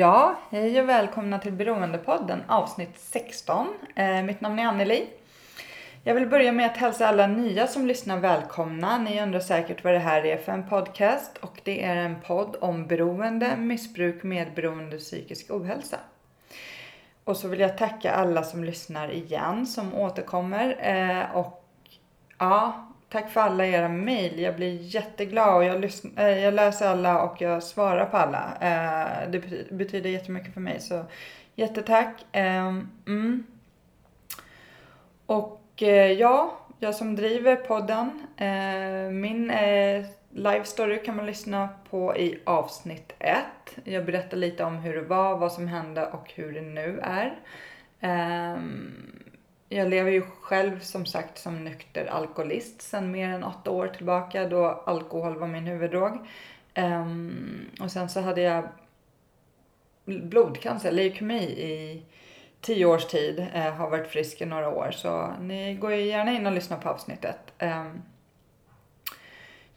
Ja, 0.00 0.38
hej 0.50 0.80
och 0.80 0.88
välkomna 0.88 1.38
till 1.38 1.52
Beroendepodden 1.52 2.42
avsnitt 2.48 2.98
16. 2.98 3.66
Eh, 3.94 4.22
mitt 4.22 4.40
namn 4.40 4.58
är 4.58 4.66
Anneli. 4.66 5.06
Jag 6.04 6.14
vill 6.14 6.26
börja 6.26 6.52
med 6.52 6.66
att 6.66 6.76
hälsa 6.76 7.06
alla 7.06 7.26
nya 7.26 7.66
som 7.66 7.86
lyssnar 7.86 8.20
välkomna. 8.20 8.98
Ni 8.98 9.22
undrar 9.22 9.40
säkert 9.40 9.84
vad 9.84 9.92
det 9.92 9.98
här 9.98 10.26
är 10.26 10.36
för 10.36 10.52
en 10.52 10.68
podcast 10.68 11.38
och 11.38 11.60
det 11.64 11.84
är 11.84 11.96
en 11.96 12.20
podd 12.20 12.56
om 12.60 12.86
beroende, 12.86 13.56
missbruk, 13.56 14.22
medberoende 14.22 14.96
och 14.96 15.02
psykisk 15.02 15.50
ohälsa. 15.50 15.98
Och 17.24 17.36
så 17.36 17.48
vill 17.48 17.60
jag 17.60 17.78
tacka 17.78 18.12
alla 18.12 18.42
som 18.42 18.64
lyssnar 18.64 19.10
igen, 19.10 19.66
som 19.66 19.94
återkommer 19.94 20.76
eh, 20.80 21.36
och 21.36 21.64
ja, 22.38 22.89
Tack 23.10 23.30
för 23.30 23.40
alla 23.40 23.66
era 23.66 23.88
mejl. 23.88 24.40
Jag 24.40 24.56
blir 24.56 24.76
jätteglad 24.80 25.56
och 25.56 25.64
jag, 25.64 25.80
lyssnar, 25.80 26.28
eh, 26.28 26.38
jag 26.38 26.54
läser 26.54 26.86
alla 26.86 27.22
och 27.22 27.40
jag 27.40 27.62
svarar 27.62 28.06
på 28.06 28.16
alla. 28.16 28.52
Eh, 28.60 29.30
det 29.30 29.70
betyder 29.70 30.10
jättemycket 30.10 30.54
för 30.54 30.60
mig 30.60 30.80
så 30.80 31.04
jättetack. 31.54 32.26
Ehm, 32.32 32.88
mm. 33.06 33.46
Och 35.26 35.82
eh, 35.82 36.12
ja, 36.12 36.58
jag 36.78 36.94
som 36.94 37.16
driver 37.16 37.56
podden. 37.56 38.26
min 39.12 39.52
live 40.30 40.64
story 40.64 41.02
kan 41.02 41.16
man 41.16 41.26
lyssna 41.26 41.68
på 41.90 42.16
i 42.16 42.40
avsnitt 42.44 43.12
1. 43.18 43.36
Jag 43.84 44.04
berättar 44.04 44.36
lite 44.36 44.64
om 44.64 44.76
hur 44.76 44.94
det 44.94 45.02
var, 45.02 45.38
vad 45.38 45.52
som 45.52 45.68
hände 45.68 46.06
och 46.06 46.32
hur 46.34 46.52
det 46.52 46.60
nu 46.60 47.00
är. 47.02 47.38
Ehm, 48.00 49.19
jag 49.72 49.88
lever 49.88 50.10
ju 50.10 50.22
själv 50.40 50.80
som 50.80 51.06
sagt 51.06 51.38
som 51.38 51.64
nykter 51.64 52.06
alkoholist 52.06 52.82
sedan 52.82 53.10
mer 53.10 53.28
än 53.28 53.44
åtta 53.44 53.70
år 53.70 53.88
tillbaka 53.88 54.48
då 54.48 54.82
alkohol 54.86 55.38
var 55.38 55.46
min 55.46 55.66
huvuddrog. 55.66 56.18
Um, 56.76 57.70
och 57.80 57.92
sen 57.92 58.08
så 58.08 58.20
hade 58.20 58.40
jag 58.40 58.68
blodcancer, 60.04 60.92
leukemi 60.92 61.42
i 61.42 62.02
tio 62.60 62.86
års 62.86 63.06
tid. 63.06 63.46
Uh, 63.54 63.70
har 63.70 63.90
varit 63.90 64.08
frisk 64.08 64.40
i 64.40 64.46
några 64.46 64.68
år 64.68 64.90
så 64.90 65.34
ni 65.40 65.74
går 65.74 65.92
ju 65.92 66.02
gärna 66.02 66.32
in 66.32 66.46
och 66.46 66.52
lyssnar 66.52 66.78
på 66.78 66.88
avsnittet. 66.88 67.52
Um, 67.58 68.02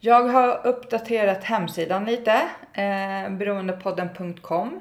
jag 0.00 0.24
har 0.24 0.66
uppdaterat 0.66 1.44
hemsidan 1.44 2.04
lite, 2.04 2.32
eh, 2.72 3.30
beroendepodden.com. 3.30 4.80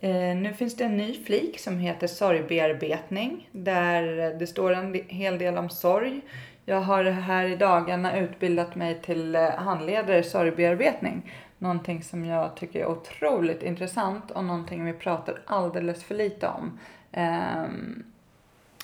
Eh, 0.00 0.36
nu 0.36 0.52
finns 0.52 0.76
det 0.76 0.84
en 0.84 0.96
ny 0.96 1.24
flik 1.24 1.58
som 1.58 1.78
heter 1.78 2.06
sorgbearbetning 2.06 3.48
där 3.52 4.34
det 4.38 4.46
står 4.46 4.72
en 4.72 5.00
hel 5.08 5.38
del 5.38 5.58
om 5.58 5.70
sorg. 5.70 6.20
Jag 6.64 6.80
har 6.80 7.04
här 7.04 7.44
i 7.44 7.56
dagarna 7.56 8.18
utbildat 8.18 8.74
mig 8.74 9.00
till 9.02 9.34
eh, 9.34 9.50
handledare 9.50 10.18
i 10.18 10.22
sorgbearbetning. 10.22 11.32
Någonting 11.58 12.02
som 12.02 12.24
jag 12.24 12.56
tycker 12.56 12.80
är 12.80 12.86
otroligt 12.86 13.62
intressant 13.62 14.30
och 14.30 14.44
någonting 14.44 14.84
vi 14.84 14.92
pratar 14.92 15.40
alldeles 15.44 16.04
för 16.04 16.14
lite 16.14 16.48
om. 16.48 16.78
Ehm, 17.12 18.02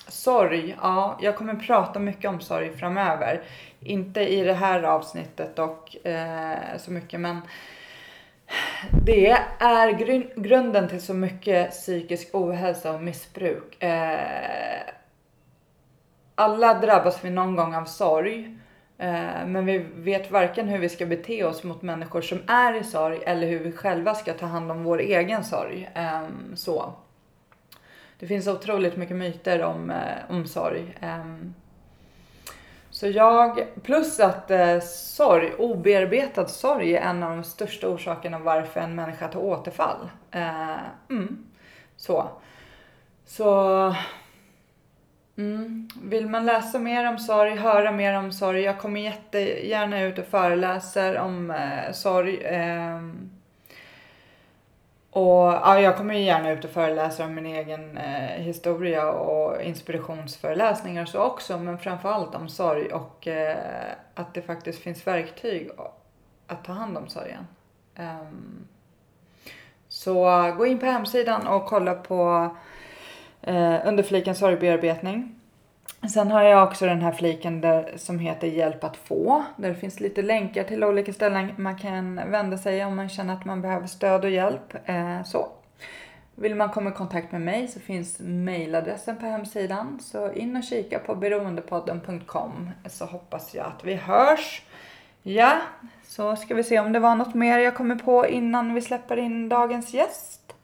sorg, 0.07 0.77
ja, 0.81 1.17
jag 1.21 1.35
kommer 1.35 1.55
prata 1.55 1.99
mycket 1.99 2.29
om 2.29 2.39
sorg 2.39 2.77
framöver. 2.77 3.41
Inte 3.79 4.21
i 4.21 4.43
det 4.43 4.53
här 4.53 4.83
avsnittet 4.83 5.59
och 5.59 6.07
eh, 6.07 6.77
så 6.77 6.91
mycket 6.91 7.19
men 7.19 7.41
det 9.05 9.29
är 9.59 9.91
grun 9.91 10.29
grunden 10.35 10.89
till 10.89 11.01
så 11.01 11.13
mycket 11.13 11.71
psykisk 11.71 12.29
ohälsa 12.33 12.93
och 12.93 13.03
missbruk. 13.03 13.83
Eh, 13.83 14.79
alla 16.35 16.73
drabbas 16.73 17.25
vi 17.25 17.29
någon 17.29 17.55
gång 17.55 17.75
av 17.75 17.85
sorg. 17.85 18.57
Eh, 18.97 19.45
men 19.45 19.65
vi 19.65 19.77
vet 19.95 20.31
varken 20.31 20.67
hur 20.67 20.79
vi 20.79 20.89
ska 20.89 21.05
bete 21.05 21.43
oss 21.43 21.63
mot 21.63 21.81
människor 21.81 22.21
som 22.21 22.39
är 22.47 22.73
i 22.73 22.83
sorg 22.83 23.19
eller 23.25 23.47
hur 23.47 23.59
vi 23.59 23.71
själva 23.71 24.15
ska 24.15 24.33
ta 24.33 24.45
hand 24.45 24.71
om 24.71 24.83
vår 24.83 24.99
egen 24.99 25.43
sorg. 25.43 25.89
Eh, 25.93 26.27
så. 26.55 26.93
Det 28.19 28.27
finns 28.27 28.47
otroligt 28.47 28.97
mycket 28.97 29.15
myter 29.15 29.63
om, 29.63 29.89
eh, 29.89 30.29
om 30.29 30.47
sorg. 30.47 30.97
Ehm. 31.01 31.53
Så 32.99 33.07
jag, 33.07 33.67
plus 33.83 34.19
att 34.19 34.51
eh, 34.51 34.79
sorg, 34.79 35.53
obearbetad 35.57 36.47
sorg 36.47 36.95
är 36.95 37.01
en 37.01 37.23
av 37.23 37.29
de 37.29 37.43
största 37.43 37.87
orsakerna 37.87 38.39
varför 38.39 38.79
en 38.79 38.95
människa 38.95 39.27
tar 39.27 39.39
återfall. 39.39 40.09
Eh, 40.31 40.77
mm, 41.09 41.45
så. 41.97 42.29
Så 43.25 43.95
mm, 45.37 45.89
vill 46.03 46.27
man 46.27 46.45
läsa 46.45 46.79
mer 46.79 47.09
om 47.09 47.19
sorg, 47.19 47.55
höra 47.55 47.91
mer 47.91 48.13
om 48.13 48.31
sorg. 48.31 48.61
Jag 48.61 48.79
kommer 48.79 49.01
jättegärna 49.01 50.01
ut 50.01 50.19
och 50.19 50.25
föreläser 50.25 51.17
om 51.17 51.51
eh, 51.51 51.91
sorg. 51.91 52.37
Eh, 52.37 53.01
och 55.17 55.53
ja, 55.53 55.79
jag 55.79 55.97
kommer 55.97 56.13
ju 56.13 56.19
gärna 56.19 56.51
ut 56.51 56.65
och 56.65 56.71
föreläser 56.71 57.25
om 57.25 57.35
min 57.35 57.45
egen 57.45 57.97
eh, 57.97 58.41
historia 58.41 59.11
och 59.11 59.61
inspirationsföreläsningar 59.61 61.01
och 61.01 61.09
så 61.09 61.19
också. 61.19 61.57
Men 61.57 61.77
framförallt 61.77 62.35
om 62.35 62.49
sorg 62.49 62.93
och 62.93 63.27
eh, 63.27 63.57
att 64.15 64.33
det 64.33 64.41
faktiskt 64.41 64.79
finns 64.79 65.07
verktyg 65.07 65.69
att 66.47 66.63
ta 66.63 66.71
hand 66.71 66.97
om 66.97 67.07
sorgen. 67.07 67.47
Um, 67.95 68.67
så 69.87 70.23
gå 70.57 70.65
in 70.65 70.79
på 70.79 70.85
hemsidan 70.85 71.47
och 71.47 71.65
kolla 71.65 71.93
på 71.93 72.49
eh, 73.41 73.87
under 73.87 74.03
fliken 74.03 74.35
sorgbearbetning. 74.35 75.36
Sen 76.05 76.31
har 76.31 76.43
jag 76.43 76.67
också 76.67 76.85
den 76.85 77.01
här 77.01 77.11
fliken 77.11 77.61
där, 77.61 77.93
som 77.95 78.19
heter 78.19 78.47
Hjälp 78.47 78.83
att 78.83 78.97
få. 78.97 79.43
Där 79.55 79.69
det 79.69 79.75
finns 79.75 79.99
lite 79.99 80.21
länkar 80.21 80.63
till 80.63 80.83
olika 80.83 81.13
ställen 81.13 81.51
man 81.57 81.77
kan 81.77 82.15
vända 82.15 82.57
sig 82.57 82.85
om 82.85 82.95
man 82.95 83.09
känner 83.09 83.33
att 83.33 83.45
man 83.45 83.61
behöver 83.61 83.87
stöd 83.87 84.23
och 84.23 84.29
hjälp. 84.29 84.75
Eh, 84.85 85.23
så. 85.23 85.47
Vill 86.35 86.55
man 86.55 86.69
komma 86.69 86.89
i 86.89 86.93
kontakt 86.93 87.31
med 87.31 87.41
mig 87.41 87.67
så 87.67 87.79
finns 87.79 88.19
mailadressen 88.19 89.17
på 89.17 89.25
hemsidan. 89.25 89.99
Så 89.99 90.31
in 90.33 90.55
och 90.55 90.63
kika 90.63 90.99
på 90.99 91.15
beroendepodden.com 91.15 92.69
så 92.85 93.05
hoppas 93.05 93.55
jag 93.55 93.65
att 93.65 93.83
vi 93.83 93.95
hörs. 93.95 94.63
Ja, 95.23 95.57
så 96.03 96.35
ska 96.35 96.55
vi 96.55 96.63
se 96.63 96.79
om 96.79 96.93
det 96.93 96.99
var 96.99 97.15
något 97.15 97.33
mer 97.33 97.59
jag 97.59 97.75
kommer 97.75 97.95
på 97.95 98.27
innan 98.27 98.73
vi 98.73 98.81
släpper 98.81 99.17
in 99.17 99.49
dagens 99.49 99.93
gäst. 99.93 100.55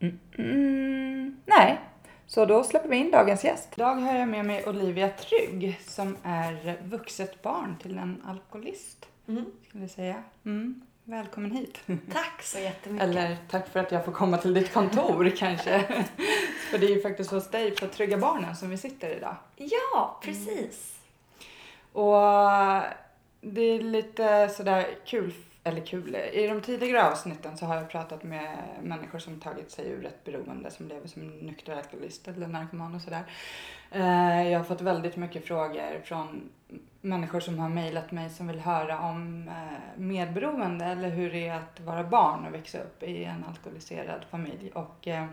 Mm, 0.00 0.18
mm, 0.38 1.36
nej, 1.46 1.78
så 2.28 2.44
då 2.44 2.64
släpper 2.64 2.88
vi 2.88 2.96
in 2.96 3.10
dagens 3.10 3.44
gäst. 3.44 3.68
Idag 3.76 3.94
har 3.94 4.18
jag 4.18 4.28
med 4.28 4.44
mig 4.44 4.66
Olivia 4.66 5.08
Trygg 5.08 5.80
som 5.86 6.16
är 6.22 6.78
vuxet 6.84 7.42
barn 7.42 7.76
till 7.82 7.98
en 7.98 8.22
alkoholist. 8.26 9.06
Mm. 9.28 9.44
Skulle 9.68 9.84
jag 9.84 9.90
säga. 9.90 10.22
Mm. 10.44 10.82
Välkommen 11.04 11.50
hit. 11.50 11.78
Tack 12.12 12.42
så 12.42 12.58
jättemycket. 12.58 13.08
Eller 13.08 13.36
tack 13.50 13.68
för 13.68 13.80
att 13.80 13.92
jag 13.92 14.04
får 14.04 14.12
komma 14.12 14.38
till 14.38 14.54
ditt 14.54 14.72
kontor 14.72 15.32
kanske. 15.36 16.04
för 16.70 16.78
det 16.78 16.86
är 16.86 16.94
ju 16.94 17.02
faktiskt 17.02 17.30
hos 17.30 17.50
dig 17.50 17.70
på 17.70 17.86
Trygga 17.86 18.18
Barnen 18.18 18.56
som 18.56 18.70
vi 18.70 18.78
sitter 18.78 19.16
idag. 19.16 19.36
Ja, 19.56 20.20
precis. 20.22 20.98
Mm. 21.94 22.06
Och 22.06 22.82
det 23.40 23.60
är 23.62 23.80
lite 23.80 24.48
sådär 24.48 24.86
kul 25.06 25.32
eller 25.68 25.86
kul. 25.86 26.14
I 26.14 26.46
de 26.46 26.60
tidigare 26.60 27.10
avsnitten 27.10 27.56
så 27.56 27.66
har 27.66 27.76
jag 27.76 27.90
pratat 27.90 28.22
med 28.22 28.58
människor 28.82 29.18
som 29.18 29.40
tagit 29.40 29.70
sig 29.70 29.88
ur 29.88 30.06
ett 30.06 30.24
beroende, 30.24 30.70
som 30.70 30.88
lever 30.88 31.08
som 31.08 31.28
nykter 31.28 31.76
alkoholist 31.76 32.28
eller 32.28 32.46
narkoman 32.46 32.94
och 32.94 33.02
sådär. 33.02 33.24
Eh, 33.90 34.48
jag 34.48 34.58
har 34.58 34.64
fått 34.64 34.80
väldigt 34.80 35.16
mycket 35.16 35.46
frågor 35.46 36.00
från 36.04 36.50
människor 37.00 37.40
som 37.40 37.58
har 37.58 37.68
mejlat 37.68 38.10
mig 38.10 38.30
som 38.30 38.46
vill 38.46 38.60
höra 38.60 39.00
om 39.00 39.48
eh, 39.48 40.00
medberoende 40.00 40.84
eller 40.84 41.08
hur 41.08 41.32
det 41.32 41.48
är 41.48 41.56
att 41.56 41.80
vara 41.80 42.04
barn 42.04 42.46
och 42.46 42.54
växa 42.54 42.78
upp 42.78 43.02
i 43.02 43.24
en 43.24 43.44
alkoholiserad 43.48 44.24
familj. 44.30 44.70
Och 44.74 45.08
eh, 45.08 45.26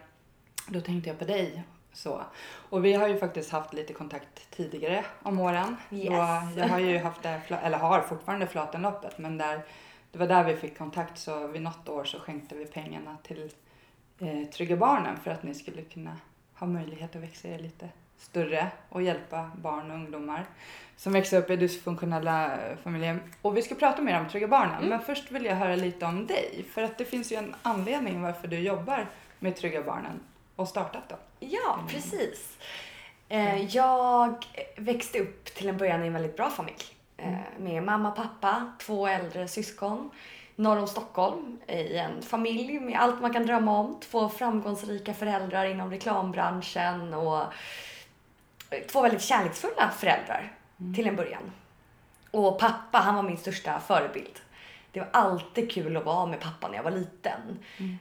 då 0.68 0.82
tänkte 0.82 1.10
jag 1.10 1.20
på 1.20 1.26
dig 1.26 1.64
så. 1.94 2.22
Och 2.70 2.86
vi 2.86 2.94
har 2.94 3.08
ju 3.08 3.18
faktiskt 3.18 3.52
haft 3.52 3.74
lite 3.74 3.94
kontakt 3.94 4.52
tidigare 4.52 5.06
om 5.24 5.40
åren. 5.40 5.76
Yes. 5.92 6.10
jag 6.58 6.68
har 6.68 6.80
ju 6.80 6.98
haft 6.98 7.24
det, 7.24 7.42
eller 7.64 7.78
har 7.78 8.02
fortfarande 8.02 8.48
Flatenloppet, 8.48 9.18
men 9.18 9.38
där 9.38 9.62
det 10.16 10.20
var 10.20 10.28
där 10.28 10.44
vi 10.44 10.56
fick 10.56 10.78
kontakt 10.78 11.18
så 11.18 11.48
vid 11.48 11.62
något 11.62 11.90
år 11.90 12.04
så 12.04 12.20
skänkte 12.20 12.56
vi 12.56 12.66
pengarna 12.66 13.18
till 13.24 13.52
eh, 14.20 14.50
Trygga 14.50 14.78
Barnen 14.78 15.18
för 15.24 15.32
att 15.32 15.44
ni 15.44 15.54
skulle 15.54 15.82
kunna 15.82 16.18
ha 16.54 16.68
möjlighet 16.68 17.16
att 17.16 17.22
växa 17.22 17.48
er 17.48 17.60
lite 17.60 17.90
större 18.18 18.68
och 18.90 19.02
hjälpa 19.02 19.52
barn 19.62 19.92
och 19.92 19.98
ungdomar 19.98 20.46
som 20.98 21.14
växer 21.14 21.42
upp 21.42 21.50
i 21.50 21.56
dysfunktionella 21.56 22.58
familjer. 22.84 23.20
Och 23.42 23.58
vi 23.58 23.62
ska 23.62 23.76
prata 23.76 24.02
mer 24.02 24.20
om 24.20 24.30
Trygga 24.30 24.48
Barnen, 24.48 24.78
mm. 24.78 24.90
men 24.90 25.00
först 25.02 25.32
vill 25.32 25.46
jag 25.46 25.56
höra 25.56 25.76
lite 25.76 26.06
om 26.06 26.28
dig. 26.28 26.66
För 26.74 26.84
att 26.84 26.98
det 26.98 27.06
finns 27.06 27.32
ju 27.32 27.36
en 27.36 27.56
anledning 27.62 28.22
varför 28.22 28.48
du 28.48 28.60
jobbar 28.60 29.08
med 29.40 29.56
Trygga 29.56 29.84
Barnen 29.84 30.20
och 30.56 30.68
startat 30.68 31.10
då. 31.10 31.16
Ja, 31.40 31.80
precis. 31.88 32.58
Eh, 33.30 33.76
jag 33.76 34.46
växte 34.78 35.20
upp 35.20 35.46
till 35.46 35.70
en 35.70 35.78
början 35.78 36.04
i 36.04 36.08
en 36.08 36.14
väldigt 36.14 36.38
bra 36.38 36.50
familj. 36.50 36.95
Mm. 37.18 37.40
med 37.58 37.84
mamma, 37.84 38.12
pappa, 38.12 38.72
två 38.80 39.08
äldre 39.08 39.48
syskon 39.48 40.12
norr 40.56 40.78
om 40.78 40.88
Stockholm 40.88 41.60
i 41.68 41.98
en 41.98 42.22
familj 42.22 42.80
med 42.80 43.00
allt 43.00 43.22
man 43.22 43.34
kan 43.34 43.46
drömma 43.46 43.80
om. 43.80 44.00
Två 44.00 44.30
framgångsrika 44.30 45.14
föräldrar 45.14 45.66
inom 45.66 45.92
reklambranschen 45.92 47.14
och 47.14 47.44
två 48.92 49.02
väldigt 49.02 49.22
kärleksfulla 49.22 49.92
föräldrar 49.98 50.54
mm. 50.80 50.96
till 50.96 51.08
en 51.08 51.16
början. 51.16 51.52
Och 52.32 52.60
pappa, 52.60 52.98
han 52.98 53.16
var 53.16 53.24
min 53.24 53.38
största 53.38 53.80
förebild. 53.80 54.40
Det 54.92 55.00
var 55.00 55.10
alltid 55.12 55.72
kul 55.72 55.98
att 55.98 56.06
vara 56.06 56.26
med 56.26 56.40
pappa 56.40 56.68
när 56.68 56.76
jag 56.76 56.84
var 56.84 56.92
liten. 56.92 57.60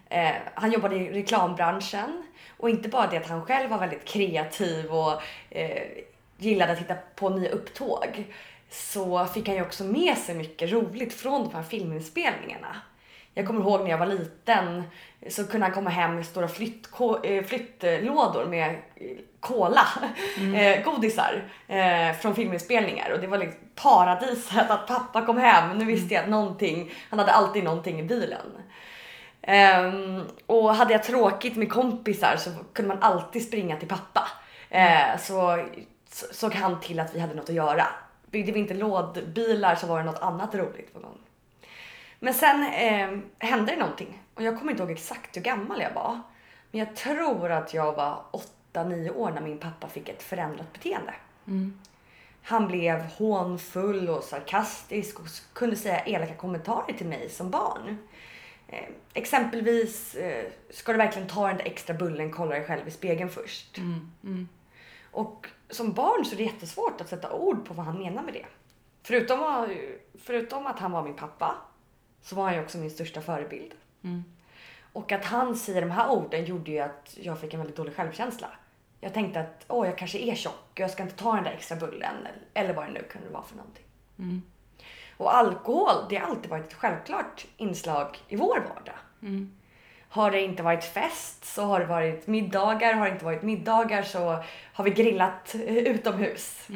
Eh, 0.09 0.35
han 0.55 0.73
jobbade 0.73 0.97
i 0.97 1.13
reklambranschen 1.13 2.23
och 2.57 2.71
inte 2.71 2.89
bara 2.89 3.07
det 3.07 3.17
att 3.17 3.29
han 3.29 3.45
själv 3.47 3.71
var 3.71 3.79
väldigt 3.79 4.05
kreativ 4.05 4.91
och 4.93 5.23
eh, 5.51 5.83
gillade 6.39 6.73
att 6.73 6.79
hitta 6.79 6.95
på 7.15 7.29
nya 7.29 7.51
upptåg 7.51 8.25
så 8.75 9.27
fick 9.27 9.49
han 9.49 9.57
ju 9.57 9.63
också 9.63 9.85
med 9.85 10.19
sig 10.19 10.35
mycket 10.35 10.73
roligt 10.73 11.15
från 11.15 11.45
de 11.45 11.55
här 11.55 11.63
filminspelningarna. 11.63 12.77
Jag 13.35 13.47
kommer 13.47 13.61
ihåg 13.61 13.81
när 13.81 13.91
jag 13.91 13.99
var 13.99 14.07
liten 14.07 14.83
så 15.31 15.47
kunde 15.47 15.67
han 15.67 15.75
komma 15.75 15.91
hem 15.91 16.15
med 16.15 16.27
stora 16.27 16.45
eh, 17.25 17.45
flyttlådor 17.45 18.47
med 18.47 18.71
eh, 18.71 19.17
cola, 19.41 19.87
eh, 20.57 20.85
godisar 20.85 21.45
från 22.21 22.35
filminspelningar 22.35 23.11
och 23.11 23.21
det 23.21 23.27
var 23.27 23.39
liksom 23.39 23.61
paradiset 23.75 24.71
att 24.71 24.87
pappa 24.87 25.27
kom 25.27 25.39
hem. 25.39 25.79
Nu 25.79 25.85
visste 25.85 26.15
jag 26.15 26.23
att 26.25 26.31
någonting, 26.31 26.93
han 27.11 27.19
hade 27.19 27.33
alltid 27.33 27.65
någonting 27.65 28.01
i 28.01 28.03
bilen. 28.03 28.47
Ehm, 29.43 30.23
och 30.47 30.75
hade 30.75 30.93
jag 30.93 31.03
tråkigt 31.03 31.57
med 31.57 31.73
kompisar 31.73 32.37
så 32.37 32.51
kunde 32.73 32.89
man 32.95 33.03
alltid 33.03 33.47
springa 33.47 33.77
till 33.77 33.89
pappa. 33.89 34.29
Så 35.19 35.65
så- 36.11 36.35
såg 36.35 36.55
han 36.55 36.81
till 36.81 37.01
att 37.01 37.15
vi 37.15 37.21
hade 37.21 37.35
något 37.35 37.49
att 37.49 37.55
göra. 37.55 37.87
Byggde 38.35 38.53
vi 38.53 38.61
inte 38.61 38.75
lådbilar 38.75 39.75
så 39.75 39.87
var 39.87 39.99
det 39.99 40.05
något 40.05 40.23
annat 40.23 40.55
roligt 40.55 40.95
på 40.95 41.01
gång. 41.01 41.19
Men 42.21 42.35
sen 42.35 42.63
eh, 42.63 43.19
hände 43.49 43.73
det 43.73 43.79
någonting 43.79 44.23
och 44.35 44.43
jag 44.43 44.59
kommer 44.59 44.71
inte 44.73 44.83
ihåg 44.83 44.93
exakt 44.93 45.37
hur 45.37 45.43
gammal 45.43 45.81
jag 45.81 45.95
var. 45.95 46.21
Men 46.71 46.79
jag 46.79 46.97
tror 46.97 47.51
att 47.51 47.75
jag 47.75 47.93
var 47.93 48.25
8-9 48.73 49.17
år 49.17 49.31
när 49.31 49.41
min 49.41 49.59
pappa 49.59 49.89
fick 49.89 50.09
ett 50.09 50.23
förändrat 50.23 50.73
beteende. 50.73 51.15
Han 52.43 52.67
blev 52.67 53.01
hånfull 53.01 54.09
och 54.09 54.25
sarkastisk 54.25 55.21
och 55.21 55.27
kunde 55.53 55.77
säga 55.77 56.05
elaka 56.05 56.35
kommentarer 56.35 56.93
till 56.93 57.07
mig 57.07 57.29
som 57.29 57.51
barn. 57.51 57.99
Eh, 58.69 58.89
exempelvis, 59.13 60.15
eh, 60.15 60.45
ska 60.71 60.93
du 60.93 60.99
verkligen 60.99 61.29
ta 61.29 61.49
den 61.49 61.57
där 61.57 61.67
extra 61.67 61.95
bullen, 61.95 62.33
kolla 62.33 62.55
dig 62.55 62.65
själv 62.65 62.89
i 62.89 62.91
spegeln 62.91 63.31
först. 63.31 63.79
Och 65.11 65.47
som 65.75 65.93
barn 65.93 66.25
så 66.25 66.33
är 66.35 66.37
det 66.37 66.43
jättesvårt 66.45 67.01
att 67.01 67.09
sätta 67.09 67.33
ord 67.33 67.65
på 67.65 67.75
vad 67.75 67.87
han 67.87 67.99
menar 67.99 68.23
med 68.23 68.35
det. 68.35 68.47
Förutom, 69.03 69.43
att- 69.43 69.69
förutom 70.23 70.67
att 70.67 70.79
han 70.79 70.93
var 70.93 71.03
min 71.03 71.15
pappa 71.17 71.55
så 72.23 72.37
var 72.37 72.45
han 72.45 72.55
ju 72.55 72.63
också 72.63 72.79
min 72.79 72.91
största 72.91 73.21
förebild. 73.21 73.75
Och 74.93 75.13
att 75.13 75.25
han 75.25 75.57
säger 75.57 75.81
de 75.81 75.91
här 75.91 76.11
orden 76.11 76.45
gjorde 76.45 76.71
ju 76.71 76.79
att 76.79 77.17
jag 77.21 77.41
fick 77.41 77.55
en 77.55 77.61
väldigt 77.61 77.77
dålig 77.77 77.95
självkänsla. 77.97 78.49
Jag 79.01 79.15
tänkte 79.15 79.41
att 79.41 79.65
åh, 79.69 79.87
jag 79.87 79.99
kanske 79.99 80.19
är 80.19 80.35
tjock, 80.35 80.71
jag 80.75 80.91
ska 80.91 81.03
inte 81.03 81.17
ta 81.17 81.35
den 81.35 81.45
där 81.45 81.51
extra 81.51 81.77
bullen 81.77 82.15
eller 82.55 82.75
vad 82.75 82.87
det 82.87 82.93
nu 82.93 83.03
kunde 83.03 83.29
vara 83.29 83.43
för 83.43 83.57
någonting. 83.57 83.85
Och 85.17 85.37
alkohol, 85.37 86.05
det 86.09 86.17
har 86.17 86.29
alltid 86.29 86.51
varit 86.51 86.67
ett 86.67 86.75
självklart 86.75 87.47
inslag 87.57 88.19
i 88.29 88.37
vår 88.37 88.59
vardag. 88.75 88.95
Har 90.15 90.31
det 90.31 90.41
inte 90.41 90.63
varit 90.63 90.85
fest 90.85 91.45
så 91.45 91.65
har 91.65 91.81
det 91.81 91.87
varit 91.87 92.27
middagar, 92.27 92.95
har 92.95 93.07
det 93.07 93.13
inte 93.13 93.25
varit 93.25 93.43
middagar 93.43 94.03
så 94.03 94.45
har 94.73 94.85
vi 94.85 94.91
grillat 94.91 95.55
eh, 95.55 95.77
utomhus. 95.77 96.67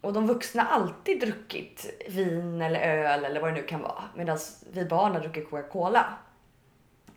Och 0.00 0.12
de 0.12 0.26
vuxna 0.26 0.62
har 0.62 0.80
alltid 0.80 1.20
druckit 1.20 2.04
vin 2.08 2.62
eller 2.62 2.80
öl 2.80 3.24
eller 3.24 3.40
vad 3.40 3.50
det 3.50 3.60
nu 3.60 3.66
kan 3.66 3.80
vara. 3.82 4.04
Medan 4.14 4.38
vi 4.72 4.84
barn 4.84 5.12
har 5.12 5.20
druckit 5.20 5.50
Coca-Cola. 5.50 6.04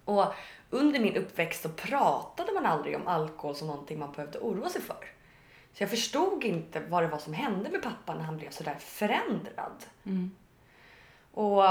Och 0.06 0.26
under 0.70 1.00
min 1.00 1.16
uppväxt 1.16 1.64
så 1.64 1.70
pratade 1.70 2.52
man 2.54 2.66
aldrig 2.66 2.96
om 2.96 3.08
alkohol 3.08 3.56
som 3.56 3.68
någonting 3.68 4.00
man 4.00 4.12
behövde 4.12 4.40
oroa 4.40 4.70
sig 4.70 4.82
för. 4.82 5.06
Så 5.74 5.84
jag 5.84 5.90
förstod 5.90 6.44
inte 6.44 6.80
vad 6.80 7.04
det 7.04 7.08
var 7.08 7.18
som 7.18 7.34
hände 7.34 7.70
med 7.70 7.84
pappa 7.84 8.16
när 8.16 8.24
han 8.24 8.38
blev 8.38 8.50
sådär 8.50 8.76
förändrad. 8.80 9.86
Och 11.32 11.64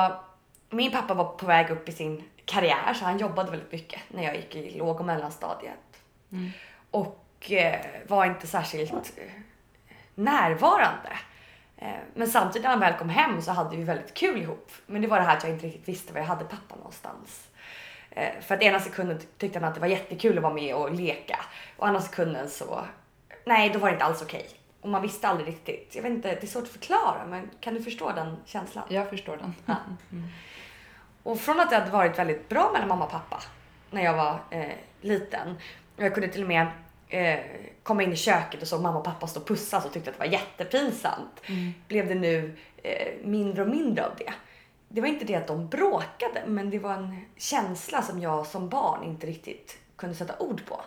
min 0.70 0.92
pappa 0.92 1.14
var 1.14 1.24
på 1.24 1.46
väg 1.46 1.70
upp 1.70 1.88
i 1.88 1.92
sin 1.92 2.22
karriär 2.44 2.94
så 2.94 3.04
han 3.04 3.18
jobbade 3.18 3.50
väldigt 3.50 3.72
mycket 3.72 4.00
när 4.08 4.22
jag 4.22 4.36
gick 4.36 4.54
i 4.56 4.78
låg 4.78 5.00
och 5.00 5.04
mellanstadiet. 5.06 6.02
Och 6.90 7.50
eh, 7.52 7.80
var 8.08 8.24
inte 8.26 8.46
särskilt 8.46 8.92
eh, 8.92 9.24
närvarande. 10.14 11.08
Eh, 11.76 11.88
men 12.14 12.28
samtidigt 12.28 12.62
när 12.62 12.70
han 12.70 12.80
väl 12.80 12.94
kom 12.98 13.08
hem 13.08 13.42
så 13.42 13.52
hade 13.52 13.76
vi 13.76 13.82
väldigt 13.84 14.14
kul 14.14 14.42
ihop. 14.42 14.72
Men 14.86 15.02
det 15.02 15.08
var 15.08 15.16
det 15.18 15.22
här 15.24 15.36
att 15.36 15.42
jag 15.44 15.52
inte 15.52 15.66
riktigt 15.66 15.88
visste 15.88 16.12
var 16.12 16.20
jag 16.20 16.26
hade 16.26 16.44
pappa 16.44 16.76
någonstans. 16.76 17.48
Eh, 18.10 18.40
för 18.40 18.54
att 18.54 18.62
ena 18.62 18.80
sekunden 18.80 19.18
ty- 19.18 19.26
tyckte 19.38 19.58
han 19.58 19.68
att 19.68 19.74
det 19.74 19.80
var 19.80 19.88
jättekul 19.88 20.36
att 20.36 20.42
vara 20.42 20.54
med 20.54 20.74
och 20.74 20.92
leka. 20.94 21.38
Och 21.76 21.86
andra 21.86 22.00
sekunden 22.00 22.50
så, 22.50 22.84
nej 23.44 23.70
då 23.70 23.78
var 23.78 23.88
det 23.88 23.92
inte 23.92 24.04
alls 24.04 24.22
okej. 24.22 24.48
Och 24.80 24.88
man 24.88 25.02
visste 25.02 25.28
aldrig 25.28 25.48
riktigt. 25.48 25.92
Jag 25.94 26.02
vet 26.02 26.12
inte, 26.12 26.28
det 26.28 26.42
är 26.42 26.46
svårt 26.46 26.62
att 26.62 26.68
förklara 26.68 27.26
men 27.28 27.50
kan 27.60 27.74
du 27.74 27.82
förstå 27.82 28.12
den 28.12 28.36
känslan? 28.44 28.84
Jag 28.88 29.10
förstår 29.10 29.36
den. 29.36 29.54
Och 31.22 31.40
från 31.40 31.60
att 31.60 31.70
det 31.70 31.76
hade 31.76 31.90
varit 31.90 32.18
väldigt 32.18 32.48
bra 32.48 32.70
mellan 32.72 32.88
mamma 32.88 33.04
och 33.04 33.10
pappa 33.10 33.42
när 33.90 34.04
jag 34.04 34.14
var 34.14 34.40
eh, 34.50 34.72
liten. 35.00 35.56
Jag 35.96 36.14
kunde 36.14 36.28
till 36.28 36.42
och 36.42 36.48
med 36.48 36.66
eh, 37.08 37.40
komma 37.82 38.02
in 38.02 38.12
i 38.12 38.16
köket 38.16 38.62
och 38.62 38.68
så 38.68 38.78
mamma 38.78 38.98
och 38.98 39.04
pappa 39.04 39.26
stå 39.26 39.40
och 39.40 39.46
pussas 39.46 39.84
och 39.84 39.92
tyckte 39.92 40.10
att 40.10 40.16
det 40.16 40.24
var 40.24 40.32
jättepinsamt. 40.32 41.40
Blev 41.88 42.08
det 42.08 42.14
nu 42.14 42.56
eh, 42.82 43.08
mindre 43.24 43.62
och 43.62 43.68
mindre 43.68 44.06
av 44.06 44.12
det. 44.18 44.32
Det 44.88 45.00
var 45.00 45.08
inte 45.08 45.24
det 45.24 45.34
att 45.34 45.46
de 45.46 45.68
bråkade 45.68 46.42
men 46.46 46.70
det 46.70 46.78
var 46.78 46.92
en 46.92 47.24
känsla 47.36 48.02
som 48.02 48.20
jag 48.20 48.46
som 48.46 48.68
barn 48.68 49.04
inte 49.04 49.26
riktigt 49.26 49.78
kunde 49.96 50.14
sätta 50.14 50.38
ord 50.38 50.62
på. 50.66 50.80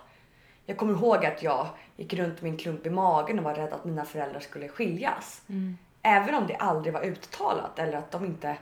Jag 0.66 0.78
kommer 0.78 0.94
ihåg 0.94 1.26
att 1.26 1.44
jag 1.44 1.68
gick 1.98 2.14
runt 2.14 2.42
med 2.42 2.52
en 2.52 2.58
klump 2.58 2.86
i 2.86 2.90
magen 2.90 3.40
och 3.40 3.46
var 3.46 3.56
rädd 3.56 3.74
att 3.74 3.86
mina 3.86 4.06
föräldrar 4.06 4.40
skulle 4.40 4.68
skiljas. 4.68 5.42
Även 6.02 6.36
om 6.36 6.48
det 6.48 6.56
aldrig 6.56 6.94
var 6.94 7.02
uttalat 7.02 7.80
eller 7.80 7.98
att 7.98 8.12
de 8.12 8.26
inte 8.26 8.58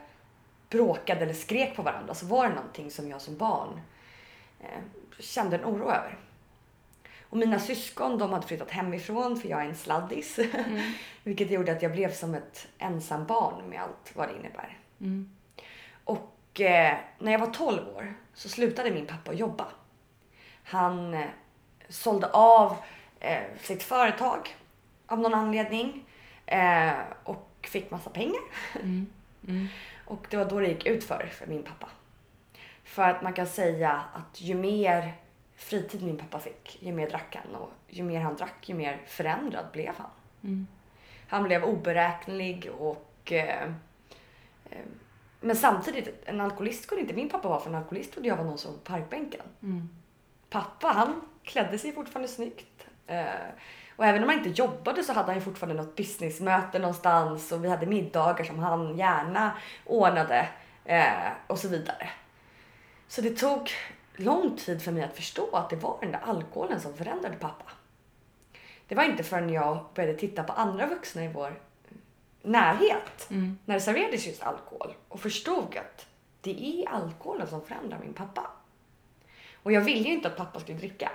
bråkade 0.68 1.20
eller 1.20 1.34
skrek 1.34 1.76
på 1.76 1.82
varandra 1.82 2.14
så 2.14 2.26
var 2.26 2.48
det 2.48 2.54
någonting 2.54 2.90
som 2.90 3.08
jag 3.08 3.20
som 3.20 3.36
barn 3.36 3.80
eh, 4.60 4.80
kände 5.18 5.56
en 5.56 5.64
oro 5.64 5.82
över. 5.90 6.18
Och 7.22 7.36
mina 7.36 7.58
syskon 7.58 8.18
de 8.18 8.32
hade 8.32 8.46
flyttat 8.46 8.70
hemifrån 8.70 9.36
för 9.36 9.48
jag 9.48 9.62
är 9.62 9.68
en 9.68 9.76
sladdis. 9.76 10.38
Vilket 11.22 11.50
gjorde 11.50 11.72
att 11.72 11.82
jag 11.82 11.92
blev 11.92 12.12
som 12.12 12.34
ett 12.34 12.68
ensam 12.78 13.26
barn 13.26 13.68
med 13.68 13.82
allt 13.82 14.12
vad 14.14 14.28
det 14.28 14.34
innebär. 14.34 14.78
Och 16.04 16.60
eh, 16.60 16.96
när 17.18 17.32
jag 17.32 17.38
var 17.38 17.46
12 17.50 17.88
år 17.88 18.14
så 18.34 18.48
slutade 18.48 18.90
min 18.90 19.06
pappa 19.06 19.32
jobba. 19.32 19.66
Han 20.64 21.14
eh, 21.14 21.26
sålde 21.88 22.30
av 22.30 22.76
eh, 23.20 23.42
sitt 23.60 23.82
företag 23.82 24.56
av 25.06 25.20
någon 25.20 25.34
anledning 25.34 26.04
eh, 26.46 26.92
och 27.24 27.68
fick 27.70 27.90
massa 27.90 28.10
pengar. 28.10 28.40
Och 30.14 30.26
det 30.30 30.36
var 30.36 30.44
då 30.44 30.60
det 30.60 30.68
gick 30.68 30.86
ut 30.86 31.04
för, 31.04 31.26
för 31.26 31.46
min 31.46 31.62
pappa. 31.62 31.88
För 32.84 33.02
att 33.02 33.22
man 33.22 33.32
kan 33.32 33.46
säga 33.46 34.04
att 34.12 34.40
ju 34.40 34.54
mer 34.54 35.12
fritid 35.56 36.02
min 36.02 36.18
pappa 36.18 36.38
fick, 36.38 36.82
ju 36.82 36.92
mer 36.92 37.08
drack 37.08 37.36
han. 37.36 37.54
Och 37.54 37.70
ju 37.88 38.02
mer 38.02 38.20
han 38.20 38.36
drack, 38.36 38.68
ju 38.68 38.74
mer 38.74 39.00
förändrad 39.06 39.66
blev 39.72 39.94
han. 39.96 40.10
Han 41.28 41.44
blev 41.44 41.64
oberäknelig 41.64 42.70
och... 42.78 43.32
Eh, 43.32 43.62
eh, 44.70 44.84
men 45.40 45.56
samtidigt, 45.56 46.22
en 46.24 46.40
alkoholist 46.40 46.86
kunde 46.86 47.02
inte 47.02 47.14
min 47.14 47.28
pappa 47.28 47.48
vara 47.48 47.60
för 47.60 47.70
en 47.70 47.76
alkoholist 47.76 48.12
trodde 48.12 48.28
jag 48.28 48.36
var 48.36 48.44
någon 48.44 48.58
som 48.58 48.72
var 48.72 48.78
på 48.78 48.84
parkbänken. 48.84 49.46
Pappa, 50.50 50.88
han 50.88 51.20
klädde 51.42 51.78
sig 51.78 51.92
fortfarande 51.92 52.28
snyggt. 52.28 52.86
Eh, 53.06 53.24
och 53.96 54.04
även 54.04 54.22
om 54.22 54.28
han 54.28 54.38
inte 54.38 54.62
jobbade 54.62 55.02
så 55.02 55.12
hade 55.12 55.26
han 55.26 55.34
ju 55.34 55.40
fortfarande 55.40 55.82
något 55.82 55.96
businessmöte 55.96 56.78
någonstans 56.78 57.52
och 57.52 57.64
vi 57.64 57.68
hade 57.68 57.86
middagar 57.86 58.44
som 58.44 58.58
han 58.58 58.96
gärna 58.96 59.52
ordnade 59.84 60.48
eh, 60.84 61.32
och 61.46 61.58
så 61.58 61.68
vidare. 61.68 62.08
Så 63.08 63.20
det 63.20 63.30
tog 63.30 63.70
lång 64.16 64.56
tid 64.56 64.82
för 64.82 64.92
mig 64.92 65.02
att 65.02 65.16
förstå 65.16 65.56
att 65.56 65.70
det 65.70 65.76
var 65.76 65.98
den 66.00 66.12
där 66.12 66.20
alkoholen 66.24 66.80
som 66.80 66.94
förändrade 66.94 67.36
pappa. 67.36 67.70
Det 68.88 68.94
var 68.94 69.04
inte 69.04 69.22
förrän 69.22 69.52
jag 69.52 69.84
började 69.94 70.18
titta 70.18 70.42
på 70.42 70.52
andra 70.52 70.86
vuxna 70.86 71.24
i 71.24 71.28
vår 71.28 71.60
närhet 72.42 73.26
när 73.64 73.74
det 73.74 73.80
serverades 73.80 74.26
just 74.26 74.42
alkohol 74.42 74.94
och 75.08 75.20
förstod 75.20 75.76
att 75.76 76.06
det 76.40 76.82
är 76.82 76.88
alkoholen 76.88 77.46
som 77.46 77.66
förändrar 77.66 77.98
min 77.98 78.12
pappa. 78.12 78.50
Och 79.62 79.72
jag 79.72 79.80
ville 79.80 80.08
ju 80.08 80.14
inte 80.14 80.28
att 80.28 80.36
pappa 80.36 80.60
skulle 80.60 80.78
dricka. 80.78 81.10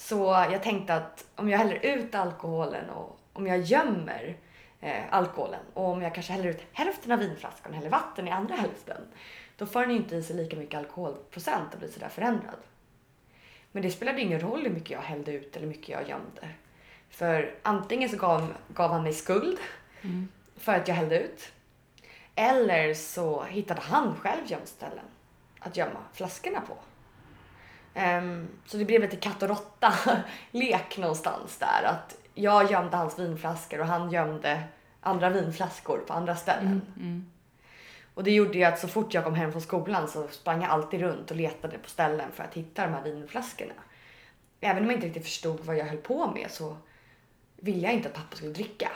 Så 0.00 0.46
jag 0.52 0.62
tänkte 0.62 0.94
att 0.94 1.24
om 1.36 1.48
jag 1.48 1.58
häller 1.58 1.86
ut 1.86 2.14
alkoholen 2.14 2.90
och 2.90 3.18
om 3.32 3.46
jag 3.46 3.60
gömmer 3.60 4.36
eh, 4.80 5.02
alkoholen 5.10 5.60
och 5.74 5.88
om 5.88 6.02
jag 6.02 6.14
kanske 6.14 6.32
häller 6.32 6.48
ut 6.48 6.62
hälften 6.72 7.12
av 7.12 7.18
vinflaskan 7.18 7.70
och 7.70 7.76
häller 7.76 7.90
vatten 7.90 8.28
i 8.28 8.30
andra 8.30 8.54
hälften. 8.54 9.02
Då 9.56 9.66
får 9.66 9.80
den 9.80 9.90
ju 9.90 9.96
inte 9.96 10.16
i 10.16 10.22
sig 10.22 10.36
lika 10.36 10.56
mycket 10.56 10.78
alkoholprocent 10.78 11.72
och 11.72 11.78
blir 11.78 11.88
sådär 11.88 12.08
förändrad. 12.08 12.58
Men 13.72 13.82
det 13.82 13.90
spelade 13.90 14.20
ingen 14.20 14.40
roll 14.40 14.62
hur 14.62 14.70
mycket 14.70 14.90
jag 14.90 15.00
hällde 15.00 15.32
ut 15.32 15.56
eller 15.56 15.66
hur 15.66 15.74
mycket 15.74 15.88
jag 15.88 16.08
gömde. 16.08 16.48
För 17.10 17.54
antingen 17.62 18.08
så 18.08 18.16
gav, 18.16 18.54
gav 18.68 18.90
han 18.90 19.02
mig 19.02 19.12
skuld 19.12 19.58
för 20.56 20.74
att 20.74 20.88
jag 20.88 20.94
hällde 20.94 21.22
ut. 21.22 21.52
Eller 22.34 22.94
så 22.94 23.42
hittade 23.42 23.80
han 23.80 24.16
själv 24.16 24.42
gömställen 24.46 25.04
att 25.58 25.76
gömma 25.76 26.00
flaskorna 26.12 26.60
på. 26.60 26.76
Ehm, 27.94 28.48
så 28.66 28.76
det 28.76 28.84
blev 28.84 29.00
lite 29.00 29.16
katt 29.16 29.42
och 29.42 29.48
råtta 29.48 29.92
lek 30.50 30.98
någonstans 30.98 31.58
där. 31.58 31.82
Att 31.84 32.16
jag 32.34 32.70
gömde 32.70 32.96
hans 32.96 33.18
vinflaskor 33.18 33.80
och 33.80 33.86
han 33.86 34.10
gömde 34.10 34.62
andra 35.00 35.30
vinflaskor 35.30 35.98
på 35.98 36.12
andra 36.12 36.36
ställen. 36.36 36.82
Och 38.14 38.24
det 38.24 38.30
gjorde 38.30 38.58
ju 38.58 38.64
att 38.64 38.78
så 38.78 38.88
fort 38.88 39.14
jag 39.14 39.24
kom 39.24 39.34
hem 39.34 39.52
från 39.52 39.62
skolan 39.62 40.08
så 40.08 40.28
sprang 40.28 40.62
jag 40.62 40.70
alltid 40.70 41.00
runt 41.00 41.30
och 41.30 41.36
letade 41.36 41.78
på 41.78 41.90
ställen 41.90 42.32
för 42.32 42.44
att 42.44 42.54
hitta 42.54 42.86
de 42.86 42.92
här 42.92 43.02
vinflaskorna. 43.02 43.74
Även 44.60 44.82
om 44.82 44.88
jag 44.88 44.96
inte 44.96 45.06
riktigt 45.06 45.24
förstod 45.24 45.60
vad 45.60 45.76
jag 45.76 45.84
höll 45.84 45.98
på 45.98 46.30
med 46.30 46.50
så 46.50 46.76
ville 47.56 47.86
jag 47.86 47.92
inte 47.92 48.08
att 48.08 48.14
pappa 48.14 48.36
skulle 48.36 48.52
dricka. 48.52 48.90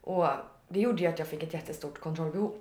Och 0.00 0.28
det 0.68 0.80
gjorde 0.80 1.02
ju 1.02 1.08
att 1.08 1.18
jag 1.18 1.28
fick 1.28 1.42
ett 1.42 1.54
jättestort 1.54 2.00
kontrollbehov. 2.00 2.54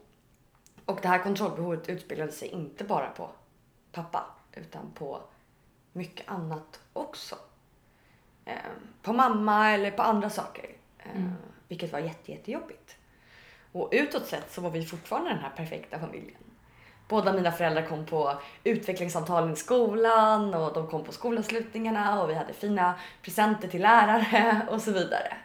Och 0.86 1.00
det 1.02 1.08
här 1.08 1.24
kontrollbehovet 1.24 1.90
utspelade 1.90 2.32
sig 2.32 2.48
inte 2.48 2.84
bara 2.84 3.10
på 3.10 3.30
pappa 3.92 4.26
utan 4.52 4.92
på 4.92 5.22
mycket 5.94 6.30
annat 6.30 6.80
också. 6.94 7.36
Eh, 8.46 8.56
på 9.02 9.14
mamma 9.14 9.72
eller 9.72 9.92
på 9.92 10.02
andra 10.02 10.30
saker. 10.30 10.70
Eh, 11.00 11.12
Mm. 11.16 11.34
Vilket 11.68 11.92
var 11.92 12.00
jätte, 12.00 12.32
jättejobbigt. 12.32 12.96
Och 13.72 13.90
utåt 13.92 14.28
sett 14.28 14.52
så 14.52 14.62
var 14.62 14.70
vi 14.70 14.86
fortfarande 14.86 15.30
den 15.30 15.40
här 15.40 15.50
perfekta 15.50 16.00
familjen. 16.00 16.40
Båda 17.08 17.34
mina 17.34 17.52
föräldrar 17.52 17.86
kom 17.86 18.06
på 18.06 18.42
utvecklingssamtalen 18.64 19.54
i 19.54 19.56
skolan 19.56 20.54
och 20.54 20.74
de 20.74 20.88
kom 20.88 21.04
på 21.04 21.12
skolavslutningarna 21.12 22.22
och 22.24 22.30
vi 22.30 22.34
hade 22.34 22.54
fina 22.54 22.94
presenter 23.22 23.68
till 23.68 23.82
lärare 23.82 24.68
och 24.70 24.82
så 24.82 24.92
vidare. 24.92 25.38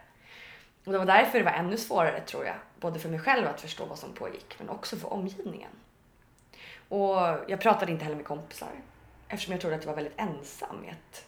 Och 0.85 0.93
det 0.93 0.99
var 0.99 1.07
därför 1.07 1.39
det 1.39 1.45
var 1.45 1.53
ännu 1.53 1.77
svårare 1.77 2.21
tror 2.21 2.45
jag, 2.45 2.57
både 2.81 2.99
för 2.99 3.09
mig 3.09 3.21
själv 3.21 3.47
att 3.47 3.61
förstå 3.61 3.85
vad 3.87 3.99
som 3.99 4.13
pågick 4.13 4.55
men 4.59 4.69
också 4.69 4.97
för 4.97 5.13
omgivningen. 5.13 5.71
Och 6.89 7.17
jag 7.49 7.61
pratade 7.61 7.93
inte 7.93 8.05
heller 8.05 8.17
med 8.17 8.27
kompisar 8.27 8.69
eftersom 9.29 9.53
jag 9.53 9.61
trodde 9.61 9.77
att 9.77 9.83
jag 9.85 9.91
var 9.91 9.97
väldigt 9.97 10.21
ensam 10.21 10.77
med 10.77 10.91
att 10.91 11.25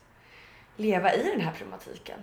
leva 0.76 1.14
i 1.14 1.30
den 1.30 1.40
här 1.40 1.52
problematiken. 1.52 2.20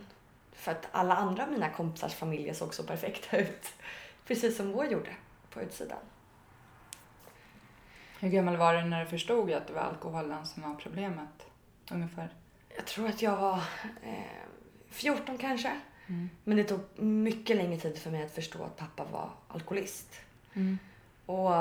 För 0.51 0.72
att 0.72 0.88
alla 0.91 1.15
andra 1.15 1.43
av 1.43 1.51
mina 1.51 1.69
kompisars 1.69 2.13
familjer 2.13 2.53
såg 2.53 2.74
så 2.74 2.84
perfekta 2.84 3.38
ut. 3.38 3.74
Precis 4.27 4.57
som 4.57 4.72
vår 4.72 4.86
gjorde 4.86 5.15
på 5.50 5.62
utsidan. 5.62 6.00
Hur 8.19 8.29
gammal 8.29 8.57
var 8.57 8.74
du 8.74 8.81
när 8.81 9.03
du 9.03 9.10
förstod 9.10 9.51
att 9.51 9.67
det 9.67 9.74
var 9.74 9.81
alkoholen 9.81 10.46
som 10.46 10.63
var 10.63 10.75
problemet? 10.75 11.48
Ungefär. 11.91 12.29
Jag 12.75 12.86
tror 12.86 13.07
att 13.07 13.22
jag 13.22 13.38
var 13.38 13.62
eh, 14.03 14.13
14 14.89 15.38
kanske. 15.38 15.79
Mm. 16.07 16.29
Men 16.43 16.57
det 16.57 16.63
tog 16.63 16.79
mycket 17.03 17.55
längre 17.57 17.79
tid 17.79 17.98
för 17.98 18.12
mig 18.12 18.24
att 18.24 18.31
förstå 18.31 18.63
att 18.63 18.77
pappa 18.77 19.05
var 19.12 19.29
alkoholist. 19.48 20.22
Mm. 20.53 20.79
Och 21.25 21.51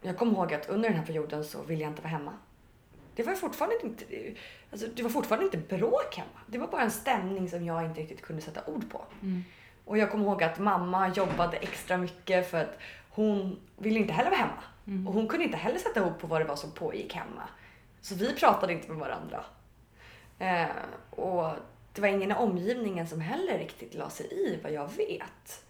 jag 0.00 0.18
kommer 0.18 0.32
ihåg 0.32 0.54
att 0.54 0.68
under 0.68 0.88
den 0.88 0.98
här 0.98 1.06
perioden 1.06 1.44
så 1.44 1.62
ville 1.62 1.82
jag 1.82 1.90
inte 1.90 2.02
vara 2.02 2.10
hemma. 2.10 2.32
Det 3.14 3.22
var 3.22 3.34
fortfarande 3.34 3.76
inte, 3.82 4.04
alltså 4.70 4.86
det 4.94 5.02
var 5.02 5.10
fortfarande 5.10 5.44
inte 5.44 5.76
bråk 5.76 6.16
hemma. 6.16 6.40
Det 6.46 6.58
var 6.58 6.66
bara 6.66 6.82
en 6.82 6.90
stämning 6.90 7.50
som 7.50 7.64
jag 7.64 7.84
inte 7.84 8.00
riktigt 8.00 8.22
kunde 8.22 8.42
sätta 8.42 8.60
ord 8.66 8.90
på. 8.90 9.04
Mm. 9.22 9.44
Och 9.84 9.98
jag 9.98 10.10
kommer 10.10 10.24
ihåg 10.24 10.42
att 10.42 10.58
mamma 10.58 11.08
jobbade 11.08 11.56
extra 11.56 11.96
mycket 11.96 12.50
för 12.50 12.60
att 12.60 12.78
hon 13.10 13.60
ville 13.76 13.98
inte 13.98 14.12
heller 14.12 14.30
vara 14.30 14.40
hemma. 14.40 14.62
Mm. 14.86 15.08
Och 15.08 15.14
hon 15.14 15.28
kunde 15.28 15.44
inte 15.44 15.56
heller 15.56 15.78
sätta 15.78 16.06
ord 16.06 16.18
på 16.18 16.26
vad 16.26 16.40
det 16.40 16.44
var 16.44 16.56
som 16.56 16.70
pågick 16.70 17.14
hemma. 17.14 17.48
Så 18.00 18.14
vi 18.14 18.34
pratade 18.34 18.72
inte 18.72 18.88
med 18.88 18.98
varandra. 18.98 19.44
Eh, 20.38 20.66
och 21.10 21.50
det 21.92 22.00
var 22.00 22.08
ingen 22.08 22.30
i 22.30 22.34
omgivningen 22.34 23.08
som 23.08 23.20
heller 23.20 23.58
riktigt 23.58 23.94
la 23.94 24.10
sig 24.10 24.26
i 24.26 24.58
vad 24.62 24.72
jag 24.72 24.92
vet. 24.96 25.64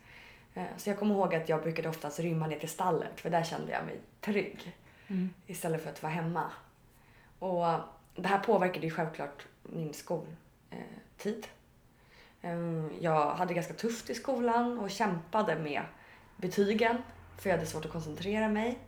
Eh, 0.55 0.65
så 0.77 0.91
jag 0.91 0.99
kommer 0.99 1.15
ihåg 1.15 1.35
att 1.35 1.49
jag 1.49 1.63
brukade 1.63 1.89
oftast 1.89 2.21
rymma 2.21 2.47
ner 2.47 2.59
till 2.59 2.69
stallet 2.69 3.21
för 3.21 3.31
där 3.31 3.43
kände 3.43 3.73
jag 3.73 3.85
mig 3.85 4.01
trygg. 4.21 4.77
Mm. 5.09 5.31
Istället 5.47 5.83
för 5.83 5.91
att 5.91 6.03
vara 6.03 6.13
hemma. 6.13 6.51
Och 7.45 7.67
det 8.15 8.29
här 8.29 8.39
påverkade 8.39 8.87
ju 8.87 8.91
självklart 8.93 9.47
min 9.63 9.95
skoltid. 9.95 11.47
Ehm, 12.43 12.91
Jag 13.01 13.31
hade 13.31 13.55
ganska 13.55 13.75
tufft 13.75 14.11
i 14.11 14.15
skolan 14.15 14.79
och 14.79 14.91
kämpade 14.91 15.57
med 15.57 15.83
betygen 16.37 16.97
för 17.39 17.51
jag 17.51 17.57
hade 17.57 17.71
svårt 17.71 17.85
att 17.85 17.93
koncentrera 17.93 18.49
mig. 18.49 18.79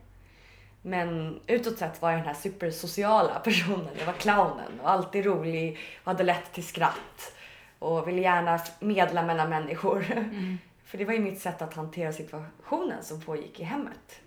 Men 0.81 1.39
utåt 1.47 1.77
sett 1.77 2.01
var 2.01 2.11
jag 2.11 2.19
den 2.19 2.27
här 2.27 2.33
supersociala 2.33 3.39
personen. 3.43 3.89
Jag 3.99 4.05
var 4.05 4.13
clownen 4.13 4.79
och 4.81 4.89
alltid 4.89 5.25
rolig 5.25 5.79
och 6.03 6.11
hade 6.11 6.23
lätt 6.23 6.53
till 6.53 6.67
skratt. 6.67 7.33
Och 7.79 8.07
ville 8.07 8.21
gärna 8.21 8.59
medla 8.79 9.23
mellan 9.23 9.49
människor. 9.49 10.05
Mm. 10.11 10.57
För 10.83 10.97
det 10.97 11.05
var 11.05 11.13
ju 11.13 11.19
mitt 11.19 11.41
sätt 11.41 11.61
att 11.61 11.73
hantera 11.73 12.13
situationen 12.13 13.03
som 13.03 13.21
pågick 13.21 13.59
i 13.59 13.63
hemmet. 13.63 14.21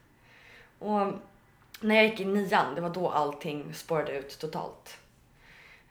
Och 0.78 1.12
när 1.80 1.94
jag 1.94 2.04
gick 2.04 2.20
i 2.20 2.24
nian, 2.24 2.74
det 2.74 2.80
var 2.80 2.90
då 2.90 3.10
allting 3.10 3.74
spårade 3.74 4.12
ut 4.18 4.38
totalt. 4.38 4.96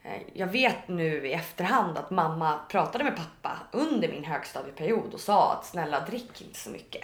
Eh, 0.03 0.21
Jag 0.33 0.47
vet 0.47 0.87
nu 0.87 1.27
i 1.27 1.33
efterhand 1.33 1.97
att 1.97 2.09
mamma 2.09 2.59
pratade 2.69 3.03
med 3.03 3.15
pappa 3.15 3.57
under 3.71 4.07
min 4.09 4.23
högstadieperiod 4.23 5.13
och 5.13 5.19
sa 5.19 5.53
att 5.53 5.65
snälla 5.65 5.99
drick 6.05 6.41
inte 6.41 6.59
så 6.59 6.69
mycket. 6.69 7.03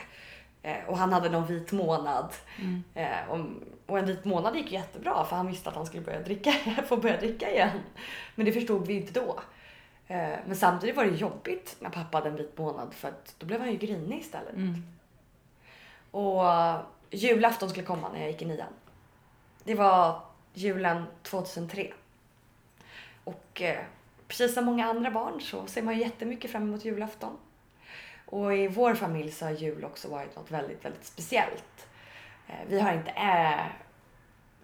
Eh, 0.62 0.78
Och 0.88 0.98
han 0.98 1.14
hade 1.14 1.30
någon 1.30 1.46
vit 1.48 1.72
månad. 1.72 2.34
Mm. 2.62 2.84
Eh, 2.94 3.30
och- 3.88 4.00
en 4.00 4.06
vit 4.06 4.26
månad 4.26 4.56
gick 4.56 4.72
jättebra 4.72 5.26
för 5.26 5.36
han 5.36 5.48
visste 5.48 5.70
att 5.70 5.76
han 5.76 5.86
skulle 5.86 6.04
börja 6.04 6.22
dricka, 6.22 6.52
få 6.88 6.98
börja 6.98 7.18
dricka 7.18 7.52
igen. 7.52 7.80
Men 8.36 8.46
det 8.46 8.52
förstod 8.52 8.88
vi 8.88 8.94
inte 8.94 9.20
då. 9.20 9.40
Men 10.46 10.56
samtidigt 10.56 10.96
var 10.96 11.06
det 11.06 11.12
jobbigt 11.18 11.76
när 11.80 11.90
pappa 11.90 12.18
hade 12.18 12.30
en 12.30 12.36
vit 12.36 12.58
månad 12.58 12.94
för 12.94 13.08
att 13.08 13.36
då 13.40 13.46
blev 13.46 13.60
han 13.60 13.72
ju 13.72 13.78
grinig 13.78 14.20
istället. 14.20 14.54
Mm. 14.54 14.84
Och 16.12 16.42
julafton 17.12 17.70
skulle 17.70 17.86
komma 17.86 18.10
när 18.10 18.20
jag 18.20 18.32
gick 18.32 18.42
i 18.42 18.46
nian. 18.46 18.74
Det 19.64 19.76
var 19.76 20.22
julen 20.54 21.06
2003. 21.24 21.94
Och 23.24 23.62
eh, 23.62 23.80
precis 24.28 24.54
som 24.54 24.66
många 24.66 24.86
andra 24.86 25.12
barn 25.12 25.42
så 25.42 25.68
ser 25.68 25.82
man 25.82 25.94
ju 25.94 26.02
jättemycket 26.02 26.52
fram 26.52 26.64
emot 26.64 26.86
julafton. 26.86 27.38
Och 28.26 28.56
i 28.56 28.68
vår 28.68 28.96
familj 28.96 29.32
så 29.32 29.46
har 29.46 29.52
jul 29.52 29.86
också 29.86 30.08
varit 30.08 30.36
något 30.36 30.52
väldigt, 30.52 30.86
väldigt 30.86 31.06
speciellt. 31.06 31.88
Eh, 32.48 32.56
vi 32.68 32.80
har 32.80 32.94
inte 32.94 33.12
eh, 33.12 33.66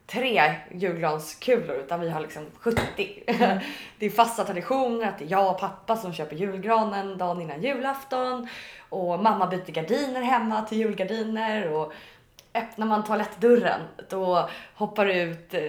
tre 0.08 0.56
julgranskulor 0.72 1.76
utan 1.76 2.00
vi 2.00 2.10
har 2.10 2.22
liksom 2.22 2.46
70. 2.60 2.82
det 4.00 4.06
är 4.06 4.10
fasta 4.10 4.44
traditioner 4.44 5.08
att 5.08 5.20
det 5.20 5.26
är 5.26 5.32
jag 5.32 5.52
och 5.52 5.60
pappa 5.60 5.98
som 5.98 6.14
köper 6.14 6.36
julgranen 6.36 7.18
dagen 7.18 7.42
innan 7.42 7.62
julafton. 7.62 8.48
Och 8.90 9.20
mamma 9.20 9.48
byter 9.48 9.72
gardiner 9.72 10.22
hemma 10.22 10.62
till 10.62 10.78
julgardiner. 10.78 11.72
Och 11.72 11.94
öppnar 12.54 12.88
man 12.88 13.04
toalettdörren 13.04 13.82
då 14.10 14.50
hoppar 14.76 15.06
ut 15.06 15.54
eh, 15.54 15.62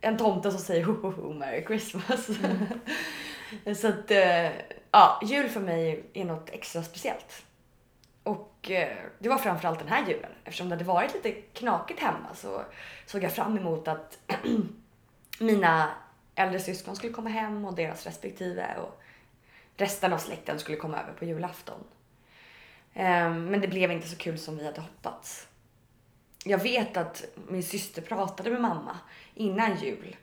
en 0.00 0.16
tomte 0.16 0.50
som 0.50 0.60
säger 0.60 0.84
ho, 0.84 0.92
ho, 0.92 1.10
ho 1.10 1.32
Merry 1.32 1.64
Christmas. 1.64 2.26
Så 3.80 3.88
att 3.88 4.10
eh, 4.10 4.50
ja, 4.90 5.20
jul 5.24 5.48
för 5.48 5.60
mig 5.60 6.04
är 6.12 6.24
något 6.24 6.50
extra 6.50 6.82
speciellt. 6.82 7.44
Och 8.22 8.70
eh, 8.70 8.96
det 9.18 9.28
var 9.28 9.38
framförallt 9.38 9.78
den 9.78 9.88
här 9.88 10.06
julen. 10.08 10.30
Eftersom 10.44 10.68
det 10.68 10.74
hade 10.74 10.84
varit 10.84 11.14
lite 11.14 11.32
knakigt 11.32 12.00
hemma 12.00 12.34
så 12.34 12.62
såg 13.06 13.22
jag 13.22 13.32
fram 13.32 13.58
emot 13.58 13.88
att 13.88 14.18
mina 15.40 15.90
äldre 16.34 16.60
syskon 16.60 16.96
skulle 16.96 17.12
komma 17.12 17.30
hem 17.30 17.64
och 17.64 17.74
deras 17.74 18.06
respektive 18.06 18.76
och 18.76 19.00
resten 19.76 20.12
av 20.12 20.18
släkten 20.18 20.58
skulle 20.58 20.76
komma 20.76 21.00
över 21.00 21.12
på 21.12 21.24
julafton. 21.24 21.84
Eh, 22.94 23.30
Men 23.30 23.60
det 23.60 23.68
blev 23.68 23.92
inte 23.92 24.08
så 24.08 24.16
kul 24.16 24.38
som 24.38 24.56
vi 24.58 24.66
hade 24.66 24.80
hoppats. 24.80 25.48
Jag 26.48 26.58
vet 26.58 26.96
att 26.96 27.24
min 27.48 27.62
syster 27.62 28.02
pratade 28.02 28.50
med 28.50 28.60
mamma 28.60 28.98
innan 29.34 29.76
jul. 29.76 30.16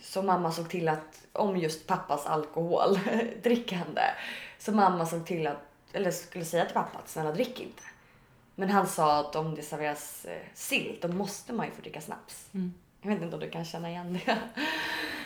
Så 0.00 0.22
mamma 0.22 0.52
såg 0.52 0.68
till 0.70 0.88
att, 0.88 1.26
om 1.32 1.56
just 1.56 1.86
pappas 1.86 2.26
alkoholdrickande. 2.26 4.02
Så 4.58 4.72
mamma 4.72 5.06
såg 5.06 5.26
till 5.26 5.46
att, 5.46 5.62
eller 5.92 6.10
skulle 6.10 6.44
säga 6.44 6.64
till 6.64 6.74
pappa 6.74 6.98
att 6.98 7.08
snälla 7.08 7.32
drick 7.32 7.60
inte. 7.60 7.82
Men 8.54 8.70
han 8.70 8.86
sa 8.86 9.20
att 9.20 9.36
om 9.36 9.54
det 9.54 9.62
serveras 9.62 10.24
eh, 10.24 10.42
sill 10.54 10.98
då 11.02 11.08
måste 11.08 11.52
man 11.52 11.66
ju 11.66 11.72
få 11.72 11.80
dricka 11.80 12.00
snaps. 12.00 12.46
Mm. 12.54 12.74
Jag 13.02 13.10
vet 13.10 13.22
inte 13.22 13.34
om 13.36 13.40
du 13.40 13.50
kan 13.50 13.64
känna 13.64 13.90
igen 13.90 14.12
det. 14.26 14.38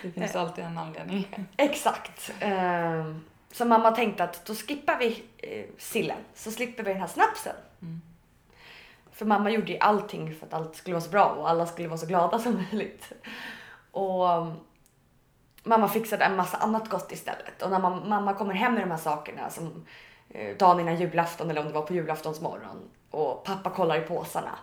Det 0.03 0.11
finns 0.11 0.37
alltid 0.37 0.65
en 0.65 0.79
anledning. 0.79 1.47
Exakt. 1.57 2.33
Ehm, 2.41 3.25
Så 3.53 3.65
mamma 3.65 3.91
tänkte 3.91 4.25
att 4.25 4.45
då 4.47 4.55
skippar 4.55 4.99
vi 4.99 5.23
eh, 5.39 5.65
sillen 5.79 6.19
så 6.35 6.51
slipper 6.51 6.83
vi 6.83 6.91
den 6.93 7.01
här 7.01 7.09
snapsen. 7.09 7.57
Mm. 7.83 8.01
För 9.21 9.27
mamma 9.27 9.51
gjorde 9.51 9.73
ju 9.73 9.79
allting 9.79 10.35
för 10.35 10.47
att 10.47 10.55
allt 10.55 10.77
skulle 10.77 10.95
vara 10.95 11.05
så 11.05 11.11
bra 11.11 11.25
och 11.25 11.51
alla 11.51 11.67
skulle 11.67 11.89
vara 11.89 11.99
så 11.99 12.07
glada 12.07 12.39
som 12.39 12.55
möjligt. 12.55 13.13
Och 13.91 14.29
um, 14.29 14.53
mamma 15.63 15.89
fixade 15.89 16.25
en 16.25 16.37
massa 16.37 16.57
annat 16.57 16.89
gott 16.89 17.13
istället. 17.13 17.63
Och 17.63 17.71
när 17.71 17.79
mamma 18.09 18.35
kommer 18.35 18.55
hem 18.55 18.75
med 18.75 18.83
de 18.83 18.91
här 18.91 18.99
sakerna 18.99 19.51
som 19.51 19.87
eh, 20.29 20.57
dagen 20.57 20.81
innan 20.81 20.97
julafton 20.97 21.51
eller 21.51 21.61
om 21.61 21.67
det 21.67 21.73
var 21.73 21.83
på 21.83 21.95
julaftons 21.95 22.41
morgon 22.41 22.91
och 23.11 23.45
pappa 23.45 23.71
kollar 23.71 23.97
i 23.97 24.01
påsarna 24.01 24.59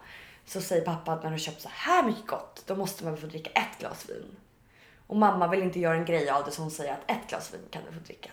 så 0.46 0.62
säger 0.62 0.86
pappa 0.86 1.12
att 1.12 1.24
när 1.24 1.32
du 1.32 1.40
köpt 1.40 1.62
så 1.62 1.70
här 1.72 2.04
mycket 2.04 2.28
gott 2.28 2.64
då 2.66 2.76
måste 2.76 3.04
man 3.04 3.14
väl 3.14 3.22
få 3.22 3.28
dricka 3.28 3.50
ett 3.50 3.80
glas 3.80 4.10
vin. 4.10 4.36
Och 5.08 5.16
mamma 5.16 5.48
vill 5.48 5.64
inte 5.64 5.80
göra 5.80 5.96
en 5.96 6.06
grej 6.06 6.30
av 6.30 6.46
det 6.46 6.52
så 6.52 6.62
hon 6.62 6.72
säger 6.72 6.94
att 6.94 7.12
ett 7.12 7.30
glas 7.30 7.54
vin 7.54 7.68
kan 7.72 7.82
du 7.90 7.92
få 7.92 8.04
dricka. 8.06 8.30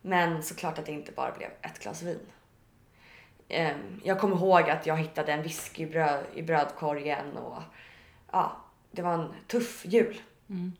Men 0.00 0.42
såklart 0.42 0.78
att 0.78 0.86
det 0.86 0.92
inte 0.92 1.12
bara 1.12 1.32
blev 1.32 1.50
ett 1.62 1.78
glas 1.78 2.02
vin. 2.02 2.20
Ehm, 3.48 4.00
Jag 4.04 4.20
kommer 4.20 4.36
ihåg 4.36 4.70
att 4.70 4.86
jag 4.86 4.96
hittade 4.96 5.32
en 5.32 5.42
whisky 5.42 5.82
i, 5.82 5.86
bröd, 5.86 6.24
i 6.34 6.42
brödkorgen 6.42 7.36
och 7.36 7.62
ja, 8.32 8.56
det 8.90 9.02
var 9.02 9.14
en 9.14 9.34
tuff 9.46 9.86
jul. 9.86 10.20
Mm. 10.48 10.72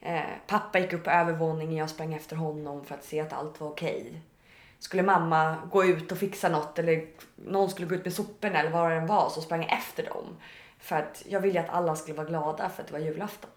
Eh, 0.00 0.30
pappa 0.46 0.78
gick 0.78 0.92
upp 0.92 1.04
på 1.04 1.10
övervåningen, 1.10 1.76
jag 1.76 1.90
sprang 1.90 2.14
efter 2.14 2.36
honom 2.36 2.84
för 2.84 2.94
att 2.94 3.04
se 3.04 3.20
att 3.20 3.32
allt 3.32 3.60
var 3.60 3.68
okej. 3.68 4.22
Skulle 4.78 5.02
mamma 5.02 5.56
gå 5.72 5.84
ut 5.84 6.12
och 6.12 6.18
fixa 6.18 6.48
något 6.48 6.78
eller 6.78 7.06
någon 7.36 7.70
skulle 7.70 7.88
gå 7.88 7.94
ut 7.94 8.04
med 8.04 8.12
soporna 8.12 8.58
eller 8.58 8.70
vad 8.70 8.90
det 8.90 8.96
än 8.96 9.06
var 9.06 9.28
så 9.28 9.40
sprang 9.40 9.62
jag 9.62 9.72
efter 9.72 10.02
dem. 10.02 10.36
För 10.78 10.96
att 10.96 11.22
jag 11.28 11.40
ville 11.40 11.60
att 11.60 11.68
alla 11.70 11.96
skulle 11.96 12.16
vara 12.16 12.26
glada 12.26 12.68
för 12.68 12.82
att 12.82 12.88
det 12.88 12.92
var 12.92 13.00
julafton. 13.00 13.50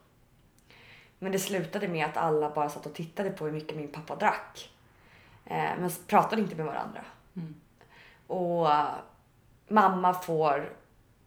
Men 1.19 1.31
det 1.31 1.39
slutade 1.39 1.87
med 1.87 2.05
att 2.05 2.17
alla 2.17 2.49
bara 2.49 2.69
satt 2.69 2.85
och 2.85 2.93
tittade 2.93 3.29
på 3.29 3.45
hur 3.45 3.51
mycket 3.51 3.77
min 3.77 3.91
pappa 3.91 4.15
drack. 4.15 4.69
Eh, 5.45 5.69
men 5.79 5.91
pratade 6.07 6.41
inte 6.41 6.55
med 6.55 6.65
varandra. 6.65 7.05
Mm. 7.35 7.55
Och 8.29 8.71
eh, 8.71 8.95
mamma 9.67 10.13
får 10.13 10.73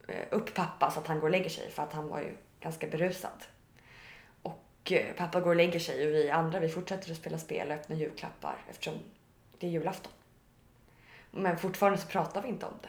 eh, 0.08 0.26
upp 0.30 0.54
pappa 0.54 0.90
så 0.90 1.00
att 1.00 1.06
han 1.06 1.20
går 1.20 1.26
och 1.26 1.32
lägger 1.32 1.50
sig 1.50 1.70
för 1.70 1.82
att 1.82 1.92
han 1.92 2.08
var 2.08 2.20
ju 2.20 2.36
ganska 2.60 2.86
berusad. 2.86 3.44
Och 4.42 4.92
eh, 4.92 5.14
pappa 5.16 5.40
går 5.40 5.50
och 5.50 5.56
lägger 5.56 5.78
sig 5.78 6.06
och 6.06 6.14
vi 6.14 6.30
andra 6.30 6.60
vi 6.60 6.68
fortsätter 6.68 7.10
att 7.10 7.16
spela 7.16 7.38
spel 7.38 7.68
och 7.68 7.74
öppna 7.74 7.96
julklappar 7.96 8.56
eftersom 8.70 8.94
det 9.58 9.66
är 9.66 9.70
julafton. 9.70 10.12
Men 11.30 11.58
fortfarande 11.58 11.98
så 11.98 12.06
pratar 12.06 12.42
vi 12.42 12.48
inte 12.48 12.66
om 12.66 12.74
det. 12.82 12.88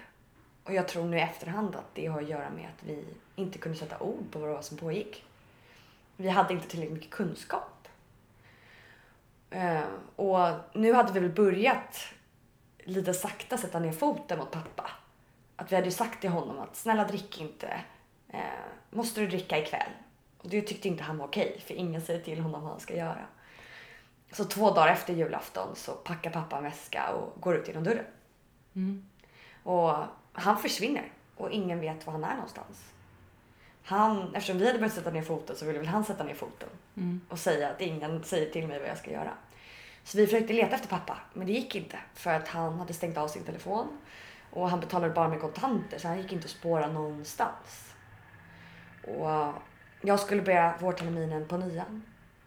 Och 0.64 0.74
jag 0.74 0.88
tror 0.88 1.06
nu 1.06 1.18
i 1.18 1.22
efterhand 1.22 1.76
att 1.76 1.96
det 1.96 2.08
har 2.08 2.22
att 2.22 2.30
göra 2.30 2.50
med 2.50 2.66
att 2.66 2.84
vi 2.84 3.06
inte 3.36 3.58
kunde 3.58 3.78
sätta 3.78 4.00
ord 4.00 4.32
på 4.32 4.40
vad 4.40 4.50
det 4.50 4.54
var 4.54 4.62
som 4.62 4.78
pågick. 4.78 5.24
Vi 6.18 6.30
hade 6.30 6.54
inte 6.54 6.68
tillräckligt 6.68 6.98
mycket 6.98 7.12
kunskap. 7.12 7.88
Och 10.16 10.50
nu 10.74 10.94
hade 10.94 11.14
vi 11.14 11.20
väl 11.20 11.30
börjat 11.30 12.14
lite 12.84 13.14
sakta 13.14 13.58
sätta 13.58 13.80
ner 13.80 13.92
foten 13.92 14.40
mot 14.40 14.52
pappa. 14.52 14.92
Att 15.56 15.72
vi 15.72 15.76
hade 15.76 15.88
ju 15.88 15.92
sagt 15.92 16.22
till 16.22 16.30
honom 16.30 16.60
att 16.60 16.76
snälla 16.76 17.04
drick 17.08 17.42
inte. 17.42 17.82
Eh, 18.30 18.40
måste 18.90 19.22
du 19.22 19.28
dricka 19.28 19.58
ikväll? 19.58 19.90
Och 20.38 20.50
det 20.50 20.62
tyckte 20.62 20.88
inte 20.88 21.04
han 21.04 21.18
var 21.18 21.26
okej, 21.26 21.62
för 21.68 21.74
ingen 21.74 22.02
säger 22.02 22.22
till 22.22 22.40
honom 22.40 22.62
vad 22.62 22.72
han 22.72 22.80
ska 22.80 22.96
göra. 22.96 23.26
Så 24.32 24.46
två 24.46 24.72
dagar 24.72 24.88
efter 24.94 25.14
julafton 25.14 25.76
så 25.76 25.92
packar 25.92 26.32
pappa 26.32 26.58
en 26.58 26.64
väska 26.64 27.10
och 27.14 27.42
går 27.42 27.56
ut 27.56 27.68
genom 27.68 27.84
dörren. 27.84 28.06
Mm. 28.76 29.06
Och 29.64 29.96
han 30.34 30.58
försvinner 30.58 31.12
och 31.36 31.52
ingen 31.52 31.80
vet 31.80 32.06
var 32.06 32.14
han 32.14 32.24
är 32.24 32.34
någonstans. 32.36 32.84
Han, 33.84 34.36
eftersom 34.36 34.58
vi 34.58 34.66
hade 34.68 34.80
börjat 34.80 34.94
sätta 34.94 35.10
ner 35.12 35.22
foten 35.22 35.56
så 35.56 35.66
ville 35.66 35.80
väl 35.80 35.88
han 35.88 36.06
sätta 36.06 36.24
ner 36.24 36.36
foten 36.36 36.70
Mm. 36.96 37.22
och 37.30 37.40
säga 37.40 37.70
att 37.70 37.82
ingen 37.82 38.24
säger 38.24 38.52
till 38.52 38.68
mig 38.68 38.80
vad 38.80 38.90
jag 38.90 38.98
ska 38.98 39.12
göra. 39.12 39.32
Så 40.04 40.18
vi 40.18 40.26
försökte 40.26 40.54
leta 40.54 40.76
efter 40.76 40.88
pappa, 40.88 41.18
men 41.34 41.48
det 41.48 41.54
gick 41.54 41.76
inte 41.76 41.98
för 42.14 42.34
att 42.34 42.48
han 42.48 42.80
hade 42.80 42.94
stängt 42.94 43.18
av 43.18 43.28
sin 43.28 43.44
telefon 43.44 43.88
och 44.50 44.70
han 44.70 44.80
betalade 44.80 45.14
bara 45.14 45.30
med 45.30 45.42
kontanter 45.42 46.00
så 46.00 46.08
han 46.08 46.22
gick 46.22 46.32
inte 46.32 46.46
att 46.46 46.52
spåra 46.52 46.88
någonstans. 46.88 47.94
Och 49.04 49.54
jag 50.02 50.20
skulle 50.20 50.42
börja 50.42 50.76
vårterminen 50.80 51.48
på 51.48 51.58
nian. 51.58 52.04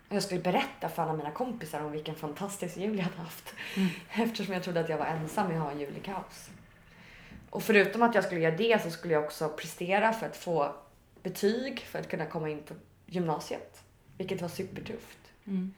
Jag 0.08 0.22
skulle 0.22 0.40
berätta 0.40 0.88
för 0.88 1.02
alla 1.02 1.12
mina 1.12 1.30
kompisar 1.30 1.80
om 1.80 1.92
vilken 1.92 2.14
fantastisk 2.14 2.76
jul 2.76 2.96
jag 2.96 3.04
hade 3.04 3.16
haft. 3.16 3.54
Eftersom 4.10 4.54
jag 4.54 4.62
trodde 4.62 4.80
att 4.80 4.88
jag 4.88 4.98
var 4.98 5.06
ensam 5.06 5.48
med 5.48 5.56
att 5.56 5.62
ha 5.62 5.70
en 5.70 5.80
jul 5.80 5.96
i 5.96 6.00
kaos. 6.00 6.50
Och 7.50 7.62
förutom 7.62 8.02
att 8.02 8.14
jag 8.14 8.24
skulle 8.24 8.40
göra 8.40 8.56
det 8.56 8.82
så 8.82 8.90
skulle 8.90 9.14
jag 9.14 9.24
också 9.24 9.48
prestera 9.48 10.12
för 10.12 10.26
att 10.26 10.36
få 10.36 10.74
betyg 11.22 11.80
för 11.80 11.98
att 11.98 12.08
kunna 12.08 12.26
komma 12.26 12.50
in 12.50 12.62
på 12.62 12.74
gymnasiet. 13.06 13.82
Vilket 14.18 14.42
var 14.42 14.48
supertufft. 14.48 15.18
Mm. 15.46 15.74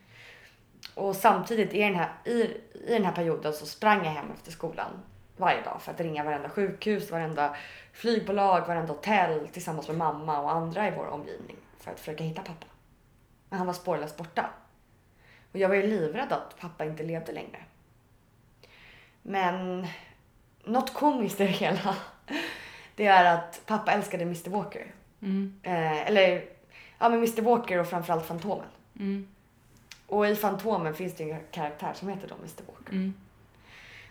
Och 0.99 1.17
samtidigt 1.17 1.75
i 1.75 1.78
den, 1.78 1.95
här, 1.95 2.09
i, 2.25 2.31
i 2.73 2.93
den 2.93 3.05
här 3.05 3.12
perioden 3.12 3.52
så 3.52 3.67
sprang 3.67 4.05
jag 4.05 4.12
hem 4.12 4.31
efter 4.35 4.50
skolan 4.50 4.90
varje 5.37 5.62
dag 5.62 5.83
för 5.83 5.93
att 5.93 6.00
ringa 6.00 6.25
varenda 6.25 6.49
sjukhus, 6.49 7.11
varenda 7.11 7.57
flygbolag, 7.93 8.67
varenda 8.67 8.93
hotell 8.93 9.49
tillsammans 9.49 9.88
med 9.88 9.97
mamma 9.97 10.40
och 10.40 10.52
andra 10.52 10.88
i 10.88 10.90
vår 10.90 11.07
omgivning 11.07 11.57
för 11.81 11.90
att 11.90 12.00
försöka 12.00 12.25
hitta 12.25 12.43
pappa. 12.43 12.67
Men 13.49 13.59
han 13.59 13.67
var 13.67 13.75
spårlöst 13.75 14.17
borta. 14.17 14.50
Och 15.53 15.59
jag 15.59 15.68
var 15.68 15.77
ju 15.77 15.83
livrädd 15.83 16.33
att 16.33 16.61
pappa 16.61 16.85
inte 16.85 17.03
levde 17.03 17.33
längre. 17.33 17.64
Men 19.22 19.87
något 20.64 20.94
komiskt 20.94 21.40
i 21.40 21.44
det 21.44 21.51
hela, 21.51 21.96
det 22.94 23.07
är 23.07 23.35
att 23.35 23.61
pappa 23.66 23.92
älskade 23.92 24.22
Mr 24.22 24.51
Walker. 24.51 24.94
Mm. 25.22 25.61
Eh, 25.62 26.07
eller, 26.07 26.44
ja 26.99 27.09
men 27.09 27.18
Mr 27.18 27.42
Walker 27.42 27.79
och 27.79 27.88
framförallt 27.88 28.27
Fantomen. 28.27 28.66
Mm. 28.99 29.29
Och 30.09 30.27
i 30.27 30.35
Fantomen 30.35 30.94
finns 30.94 31.14
det 31.14 31.31
en 31.31 31.40
karaktär 31.51 31.92
som 31.94 32.09
heter 32.09 32.29
då 32.29 32.35
Mr 32.35 32.62
Walker. 32.66 32.92
Mm. 32.92 33.14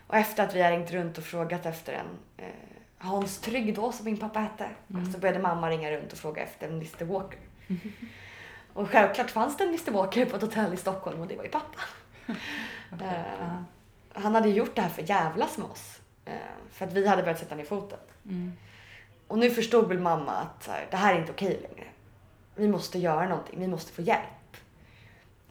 Och 0.07 0.15
efter 0.15 0.43
att 0.43 0.55
vi 0.55 0.61
har 0.61 0.71
ringt 0.71 0.91
runt 0.91 1.17
och 1.17 1.23
frågat 1.23 1.65
efter 1.65 1.93
en 1.93 2.07
eh, 2.37 2.53
Hans 2.97 3.39
Trygg 3.39 3.75
då, 3.75 3.91
som 3.91 4.05
min 4.05 4.17
pappa 4.17 4.39
hette, 4.39 4.69
så 5.13 5.19
började 5.19 5.39
mamma 5.39 5.69
ringa 5.69 5.91
runt 5.91 6.11
och 6.11 6.17
fråga 6.17 6.43
efter 6.43 6.67
en 6.67 6.73
Mr 6.73 7.05
Walker. 7.05 7.39
Och 8.73 8.89
självklart 8.89 9.29
fanns 9.29 9.57
det 9.57 9.63
en 9.63 9.69
Mr 9.69 9.91
Walker 9.91 10.25
på 10.25 10.35
ett 10.35 10.41
hotell 10.41 10.73
i 10.73 10.77
Stockholm 10.77 11.21
och 11.21 11.27
det 11.27 11.35
var 11.35 11.43
ju 11.43 11.49
pappa. 11.49 11.79
Okej, 12.93 13.07
Eh. 13.07 13.61
Han 14.13 14.35
hade 14.35 14.49
gjort 14.49 14.75
det 14.75 14.81
här 14.81 14.89
för 14.89 15.09
jävlas 15.09 15.57
med 15.57 15.67
oss. 15.67 15.99
Eh, 16.25 16.33
för 16.71 16.87
att 16.87 16.93
vi 16.93 17.07
hade 17.07 17.23
börjat 17.23 17.39
sätta 17.39 17.55
ner 17.55 17.65
foten. 17.65 17.99
Mm. 18.25 18.53
Och 19.27 19.39
nu 19.39 19.49
förstod 19.49 19.87
väl 19.87 19.99
mamma 19.99 20.31
att 20.31 20.67
här, 20.67 20.87
det 20.91 20.97
här 20.97 21.13
är 21.13 21.19
inte 21.19 21.31
okej 21.31 21.59
längre. 21.69 21.87
Vi 22.55 22.67
måste 22.67 22.99
göra 22.99 23.29
någonting, 23.29 23.59
vi 23.59 23.67
måste 23.67 23.91
få 23.91 24.01
hjälp. 24.01 24.36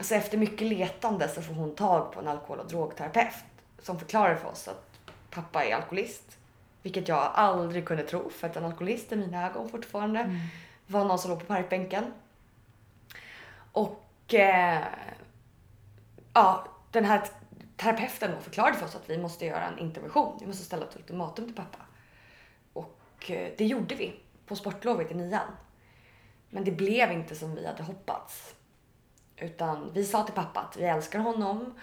Så 0.00 0.14
efter 0.14 0.38
mycket 0.38 0.66
letande 0.68 1.28
så 1.28 1.42
får 1.42 1.54
hon 1.54 1.74
tag 1.74 2.12
på 2.12 2.20
en 2.20 2.28
alkohol 2.28 2.58
och 2.60 2.68
drogterapeut 2.68 3.34
som 3.82 3.98
förklarar 3.98 4.34
för 4.36 4.48
oss 4.48 4.68
att 4.68 4.90
pappa 5.30 5.64
är 5.64 5.74
alkoholist. 5.74 6.38
Vilket 6.82 7.08
jag 7.08 7.30
aldrig 7.34 7.86
kunde 7.86 8.02
tro 8.02 8.30
för 8.30 8.46
att 8.46 8.56
en 8.56 8.64
alkoholist 8.64 9.12
i 9.12 9.16
mina 9.16 9.46
ögon 9.50 9.68
fortfarande 9.68 10.20
Mm. 10.20 10.36
var 10.86 11.04
någon 11.04 11.18
som 11.18 11.30
låg 11.30 11.40
på 11.40 11.46
parkbänken. 11.46 12.12
Och 13.72 14.34
eh, 14.34 14.82
ja, 16.32 16.66
den 16.90 17.04
här 17.04 17.22
terapeuten 17.76 18.30
då 18.30 18.40
förklarade 18.40 18.76
för 18.76 18.86
oss 18.86 18.96
att 18.96 19.10
vi 19.10 19.18
måste 19.18 19.46
göra 19.46 19.64
en 19.64 19.78
intervention. 19.78 20.36
Vi 20.40 20.46
måste 20.46 20.64
ställa 20.64 20.86
ett 20.86 20.96
ultimatum 20.96 21.44
till 21.44 21.54
pappa. 21.54 21.78
Och 22.72 23.00
eh, 23.30 23.52
det 23.58 23.64
gjorde 23.64 23.94
vi 23.94 24.20
på 24.46 24.56
sportlovet 24.56 25.10
i 25.10 25.14
nian. 25.14 25.48
Men 26.50 26.64
det 26.64 26.72
blev 26.72 27.12
inte 27.12 27.34
som 27.34 27.54
vi 27.54 27.66
hade 27.66 27.82
hoppats. 27.82 28.54
Utan 29.36 29.90
vi 29.92 30.04
sa 30.04 30.22
till 30.22 30.34
pappa 30.34 30.60
att 30.60 30.76
vi 30.76 30.84
älskar 30.84 31.18
honom. 31.18 31.74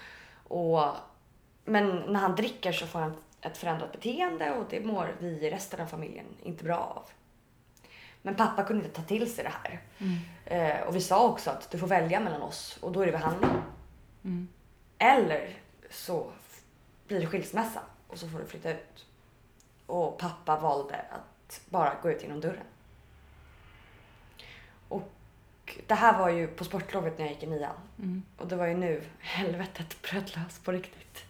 Och, 0.47 0.83
men 1.65 1.95
när 1.95 2.19
han 2.19 2.35
dricker 2.35 2.71
så 2.71 2.87
får 2.87 2.99
han 2.99 3.15
ett 3.41 3.57
förändrat 3.57 3.91
beteende 3.91 4.51
och 4.51 4.65
det 4.69 4.85
mår 4.85 5.15
vi 5.19 5.27
i 5.27 5.49
resten 5.49 5.81
av 5.81 5.85
familjen 5.85 6.25
inte 6.43 6.63
bra 6.63 6.77
av. 6.77 7.03
Men 8.21 8.35
pappa 8.35 8.63
kunde 8.63 8.85
inte 8.85 9.01
ta 9.01 9.07
till 9.07 9.33
sig 9.33 9.43
det 9.43 9.53
här. 9.63 9.81
Mm. 9.97 10.17
Eh, 10.45 10.87
och 10.87 10.95
vi 10.95 11.01
sa 11.01 11.27
också 11.27 11.49
att 11.49 11.71
du 11.71 11.77
får 11.77 11.87
välja 11.87 12.19
mellan 12.19 12.41
oss 12.41 12.77
och 12.81 12.91
då 12.91 13.01
är 13.01 13.05
det 13.05 13.11
behandling. 13.11 13.61
Mm. 14.23 14.47
Eller 14.97 15.57
så 15.89 16.31
blir 17.07 17.19
det 17.19 17.27
skilsmässa 17.27 17.81
och 18.07 18.17
så 18.17 18.29
får 18.29 18.39
du 18.39 18.45
flytta 18.45 18.71
ut. 18.71 19.05
Och 19.85 20.17
pappa 20.17 20.59
valde 20.59 21.05
att 21.09 21.61
bara 21.69 21.93
gå 22.01 22.11
ut 22.11 22.23
genom 22.23 22.41
dörren. 22.41 22.65
Det 25.87 25.95
här 25.95 26.19
var 26.19 26.29
ju 26.29 26.47
på 26.47 26.63
sportlovet 26.63 27.17
när 27.17 27.25
jag 27.25 27.33
gick 27.33 27.43
i 27.43 27.47
nian. 27.47 27.75
Mm. 27.99 28.23
Och 28.37 28.47
det 28.47 28.55
var 28.55 28.65
ju 28.67 28.73
nu 28.73 29.03
helvetet 29.19 30.01
bröt 30.01 30.35
lös 30.35 30.59
på 30.59 30.71
riktigt. 30.71 31.23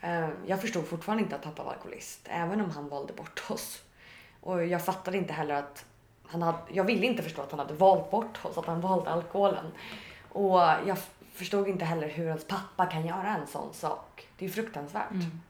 Eh, 0.00 0.28
Jag 0.46 0.60
förstod 0.60 0.86
fortfarande 0.86 1.22
inte 1.24 1.36
att 1.36 1.42
pappa 1.42 1.64
var 1.64 1.72
alkoholist, 1.72 2.20
även 2.24 2.60
om 2.60 2.70
han 2.70 2.88
valde 2.88 3.12
bort 3.12 3.42
oss. 3.50 3.82
Och 4.40 4.66
jag 4.66 4.84
fattade 4.84 5.16
inte 5.16 5.32
heller 5.32 5.54
att 5.54 5.84
han 6.26 6.42
hade, 6.42 6.58
jag 6.72 6.84
ville 6.84 7.06
inte 7.06 7.22
förstå 7.22 7.42
att 7.42 7.50
han 7.50 7.60
hade 7.60 7.74
valt 7.74 8.10
bort 8.10 8.44
oss, 8.44 8.58
att 8.58 8.66
han 8.66 8.80
valde 8.80 9.10
alkoholen. 9.10 9.66
Och 10.28 10.60
jag 10.60 10.98
förstod 11.32 11.68
inte 11.68 11.84
heller 11.84 12.08
hur 12.08 12.26
ens 12.26 12.44
pappa 12.46 12.86
kan 12.86 13.06
göra 13.06 13.36
en 13.36 13.46
sån 13.46 13.74
sak. 13.74 14.28
Det 14.38 14.44
är 14.44 14.48
fruktansvärt. 14.48 15.10
Mm. 15.10 15.40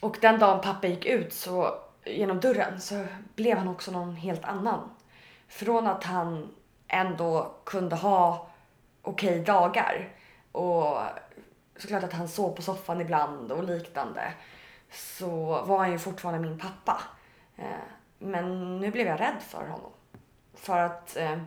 Och 0.00 0.16
den 0.20 0.38
dagen 0.38 0.60
pappa 0.60 0.86
gick 0.86 1.04
ut 1.06 1.32
så, 1.32 1.78
genom 2.04 2.40
dörren 2.40 2.80
så 2.80 3.06
blev 3.34 3.58
han 3.58 3.68
också 3.68 3.90
någon 3.90 4.16
helt 4.16 4.44
annan. 4.44 4.90
Från 5.52 5.86
att 5.86 6.04
han 6.04 6.54
ändå 6.88 7.54
kunde 7.64 7.96
ha 7.96 8.46
okej 9.02 9.40
dagar 9.44 10.08
och 10.52 10.98
såklart 11.76 12.04
att 12.04 12.12
han 12.12 12.28
sov 12.28 12.56
på 12.56 12.62
soffan 12.62 13.00
ibland 13.00 13.52
och 13.52 13.64
liknande 13.64 14.32
så 14.90 15.62
var 15.62 15.78
han 15.78 15.92
ju 15.92 15.98
fortfarande 15.98 16.48
min 16.48 16.58
pappa. 16.58 17.02
Eh, 17.56 17.64
Men 18.18 18.78
nu 18.80 18.90
blev 18.90 19.06
jag 19.06 19.20
rädd 19.20 19.42
för 19.48 19.66
honom. 19.68 19.90
För 20.54 20.78
att 20.78 21.16
eh, 21.16 21.38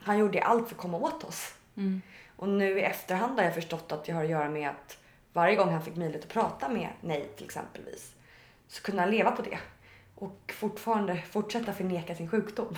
han 0.00 0.18
gjorde 0.18 0.42
allt 0.42 0.68
för 0.68 0.74
att 0.74 0.80
komma 0.80 0.98
åt 0.98 1.24
oss. 1.24 1.54
Mm. 1.76 2.02
Och 2.36 2.48
nu 2.48 2.78
i 2.78 2.82
efterhand 2.82 3.38
har 3.38 3.44
jag 3.44 3.54
förstått 3.54 3.92
att 3.92 4.04
det 4.04 4.12
har 4.12 4.24
att 4.24 4.30
göra 4.30 4.48
med 4.48 4.70
att 4.70 4.98
varje 5.32 5.56
gång 5.56 5.68
han 5.68 5.82
fick 5.82 5.96
möjlighet 5.96 6.24
att 6.24 6.32
prata 6.32 6.68
med 6.68 6.88
nej 7.00 7.30
till 7.36 7.44
exempelvis 7.44 8.14
så 8.68 8.82
kunde 8.82 9.02
han 9.02 9.10
leva 9.10 9.30
på 9.30 9.42
det 9.42 9.58
och 10.14 10.52
fortfarande 10.58 11.16
fortsätta 11.16 11.72
förneka 11.72 12.14
sin 12.14 12.30
sjukdom. 12.30 12.76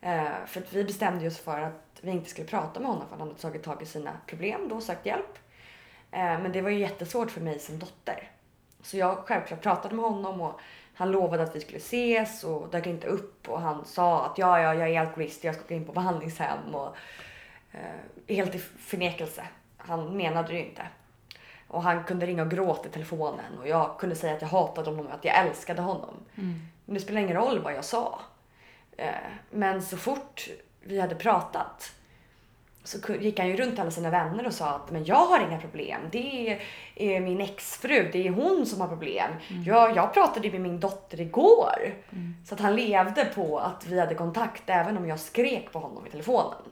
Eh, 0.00 0.46
för 0.46 0.60
att 0.60 0.72
vi 0.72 0.84
bestämde 0.84 1.26
oss 1.26 1.38
för 1.38 1.60
att 1.60 2.00
vi 2.00 2.10
inte 2.10 2.30
skulle 2.30 2.46
prata 2.46 2.80
med 2.80 2.88
honom 2.88 3.08
för 3.08 3.16
han 3.16 3.28
hade 3.28 3.40
tagit 3.40 3.62
tag 3.62 3.82
i 3.82 3.86
sina 3.86 4.12
problem 4.26 4.68
då 4.68 4.76
och 4.76 4.82
sökt 4.82 5.06
hjälp. 5.06 5.38
Eh, 6.10 6.20
men 6.20 6.52
det 6.52 6.60
var 6.60 6.70
ju 6.70 6.78
jättesvårt 6.78 7.30
för 7.30 7.40
mig 7.40 7.58
som 7.58 7.78
dotter. 7.78 8.30
Så 8.82 8.96
jag 8.96 9.16
självklart 9.16 9.62
pratade 9.62 9.94
med 9.94 10.04
honom 10.04 10.40
och 10.40 10.60
han 10.94 11.10
lovade 11.10 11.42
att 11.42 11.56
vi 11.56 11.60
skulle 11.60 11.78
ses 11.78 12.44
och 12.44 12.68
dök 12.70 12.86
inte 12.86 13.06
upp 13.06 13.48
och 13.48 13.60
han 13.60 13.84
sa 13.84 14.26
att 14.26 14.38
ja, 14.38 14.60
ja, 14.60 14.74
jag 14.74 14.90
är 14.90 15.00
alkoholist, 15.00 15.44
jag 15.44 15.54
ska 15.54 15.64
gå 15.68 15.74
in 15.74 15.84
på 15.84 15.92
behandlingshem 15.92 16.74
och 16.74 16.96
eh, 17.72 18.34
helt 18.34 18.54
i 18.54 18.58
förnekelse. 18.58 19.46
Han 19.76 20.16
menade 20.16 20.48
det 20.48 20.54
ju 20.54 20.64
inte. 20.64 20.82
Och 21.68 21.82
han 21.82 22.04
kunde 22.04 22.26
ringa 22.26 22.42
och 22.42 22.50
gråta 22.50 22.88
i 22.88 22.92
telefonen 22.92 23.58
och 23.58 23.68
jag 23.68 23.98
kunde 23.98 24.16
säga 24.16 24.34
att 24.34 24.42
jag 24.42 24.48
hatade 24.48 24.90
honom 24.90 25.06
och 25.06 25.14
att 25.14 25.24
jag 25.24 25.46
älskade 25.46 25.82
honom. 25.82 26.14
Mm. 26.36 26.60
Men 26.84 26.94
det 26.94 27.00
spelar 27.00 27.20
ingen 27.20 27.36
roll 27.36 27.58
vad 27.58 27.74
jag 27.74 27.84
sa. 27.84 28.20
Eh, 29.00 29.30
men 29.50 29.82
så 29.82 29.96
fort 29.96 30.48
vi 30.80 31.00
hade 31.00 31.14
pratat 31.14 31.92
så 32.84 33.14
gick 33.14 33.38
han 33.38 33.48
ju 33.48 33.56
runt 33.56 33.78
alla 33.78 33.90
sina 33.90 34.10
vänner 34.10 34.46
och 34.46 34.54
sa 34.54 34.68
att 34.68 34.90
men 34.90 35.04
jag 35.04 35.26
har 35.26 35.40
inga 35.40 35.60
problem. 35.60 36.00
Det 36.10 36.58
är 36.94 37.20
min 37.20 37.40
exfru, 37.40 38.10
det 38.12 38.26
är 38.26 38.30
hon 38.30 38.66
som 38.66 38.80
har 38.80 38.88
problem. 38.88 39.30
Mm. 39.48 39.62
Jag, 39.62 39.96
jag 39.96 40.14
pratade 40.14 40.50
med 40.50 40.60
min 40.60 40.80
dotter 40.80 41.20
igår. 41.20 41.94
Mm. 42.12 42.34
Så 42.46 42.54
att 42.54 42.60
han 42.60 42.76
levde 42.76 43.24
på 43.24 43.58
att 43.58 43.86
vi 43.86 44.00
hade 44.00 44.14
kontakt 44.14 44.62
även 44.66 44.96
om 44.96 45.08
jag 45.08 45.20
skrek 45.20 45.72
på 45.72 45.78
honom 45.78 46.06
i 46.06 46.10
telefonen. 46.10 46.62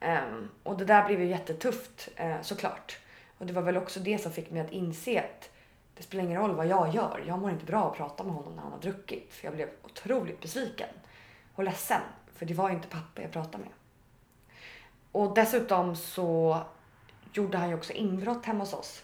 Um, 0.00 0.50
och 0.62 0.78
det 0.78 0.84
där 0.84 1.06
blev 1.06 1.20
ju 1.20 1.26
jättetufft 1.26 2.08
uh, 2.20 2.42
såklart. 2.42 2.98
Och 3.38 3.46
det 3.46 3.52
var 3.52 3.62
väl 3.62 3.76
också 3.76 4.00
det 4.00 4.18
som 4.18 4.32
fick 4.32 4.50
mig 4.50 4.60
att 4.60 4.72
inse 4.72 5.18
att 5.18 5.50
det 5.96 6.02
spelar 6.02 6.24
ingen 6.24 6.40
roll 6.40 6.54
vad 6.54 6.66
jag 6.66 6.94
gör. 6.94 7.24
Jag 7.26 7.38
mår 7.38 7.50
inte 7.50 7.64
bra 7.64 7.90
att 7.90 7.96
prata 7.96 8.24
med 8.24 8.34
honom 8.34 8.56
när 8.56 8.62
han 8.62 8.72
har 8.72 8.78
druckit. 8.78 9.34
För 9.34 9.46
jag 9.46 9.54
blev 9.54 9.68
otroligt 9.82 10.40
besviken 10.40 10.88
och 11.56 11.64
ledsen. 11.64 12.00
För 12.34 12.46
det 12.46 12.54
var 12.54 12.68
ju 12.68 12.74
inte 12.74 12.88
pappa 12.88 13.22
jag 13.22 13.32
pratade 13.32 13.64
med. 13.64 13.72
Och 15.12 15.34
dessutom 15.34 15.96
så 15.96 16.60
gjorde 17.32 17.58
han 17.58 17.68
ju 17.68 17.74
också 17.74 17.92
inbrott 17.92 18.46
hemma 18.46 18.60
hos 18.60 18.74
oss. 18.74 19.02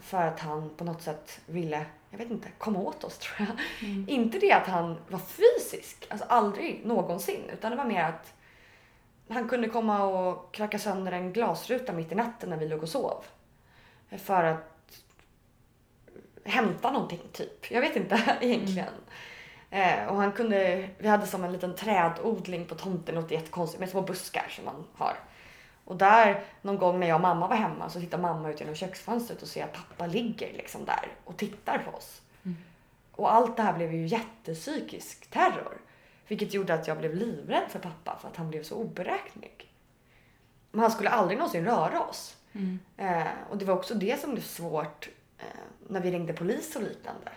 För 0.00 0.26
att 0.26 0.40
han 0.40 0.70
på 0.76 0.84
något 0.84 1.02
sätt 1.02 1.40
ville, 1.46 1.86
jag 2.10 2.18
vet 2.18 2.30
inte, 2.30 2.48
komma 2.58 2.78
åt 2.78 3.04
oss 3.04 3.18
tror 3.18 3.48
jag. 3.48 3.88
Mm. 3.88 4.08
Inte 4.08 4.38
det 4.38 4.52
att 4.52 4.66
han 4.66 4.96
var 5.08 5.18
fysisk, 5.18 6.06
alltså 6.10 6.26
aldrig 6.28 6.86
någonsin. 6.86 7.50
Utan 7.52 7.70
det 7.70 7.76
var 7.76 7.84
mer 7.84 8.02
att 8.02 8.34
han 9.28 9.48
kunde 9.48 9.68
komma 9.68 10.04
och 10.04 10.54
knacka 10.54 10.78
sönder 10.78 11.12
en 11.12 11.32
glasruta 11.32 11.92
mitt 11.92 12.12
i 12.12 12.14
natten 12.14 12.50
när 12.50 12.56
vi 12.56 12.68
låg 12.68 12.82
och 12.82 12.88
sov. 12.88 13.24
För 14.10 14.44
att 14.44 14.78
hämta 16.44 16.90
någonting 16.90 17.20
typ. 17.32 17.70
Jag 17.70 17.80
vet 17.80 17.96
inte 17.96 18.14
egentligen. 18.40 18.88
Mm. 18.88 19.00
Eh, 19.70 20.06
och 20.06 20.16
han 20.16 20.32
kunde, 20.32 20.88
vi 20.98 21.08
hade 21.08 21.26
som 21.26 21.44
en 21.44 21.52
liten 21.52 21.74
trädodling 21.74 22.66
på 22.66 22.74
tomten, 22.74 23.14
något 23.14 23.30
jättekonstigt 23.30 23.80
med 23.80 23.88
små 23.88 24.02
buskar 24.02 24.46
som 24.48 24.64
man 24.64 24.84
har. 24.94 25.16
Och 25.84 25.96
där 25.96 26.44
någon 26.62 26.78
gång 26.78 27.00
när 27.00 27.06
jag 27.06 27.14
och 27.14 27.20
mamma 27.20 27.48
var 27.48 27.56
hemma 27.56 27.90
så 27.90 28.00
tittar 28.00 28.18
mamma 28.18 28.50
ut 28.50 28.60
genom 28.60 28.74
köksfönstret 28.74 29.42
och 29.42 29.48
ser 29.48 29.64
att 29.64 29.72
pappa 29.72 30.06
ligger 30.06 30.52
liksom 30.52 30.84
där 30.84 31.08
och 31.24 31.36
tittar 31.36 31.78
på 31.78 31.96
oss. 31.96 32.20
Mm. 32.44 32.56
Och 33.12 33.34
allt 33.34 33.56
det 33.56 33.62
här 33.62 33.72
blev 33.72 33.94
ju 33.94 34.06
jättepsykisk 34.06 35.30
terror. 35.30 35.78
Vilket 36.28 36.54
gjorde 36.54 36.74
att 36.74 36.86
jag 36.86 36.98
blev 36.98 37.14
livrädd 37.14 37.68
för 37.68 37.78
pappa 37.78 38.18
för 38.20 38.28
att 38.28 38.36
han 38.36 38.50
blev 38.50 38.62
så 38.62 38.76
oberäknelig. 38.76 39.72
Men 40.70 40.80
han 40.80 40.90
skulle 40.90 41.10
aldrig 41.10 41.38
någonsin 41.38 41.64
röra 41.64 42.00
oss. 42.00 42.36
Mm. 42.52 42.78
Eh, 42.96 43.32
och 43.50 43.58
det 43.58 43.64
var 43.64 43.74
också 43.74 43.94
det 43.94 44.20
som 44.20 44.32
blev 44.32 44.42
svårt 44.42 45.08
eh, 45.38 45.44
när 45.88 46.00
vi 46.00 46.10
ringde 46.10 46.32
polis 46.32 46.76
och 46.76 46.82
liknande. 46.82 47.30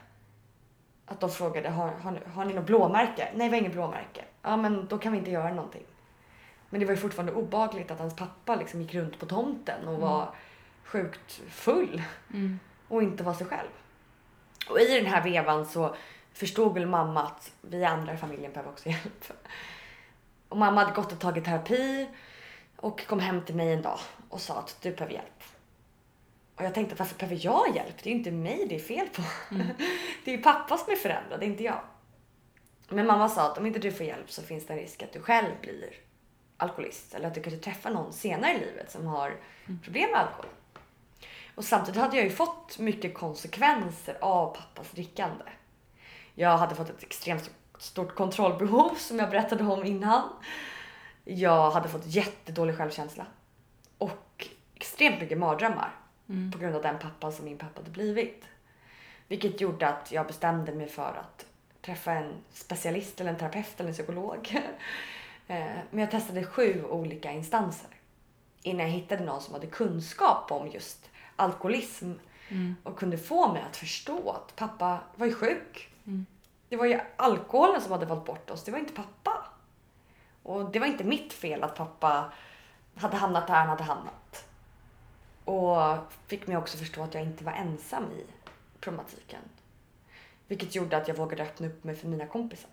Att 1.12 1.20
de 1.20 1.30
frågade, 1.30 1.70
har, 1.70 1.92
har, 1.92 2.20
har 2.34 2.46
ni 2.46 2.54
något 2.54 2.66
blåmärke? 2.66 3.30
Nej, 3.36 3.50
vi 3.50 3.56
har 3.56 3.62
inget 3.62 3.74
blåmärke. 3.74 4.26
Ja, 4.42 4.58
men 4.58 4.88
då 4.88 4.98
kan 4.98 5.12
vi 5.12 5.18
inte 5.18 5.32
göra 5.32 5.54
någonting. 5.54 5.84
Men 6.70 6.80
det 6.80 6.86
var 6.86 6.94
ju 6.94 7.00
fortfarande 7.00 7.34
obagligt 7.34 7.92
att 7.92 8.00
hans 8.00 8.16
pappa 8.16 8.56
liksom 8.56 8.82
gick 8.82 8.94
runt 8.94 9.20
på 9.20 9.26
tomten 9.26 9.88
och 9.88 9.94
mm. 9.94 10.02
var 10.02 10.36
sjukt 10.84 11.42
full. 11.50 12.02
Mm. 12.34 12.60
Och 12.88 13.04
inte 13.04 13.24
var 13.24 13.34
sig 13.34 13.48
själv. 13.48 13.70
Och 14.70 14.80
i 14.80 15.00
den 15.00 15.06
här 15.06 15.24
vevan 15.24 15.66
så 15.66 15.96
förstod 16.34 16.74
väl 16.74 16.86
mamma 16.86 17.24
att 17.24 17.52
vi 17.62 17.86
andra 17.86 18.14
i 18.14 18.18
familjen 18.18 18.52
behöver 18.52 18.72
också 18.72 18.90
hjälp. 18.90 19.32
Och 20.50 20.58
mamma 20.58 20.82
hade 20.82 20.96
gått 20.96 21.12
och 21.12 21.20
tagit 21.20 21.46
terapi 21.46 22.10
och 22.76 23.08
kom 23.08 23.20
hem 23.20 23.42
till 23.42 23.56
mig 23.56 23.74
en 23.74 23.82
dag 23.82 24.00
och 24.30 24.42
sa 24.42 24.60
att 24.60 24.78
du 24.82 24.92
behöver 24.92 25.14
hjälp. 25.14 25.44
Och 26.62 26.68
jag 26.68 26.74
tänkte 26.74 26.96
varför 26.96 27.16
behöver 27.16 27.46
jag 27.46 27.76
hjälp? 27.76 28.04
Det 28.04 28.10
är 28.10 28.12
ju 28.12 28.18
inte 28.18 28.32
mig 28.32 28.66
det 28.70 28.76
är 28.76 28.80
fel 28.80 29.08
på. 29.08 29.22
Mm. 29.56 29.68
det 30.26 30.32
är 30.32 30.38
ju 30.38 30.44
pappa 30.44 30.78
som 30.78 30.94
är 30.94 30.98
förändrad, 30.98 31.40
det 31.40 31.46
är 31.46 31.48
inte 31.48 31.64
jag. 31.64 31.80
Men 32.90 33.08
mamma 33.08 33.30
sa 33.30 33.52
att 33.52 33.58
om 33.58 33.66
inte 33.66 33.80
du 33.80 33.92
får 33.92 34.06
hjälp 34.06 34.32
så 34.32 34.42
finns 34.42 34.66
det 34.66 34.74
en 34.74 34.80
risk 34.80 35.04
att 35.04 35.14
du 35.14 35.22
själv 35.22 35.52
blir 35.62 35.94
alkoholist 36.58 37.14
eller 37.14 37.28
att 37.28 37.34
du 37.34 37.42
kanske 37.42 37.62
träffar 37.62 37.92
någon 37.92 38.14
senare 38.14 38.54
i 38.54 38.60
livet 38.60 38.92
som 38.92 39.06
har 39.06 39.28
mm. 39.66 39.80
problem 39.84 40.12
med 40.12 40.20
alkohol. 40.20 40.46
Och 41.56 41.66
samtidigt 41.66 42.02
hade 42.02 42.16
jag 42.16 42.26
ju 42.26 42.32
fått 42.32 42.80
mycket 42.80 43.14
konsekvenser 43.14 44.18
av 44.22 44.56
pappas 44.56 44.92
drickande. 44.92 45.46
Jag 46.36 46.58
hade 46.58 46.76
fått 46.76 46.90
ett 46.90 47.04
extremt 47.04 47.52
stort 47.78 48.16
kontrollbehov 48.16 48.96
som 48.96 49.20
jag 49.20 49.30
berättade 49.30 49.64
om 49.64 49.86
innan. 49.86 50.30
Jag 51.24 51.72
hade 51.72 51.90
fått 51.90 52.06
jättedålig 52.06 52.78
självkänsla 52.78 53.26
och 53.98 54.48
extremt 54.76 55.22
mycket 55.22 55.38
mardrömmar 55.38 56.01
mm. 56.32 56.52
på 56.52 56.58
grund 56.58 56.76
av 56.76 56.82
den 56.82 57.00
pappan 57.00 57.32
som 57.32 57.46
min 57.46 57.58
pappa 57.58 57.80
hade 57.80 57.92
blivit. 57.92 58.46
Vilket 59.28 59.62
gjorde 59.62 59.88
att 59.88 60.12
jag 60.12 60.28
bestämde 60.28 60.72
mig 60.72 60.88
för 60.88 61.20
att 61.20 61.46
träffa 61.82 62.12
en 62.12 62.34
specialist 62.54 63.22
eller 63.22 63.32
en 63.32 63.38
terapeut 63.38 63.80
eller 63.80 63.90
en 63.90 63.94
psykolog. 63.94 64.62
Eh, 65.48 65.78
men 65.90 66.00
jag 66.00 66.12
testade 66.12 66.44
sju 66.44 66.86
olika 66.90 67.32
instanser 67.32 67.90
innan 68.64 68.86
jag 68.86 68.94
hittade 68.94 69.26
någon 69.26 69.42
som 69.42 69.54
hade 69.54 69.68
kunskap 69.68 70.52
om 70.52 70.68
just 70.68 71.10
alkoholism 71.36 72.12
mm. 72.50 72.76
och 72.84 73.00
kunde 73.00 73.18
få 73.18 73.54
mig 73.54 73.64
att 73.70 73.78
förstå 73.78 74.32
att 74.32 74.56
pappa 74.56 75.00
var 75.16 75.26
ju 75.26 75.34
sjuk. 75.34 75.90
Mm. 76.06 76.26
Det 76.70 76.78
var 76.78 76.86
ju 76.86 77.00
alkoholen 77.16 77.82
som 77.82 77.92
hade 77.92 78.06
valt 78.06 78.26
bort 78.26 78.50
oss, 78.50 78.64
det 78.64 78.72
var 78.72 78.80
inte 78.80 78.94
pappa. 78.94 79.46
Och 80.44 80.72
det 80.72 80.80
var 80.80 80.88
inte 80.88 81.04
mitt 81.04 81.34
fel 81.34 81.64
att 81.64 81.76
pappa 81.76 82.32
hade 82.96 83.18
hamnat 83.18 83.48
där 83.48 83.54
han 83.54 83.70
hade 83.70 83.84
hamnat. 83.84 84.48
Och 85.52 85.98
fick 86.28 86.48
mig 86.48 86.58
också 86.58 86.78
förstå 86.78 87.04
att 87.04 87.14
jag 87.14 87.24
inte 87.24 87.44
var 87.44 87.52
ensam 87.52 88.04
i 88.12 88.26
problematiken. 88.80 89.40
Vilket 90.48 90.76
gjorde 90.76 90.98
att 90.98 91.08
jag 91.08 91.16
vågade 91.16 91.44
öppna 91.44 91.68
upp 91.68 91.84
mig 91.84 91.96
för 91.96 92.08
mina 92.08 92.26
kompisar 92.26 92.70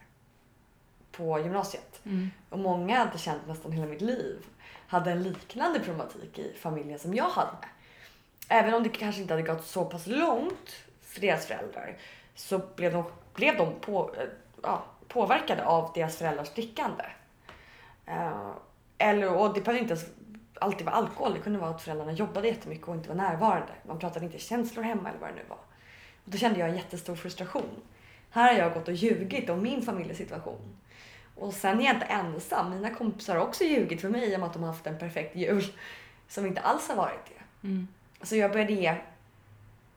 på 1.13 1.39
gymnasiet. 1.39 2.01
Mm. 2.05 2.31
Och 2.49 2.59
många 2.59 2.99
hade 2.99 3.19
känt 3.19 3.47
nästan 3.47 3.73
hela 3.73 3.87
mitt 3.87 4.01
liv 4.01 4.37
hade 4.89 5.11
en 5.11 5.23
liknande 5.23 5.81
problematik 5.81 6.39
i 6.39 6.55
familjen 6.61 6.99
som 6.99 7.15
jag 7.15 7.29
hade. 7.29 7.69
Även 8.49 8.75
om 8.75 8.83
det 8.83 8.89
kanske 8.89 9.21
inte 9.21 9.35
hade 9.35 9.47
gått 9.47 9.67
så 9.67 9.85
pass 9.85 10.07
långt 10.07 10.77
för 11.03 11.21
deras 11.21 11.47
föräldrar 11.47 11.97
så 12.35 12.61
blev 12.77 12.93
de, 12.93 13.05
blev 13.35 13.57
de 13.57 13.81
på, 13.81 14.15
ja, 14.63 14.85
påverkade 15.09 15.65
av 15.65 15.93
deras 15.95 16.17
föräldrars 16.17 16.55
drickande. 16.55 17.05
Uh, 18.09 18.53
eller, 18.99 19.35
och 19.35 19.55
det 19.55 19.61
behöver 19.61 19.81
inte 19.81 19.95
ens 19.95 20.07
alltid 20.61 20.87
vara 20.87 20.97
alkohol. 20.97 21.35
Det 21.35 21.41
kunde 21.41 21.59
vara 21.59 21.71
att 21.71 21.83
föräldrarna 21.83 22.13
jobbade 22.13 22.49
jättemycket 22.49 22.89
och 22.89 22.95
inte 22.95 23.09
var 23.09 23.17
närvarande. 23.17 23.73
Man 23.87 23.99
pratade 23.99 24.27
inte 24.27 24.39
känslor 24.39 24.83
hemma 24.83 25.09
eller 25.09 25.19
vad 25.19 25.31
det 25.31 25.35
nu 25.35 25.43
var. 25.49 25.59
Och 26.25 26.31
då 26.31 26.39
kände 26.39 26.61
jag 26.61 26.69
en 26.69 26.77
jättestor 26.77 27.15
frustration. 27.15 27.83
Här 28.31 28.53
har 28.55 28.61
jag 28.61 28.75
gått 28.75 28.89
och 28.89 28.95
ljugit 28.95 29.51
om 29.51 29.63
min 29.63 29.83
familjesituation. 29.83 30.79
Och 31.35 31.55
sen 31.55 31.81
är 31.81 31.85
jag 31.85 31.95
inte 31.95 32.07
ensam. 32.07 32.71
Mina 32.71 32.95
kompisar 32.95 33.37
har 33.37 33.43
också 33.43 33.65
ljugit 33.65 34.01
för 34.01 34.09
mig 34.09 34.37
om 34.37 34.43
att 34.43 34.53
de 34.53 34.63
har 34.63 34.71
haft 34.71 34.87
en 34.87 34.99
perfekt 34.99 35.37
jul. 35.37 35.65
Som 36.29 36.47
inte 36.47 36.61
alls 36.61 36.89
har 36.89 36.97
varit 36.97 37.27
det. 37.27 37.69
Mm. 37.69 37.89
Så 38.23 38.37
jag 38.37 38.53
började 38.53 38.73
ge 38.73 38.95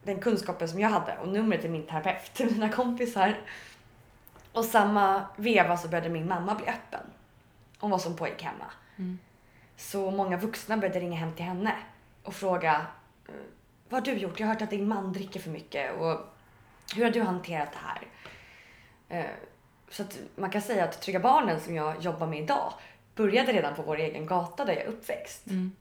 den 0.04 0.20
kunskapen 0.20 0.70
som 0.70 0.80
jag 0.80 0.90
hade 0.90 1.18
och 1.18 1.28
numret 1.28 1.62
till 1.62 1.70
min 1.70 1.88
terapeut 1.88 2.34
till 2.34 2.52
mina 2.52 2.70
kompisar. 2.70 3.38
Och 4.52 4.66
samma 4.66 5.26
veva 5.36 5.78
så 5.78 5.88
började 5.88 6.10
min 6.10 6.28
mamma 6.28 6.56
bli 6.56 6.66
öppen 6.68 7.06
om 7.80 7.90
vad 7.90 8.02
som 8.02 8.16
pågick 8.16 8.44
hemma. 8.44 8.66
Mm. 8.98 9.20
Så 9.82 10.12
många 10.12 10.38
vuxna 10.38 10.78
började 10.78 11.00
ringa 11.00 11.18
hem 11.18 11.34
till 11.34 11.46
henne 11.46 11.76
och 12.24 12.34
fråga 12.34 12.86
eh, 13.28 13.34
Vad 13.90 14.08
har 14.08 14.14
du 14.14 14.20
gjort? 14.20 14.40
Jag 14.40 14.48
har 14.48 14.54
hört 14.54 14.62
att 14.62 14.70
din 14.70 14.88
man 14.88 15.14
dricker 15.14 15.40
för 15.40 15.50
mycket 15.50 15.98
och 15.98 16.20
hur 16.96 17.04
har 17.04 17.12
du 17.12 17.22
hanterat 17.22 17.70
det 17.72 17.78
här? 17.78 18.08
Eh, 19.10 19.32
så 19.90 20.04
att 20.04 20.20
man 20.36 20.50
kan 20.50 20.62
säga 20.62 20.84
att 20.84 21.02
Trygga 21.02 21.20
Barnen 21.20 21.60
som 21.60 21.76
jag 21.76 22.02
jobbar 22.02 22.28
med 22.28 22.40
idag 22.40 22.74
började 23.16 23.54
redan 23.54 23.76
på 23.76 23.82
vår 23.82 23.98
egen 23.98 24.26
gata 24.26 24.66
där 24.66 24.74
jag 24.74 24.84
är 24.84 24.88
uppväxt. 24.88 25.48
Mm. 25.48 25.72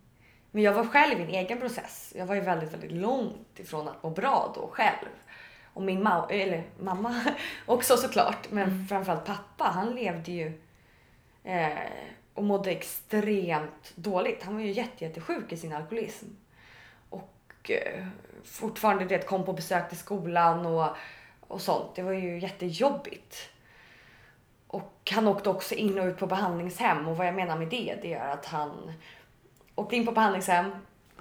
Men 0.51 0.63
jag 0.63 0.73
var 0.73 0.85
själv 0.85 1.21
i 1.21 1.23
en 1.23 1.29
egen 1.29 1.61
process. 1.61 2.13
Jag 2.17 2.27
var 2.27 2.35
ju 2.35 2.41
väldigt, 2.41 2.73
väldigt 2.73 2.93
långt 2.93 3.59
ifrån 3.59 3.89
att 3.89 4.03
må 4.03 4.11
bra 4.11 4.53
då 4.55 4.69
själv. 4.73 5.09
Och 5.75 5.83
min 5.83 6.03
ma 6.03 6.27
eller 6.31 6.65
mamma 6.79 7.21
också 7.67 7.97
såklart, 7.97 8.51
men 8.51 8.69
mm. 8.69 8.87
framförallt 8.87 9.25
pappa, 9.25 9.65
han 9.65 9.95
levde 9.95 10.33
ju 10.33 10.61
eh, 11.45 11.79
och 12.35 12.45
mådde 12.45 12.71
extremt 12.71 13.93
dåligt. 13.95 14.43
Han 14.43 14.55
var 14.55 14.63
ju 14.63 14.71
jätte, 14.71 15.05
jättesjuk 15.05 15.53
i 15.53 15.57
sin 15.57 15.73
alkoholism. 15.73 16.27
Och 17.11 17.71
eh, 17.71 18.07
fortfarande 18.45 19.05
det 19.05 19.27
kom 19.27 19.45
på 19.45 19.53
besök 19.53 19.89
till 19.89 19.99
skolan 19.99 20.67
och, 20.67 20.97
och 21.41 21.61
sånt. 21.61 21.95
Det 21.95 22.03
var 22.03 22.13
ju 22.13 22.39
jättejobbigt. 22.39 23.51
Och 24.67 25.11
han 25.11 25.29
åkte 25.29 25.51
också 25.51 25.75
in 25.75 25.99
och 25.99 26.07
ut 26.07 26.19
på 26.19 26.27
behandlingshem 26.27 27.09
och 27.09 27.17
vad 27.17 27.27
jag 27.27 27.35
menar 27.35 27.59
med 27.59 27.69
det, 27.69 27.99
det 28.03 28.15
är 28.15 28.29
att 28.29 28.47
han 28.47 28.93
åkte 29.75 29.97
in 29.97 30.07
på 30.07 30.13
behandlingshem 30.13 30.71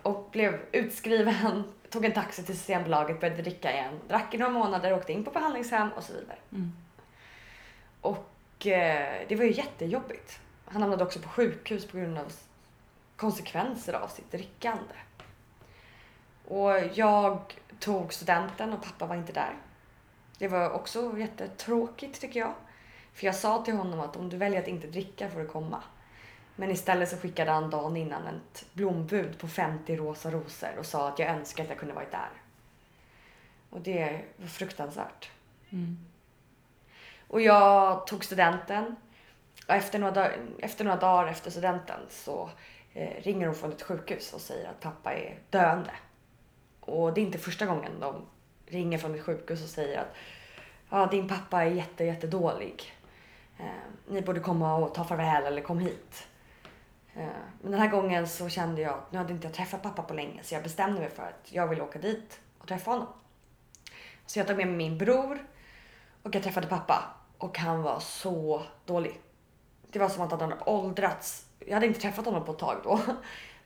och 0.02 0.30
blev 0.32 0.60
utskriven, 0.72 1.64
tog 1.90 2.06
en 2.06 2.12
taxi 2.12 2.44
till 2.44 2.58
Systembolaget, 2.58 3.20
började 3.20 3.42
dricka 3.42 3.74
igen, 3.74 4.00
drack 4.08 4.34
i 4.34 4.38
några 4.38 4.52
månader, 4.52 4.94
åkte 4.94 5.14
in 5.14 5.24
på 5.24 5.32
behandlingshem 5.32 5.90
och 5.92 6.04
så 6.04 6.14
vidare. 6.14 6.38
Mm. 6.52 6.72
Och 8.02 8.68
eh, 8.68 9.26
det 9.28 9.36
var 9.36 9.46
ju 9.46 9.52
jättejobbigt. 9.52 10.40
Han 10.70 10.82
hamnade 10.82 11.04
också 11.04 11.20
på 11.20 11.30
sjukhus 11.30 11.88
på 11.88 11.98
grund 11.98 12.18
av 12.18 12.34
konsekvenser 13.16 13.94
av 13.94 14.08
sitt 14.08 14.32
drickande. 14.32 14.94
Och 16.48 16.72
jag 16.94 17.60
tog 17.80 18.14
studenten 18.14 18.74
och 18.74 18.84
pappa 18.84 19.06
var 19.06 19.16
inte 19.16 19.34
där. 19.34 19.54
Det 20.38 20.48
var 20.48 20.70
också 20.70 21.18
jättetråkigt 21.18 22.22
tycker 22.22 22.40
jag. 22.40 22.54
För 23.14 23.26
jag 23.26 23.36
sa 23.36 23.64
till 23.64 23.74
honom 23.74 24.00
att 24.00 24.16
om 24.16 24.30
du 24.30 24.38
väljer 24.38 24.62
att 24.62 24.68
inte 24.68 24.88
dricka 24.88 25.30
får 25.30 25.40
du 25.40 25.48
komma. 25.48 25.84
Men 26.56 26.72
istället 26.72 27.10
så 27.10 27.18
skickade 27.18 27.52
han 27.52 27.70
dagen 27.70 27.98
innan 27.98 28.28
ett 28.28 28.66
blombud 28.74 29.40
på 29.40 29.48
50 29.48 29.96
rosa 29.96 30.32
rosor 30.32 30.78
och 30.80 30.86
sa 30.86 31.08
att 31.08 31.20
jag 31.20 31.30
önskar 31.30 31.64
att 31.64 31.70
jag 31.70 31.80
kunde 31.80 31.94
varit 31.94 32.12
där. 32.12 32.30
Och 33.70 33.82
det 33.82 34.22
var 34.38 34.48
fruktansvärt. 34.48 35.32
Mm. 35.70 35.98
Och 37.28 37.42
jag 37.42 38.08
tog 38.08 38.26
studenten. 38.26 38.96
Efter 39.70 40.00
några, 40.00 40.14
dagar, 40.14 40.38
efter 40.60 40.86
några 40.86 41.00
dagar 41.00 41.28
efter 41.32 41.52
studenten 41.52 42.00
så 42.10 42.50
eh, 42.94 43.24
ringer 43.24 43.48
hon 43.48 43.56
från 43.56 43.72
ett 43.72 43.82
sjukhus 43.82 44.34
och 44.34 44.42
säger 44.42 44.70
att 44.70 44.80
pappa 44.80 45.14
är 45.14 45.40
döende. 45.50 45.92
Och 46.80 47.14
det 47.14 47.22
är 47.22 47.26
inte 47.26 47.38
första 47.38 47.66
gången 47.66 48.00
de 48.00 48.26
ringer 48.66 48.98
från 48.98 49.16
ett 49.16 49.24
sjukhus 49.24 49.64
och 49.64 49.70
säger 49.70 50.00
att 50.00 50.16
ja, 50.90 51.06
din 51.06 51.28
pappa 51.28 51.64
är 51.64 51.70
jätte, 51.70 52.04
jättedålig. 52.04 52.94
Eh, 53.60 53.66
ni 54.08 54.22
borde 54.22 54.40
komma 54.40 54.76
och 54.76 54.94
ta 54.94 55.04
farväl 55.04 55.44
eller 55.44 55.62
kom 55.62 55.80
hit. 55.80 56.28
Eh, 57.14 57.28
men 57.62 57.72
den 57.72 57.82
här 57.82 57.90
gången 57.90 58.28
så 58.28 58.50
kände 58.50 58.82
jag 58.82 58.94
att 58.94 59.12
nu 59.12 59.18
hade 59.18 59.34
inte 59.34 59.48
jag 59.48 59.54
träffat 59.54 59.84
pappa 59.84 60.04
på 60.04 60.14
länge 60.14 60.44
så 60.44 60.56
jag 60.56 60.64
bestämde 60.64 61.00
mig 61.00 61.10
för 61.10 61.24
att 61.24 61.52
jag 61.52 61.68
vill 61.68 61.82
åka 61.82 62.00
dit 62.00 62.40
och 62.60 62.68
träffa 62.68 62.92
honom. 62.92 63.08
Så 64.26 64.40
jag 64.40 64.48
tog 64.48 64.58
med 64.58 64.68
mig 64.68 64.76
min 64.76 64.98
bror 64.98 65.48
och 66.24 66.36
jag 66.36 66.44
träffade 66.44 66.68
pappa 66.68 67.04
och 67.38 67.58
han 67.58 67.82
var 67.82 68.00
så 68.00 68.64
dålig. 68.86 69.22
Det 69.92 70.00
var 70.00 70.10
som 70.10 70.24
att 70.24 70.32
han 70.32 70.42
hade 70.42 70.58
åldrats. 70.66 71.46
Jag 71.60 71.74
hade 71.74 71.86
inte 71.86 72.00
träffat 72.00 72.26
honom 72.26 72.46
på 72.46 72.52
ett 72.52 72.60
tag 72.60 72.78
då. 72.84 73.00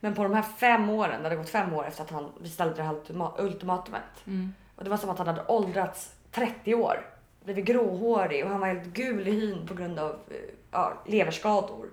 Men 0.00 0.14
på 0.14 0.22
de 0.22 0.34
här 0.34 0.42
fem 0.42 0.90
åren, 0.90 1.22
det 1.22 1.28
hade 1.28 1.36
gått 1.36 1.48
fem 1.48 1.72
år 1.72 1.86
efter 1.86 2.02
att 2.02 2.10
han, 2.10 2.32
vi 2.40 2.48
ställde 2.48 2.74
det 2.74 2.82
här 2.82 3.40
ultimatumet. 3.40 4.26
Mm. 4.26 4.54
Och 4.76 4.84
det 4.84 4.90
var 4.90 4.96
som 4.96 5.10
att 5.10 5.18
han 5.18 5.26
hade 5.26 5.44
åldrats 5.46 6.14
30 6.30 6.74
år. 6.74 7.06
Blivit 7.44 7.64
gråhårig 7.64 8.44
och 8.44 8.50
han 8.50 8.60
var 8.60 8.66
helt 8.66 8.84
gul 8.84 9.28
i 9.28 9.30
hyn 9.30 9.66
på 9.66 9.74
grund 9.74 9.98
av 9.98 10.10
eh, 10.10 10.36
ja, 10.70 10.92
leverskador. 11.06 11.88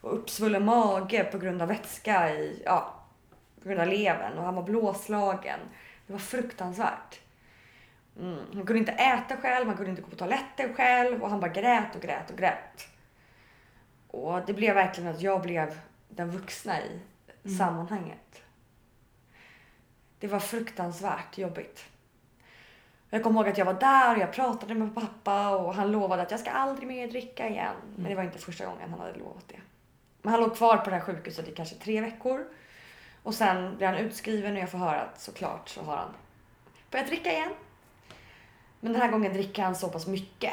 Och 0.00 0.14
uppsvullen 0.14 0.64
mage 0.64 1.24
på 1.24 1.38
grund 1.38 1.62
av 1.62 1.68
vätska 1.68 2.34
i, 2.34 2.62
ja, 2.64 2.94
på 3.62 3.68
grund 3.68 3.80
av 3.80 3.86
levern. 3.86 4.38
Och 4.38 4.44
han 4.44 4.54
var 4.54 4.62
blåslagen. 4.62 5.60
Det 6.06 6.12
var 6.12 6.20
fruktansvärt. 6.20 7.20
Mm. 8.20 8.38
Han 8.54 8.66
kunde 8.66 8.78
inte 8.78 8.92
äta 8.92 9.36
själv, 9.36 9.66
han 9.66 9.76
kunde 9.76 9.90
inte 9.90 10.02
gå 10.02 10.08
på 10.08 10.16
toaletten 10.16 10.74
själv 10.74 11.22
och 11.22 11.30
han 11.30 11.40
bara 11.40 11.50
grät 11.50 11.96
och 11.96 12.02
grät 12.02 12.30
och 12.30 12.38
grät. 12.38 12.88
Och 14.14 14.40
det 14.46 14.52
blev 14.52 14.74
verkligen 14.74 15.10
att 15.14 15.20
jag 15.20 15.42
blev 15.42 15.80
den 16.08 16.30
vuxna 16.30 16.80
i 16.80 17.00
Mm. 17.44 17.58
sammanhanget. 17.58 18.42
Det 20.18 20.26
var 20.28 20.38
fruktansvärt 20.38 21.38
jobbigt. 21.38 21.84
Jag 23.10 23.22
kommer 23.22 23.40
ihåg 23.40 23.48
att 23.48 23.58
jag 23.58 23.64
var 23.64 23.74
där 23.74 24.14
och 24.16 24.22
jag 24.22 24.32
pratade 24.32 24.74
med 24.74 24.94
pappa 24.94 25.56
och 25.56 25.74
han 25.74 25.92
lovade 25.92 26.22
att 26.22 26.30
jag 26.30 26.40
ska 26.40 26.50
aldrig 26.50 26.88
mer 26.88 27.08
dricka 27.08 27.48
igen. 27.48 27.74
Men 27.96 28.04
det 28.08 28.14
var 28.14 28.22
inte 28.22 28.38
första 28.38 28.64
gången 28.66 28.90
han 28.90 29.00
hade 29.00 29.18
lovat 29.18 29.48
det. 29.48 29.60
Men 30.22 30.30
han 30.32 30.40
låg 30.40 30.56
kvar 30.56 30.76
på 30.76 30.90
det 30.90 30.96
här 30.96 31.02
sjukhuset 31.02 31.48
i 31.48 31.52
kanske 31.52 31.74
tre 31.74 32.00
veckor. 32.00 32.44
Och 33.22 33.34
sen 33.34 33.76
blir 33.76 33.86
han 33.86 33.96
utskriven 33.96 34.52
och 34.56 34.62
jag 34.62 34.70
får 34.70 34.78
höra 34.78 35.00
att 35.00 35.20
såklart 35.20 35.68
så 35.68 35.82
har 35.82 35.96
han 35.96 36.10
börjat 36.90 37.06
dricka 37.06 37.32
igen. 37.32 37.52
Men 38.80 38.92
den 38.92 39.02
här 39.02 39.10
gången 39.10 39.32
dricker 39.32 39.62
han 39.62 39.76
så 39.76 39.88
pass 39.88 40.06
mycket 40.06 40.52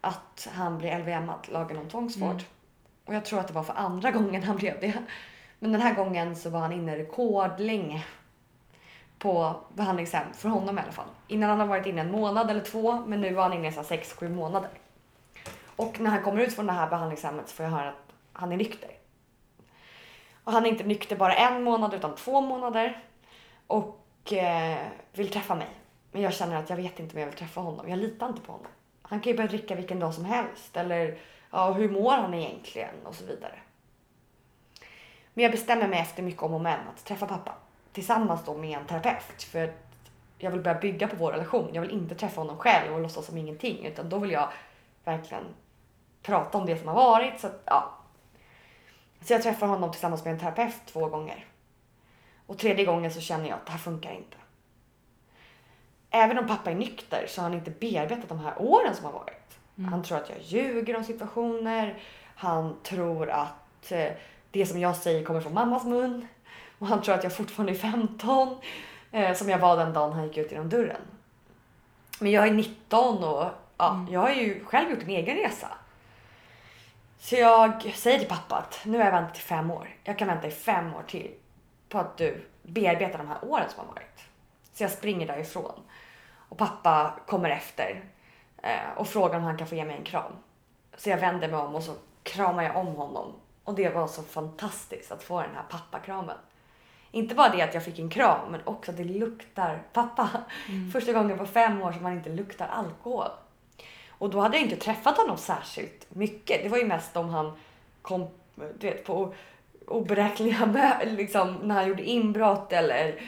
att 0.00 0.48
han 0.52 0.78
blir 0.78 0.98
LVM-ad, 0.98 1.48
lagen 1.48 1.76
om 1.78 1.88
tvångsvård. 1.88 2.30
Mm. 2.30 2.44
Och 3.08 3.14
jag 3.14 3.24
tror 3.24 3.40
att 3.40 3.48
det 3.48 3.54
var 3.54 3.62
för 3.62 3.74
andra 3.74 4.10
gången 4.18 4.42
han 4.42 4.56
blev 4.56 4.80
det. 4.80 4.94
Men 5.58 5.72
den 5.72 5.80
här 5.80 5.94
gången 5.94 6.36
så 6.36 6.50
var 6.50 6.60
han 6.60 6.72
inne 6.72 6.98
rekordlänge 6.98 8.04
på 9.18 9.56
behandlingshem, 9.74 10.32
för 10.34 10.48
honom 10.48 10.78
i 10.78 10.82
alla 10.82 10.92
fall. 10.92 11.08
Innan 11.28 11.50
han 11.50 11.60
har 11.60 11.66
varit 11.66 11.86
inne 11.86 12.00
en 12.00 12.10
månad 12.10 12.50
eller 12.50 12.60
två, 12.60 13.00
men 13.06 13.20
nu 13.20 13.34
var 13.34 13.42
han 13.42 13.52
inne 13.52 13.68
i 13.68 13.70
6-7 13.70 14.28
månader. 14.28 14.70
Och 15.76 16.00
när 16.00 16.10
han 16.10 16.22
kommer 16.22 16.40
ut 16.40 16.54
från 16.54 16.66
det 16.66 16.72
här 16.72 16.90
behandlingshemmet 16.90 17.48
så 17.48 17.54
får 17.54 17.64
jag 17.64 17.70
höra 17.70 17.88
att 17.88 18.12
han 18.32 18.52
är 18.52 18.56
nykter. 18.56 18.90
Och 20.44 20.52
han 20.52 20.66
är 20.66 20.70
inte 20.70 20.84
nykter 20.84 21.16
bara 21.16 21.34
en 21.34 21.62
månad 21.62 21.94
utan 21.94 22.14
två 22.14 22.40
månader. 22.40 23.02
Och 23.66 24.32
eh, 24.32 24.78
vill 25.12 25.30
träffa 25.30 25.54
mig. 25.54 25.68
Men 26.12 26.22
jag 26.22 26.34
känner 26.34 26.56
att 26.56 26.70
jag 26.70 26.76
vet 26.76 27.00
inte 27.00 27.14
om 27.14 27.20
jag 27.20 27.26
vill 27.26 27.38
träffa 27.38 27.60
honom. 27.60 27.88
Jag 27.88 27.98
litar 27.98 28.28
inte 28.28 28.40
på 28.40 28.52
honom. 28.52 28.66
Han 29.02 29.20
kan 29.20 29.30
ju 29.30 29.36
börja 29.36 29.48
dricka 29.48 29.74
vilken 29.74 30.00
dag 30.00 30.14
som 30.14 30.24
helst. 30.24 30.76
Eller 30.76 31.18
ja, 31.50 31.72
hur 31.72 31.88
mår 31.88 32.12
han 32.12 32.34
egentligen? 32.34 32.94
Och 33.04 33.14
så 33.14 33.24
vidare. 33.24 33.58
Men 35.34 35.42
jag 35.42 35.52
bestämmer 35.52 35.88
mig 35.88 36.00
efter 36.00 36.22
mycket 36.22 36.42
om 36.42 36.54
och 36.54 36.60
men 36.60 36.88
att 36.88 37.04
träffa 37.04 37.26
pappa. 37.26 37.54
Tillsammans 37.92 38.44
då 38.44 38.54
med 38.54 38.78
en 38.78 38.86
terapeut. 38.86 39.42
För 39.42 39.64
att 39.64 39.88
jag 40.38 40.50
vill 40.50 40.60
börja 40.60 40.78
bygga 40.78 41.08
på 41.08 41.16
vår 41.16 41.32
relation. 41.32 41.70
Jag 41.72 41.82
vill 41.82 41.90
inte 41.90 42.14
träffa 42.14 42.40
honom 42.40 42.56
själv 42.56 42.94
och 42.94 43.00
låtsas 43.00 43.26
som 43.26 43.36
ingenting. 43.36 43.86
Utan 43.86 44.08
då 44.08 44.18
vill 44.18 44.30
jag 44.30 44.48
verkligen 45.04 45.44
prata 46.22 46.58
om 46.58 46.66
det 46.66 46.78
som 46.78 46.88
har 46.88 46.94
varit. 46.94 47.40
Så, 47.40 47.46
att, 47.46 47.62
ja. 47.64 47.94
så 49.20 49.32
jag 49.32 49.42
träffar 49.42 49.66
honom 49.66 49.92
tillsammans 49.92 50.24
med 50.24 50.32
en 50.34 50.40
terapeut 50.40 50.86
två 50.86 51.06
gånger. 51.06 51.46
Och 52.46 52.58
tredje 52.58 52.84
gången 52.84 53.10
så 53.10 53.20
känner 53.20 53.48
jag 53.48 53.56
att 53.56 53.66
det 53.66 53.72
här 53.72 53.78
funkar 53.78 54.12
inte. 54.12 54.36
Även 56.10 56.38
om 56.38 56.46
pappa 56.46 56.70
är 56.70 56.74
nykter 56.74 57.26
så 57.28 57.40
har 57.40 57.48
han 57.48 57.58
inte 57.58 57.70
bearbetat 57.70 58.28
de 58.28 58.38
här 58.38 58.54
åren 58.62 58.94
som 58.94 59.04
har 59.04 59.12
varit. 59.12 59.57
Han 59.86 60.02
tror 60.02 60.18
att 60.18 60.30
jag 60.30 60.38
ljuger 60.40 60.96
om 60.96 61.04
situationer. 61.04 61.98
Han 62.34 62.76
tror 62.82 63.30
att 63.30 63.92
eh, 63.92 64.12
det 64.50 64.66
som 64.66 64.80
jag 64.80 64.96
säger 64.96 65.24
kommer 65.24 65.40
från 65.40 65.54
mammas 65.54 65.84
mun. 65.84 66.28
Och 66.78 66.86
han 66.86 67.02
tror 67.02 67.14
att 67.14 67.22
jag 67.22 67.36
fortfarande 67.36 67.72
är 67.72 67.76
15. 67.76 68.56
Eh, 69.12 69.34
som 69.34 69.48
jag 69.48 69.58
var 69.58 69.76
den 69.76 69.92
dagen 69.92 70.12
han 70.12 70.24
gick 70.24 70.36
ut 70.36 70.52
genom 70.52 70.68
dörren. 70.68 71.00
Men 72.20 72.30
jag 72.30 72.46
är 72.48 72.52
19 72.52 73.24
och 73.24 73.44
ja, 73.76 74.06
jag 74.10 74.20
har 74.20 74.30
ju 74.30 74.64
själv 74.64 74.90
gjort 74.90 75.02
en 75.02 75.08
egen 75.08 75.36
resa. 75.36 75.68
Så 77.18 77.34
jag 77.34 77.92
säger 77.94 78.18
till 78.18 78.28
pappa 78.28 78.56
att 78.56 78.80
nu 78.84 78.98
har 78.98 79.04
jag 79.04 79.12
väntat 79.12 79.36
i 79.36 79.40
fem 79.40 79.70
år. 79.70 79.96
Jag 80.04 80.18
kan 80.18 80.28
vänta 80.28 80.46
i 80.46 80.50
fem 80.50 80.94
år 80.94 81.02
till 81.06 81.30
på 81.88 81.98
att 81.98 82.16
du 82.16 82.44
bearbetar 82.62 83.18
de 83.18 83.28
här 83.28 83.44
åren 83.44 83.68
som 83.68 83.86
har 83.86 83.94
varit. 83.94 84.24
Så 84.72 84.82
jag 84.82 84.90
springer 84.90 85.26
därifrån. 85.26 85.80
Och 86.48 86.58
pappa 86.58 87.14
kommer 87.26 87.50
efter 87.50 88.04
och 88.96 89.08
frågar 89.08 89.36
om 89.36 89.44
han 89.44 89.58
kan 89.58 89.66
få 89.66 89.74
ge 89.74 89.84
mig 89.84 89.96
en 89.96 90.04
kram. 90.04 90.32
Så 90.96 91.10
jag 91.10 91.18
vänder 91.18 91.48
mig 91.48 91.60
om 91.60 91.74
och 91.74 91.82
så 91.82 91.94
kramar 92.22 92.62
jag 92.62 92.76
om 92.76 92.86
honom. 92.86 93.32
Och 93.64 93.74
det 93.74 93.88
var 93.88 94.06
så 94.06 94.22
fantastiskt 94.22 95.12
att 95.12 95.22
få 95.22 95.42
den 95.42 95.54
här 95.54 95.64
pappakramen. 95.70 96.36
Inte 97.10 97.34
bara 97.34 97.48
det 97.48 97.62
att 97.62 97.74
jag 97.74 97.84
fick 97.84 97.98
en 97.98 98.10
kram, 98.10 98.50
men 98.50 98.60
också 98.64 98.90
att 98.90 98.96
det 98.96 99.04
luktar 99.04 99.82
pappa. 99.92 100.30
Första 100.92 101.12
gången 101.12 101.38
på 101.38 101.46
fem 101.46 101.82
år 101.82 101.92
som 101.92 102.02
man 102.02 102.12
inte 102.12 102.30
luktar 102.30 102.68
alkohol. 102.68 103.28
Och 104.08 104.30
då 104.30 104.40
hade 104.40 104.56
jag 104.56 104.64
inte 104.64 104.76
träffat 104.76 105.16
honom 105.16 105.36
särskilt 105.36 106.14
mycket. 106.14 106.62
Det 106.62 106.68
var 106.68 106.78
ju 106.78 106.86
mest 106.86 107.16
om 107.16 107.28
han 107.28 107.52
kom 108.02 108.26
du 108.54 108.90
vet, 108.90 109.04
på 109.04 109.34
oberäkneliga 109.86 111.00
liksom 111.04 111.54
när 111.54 111.74
han 111.74 111.88
gjorde 111.88 112.02
inbrott 112.02 112.72
eller 112.72 113.20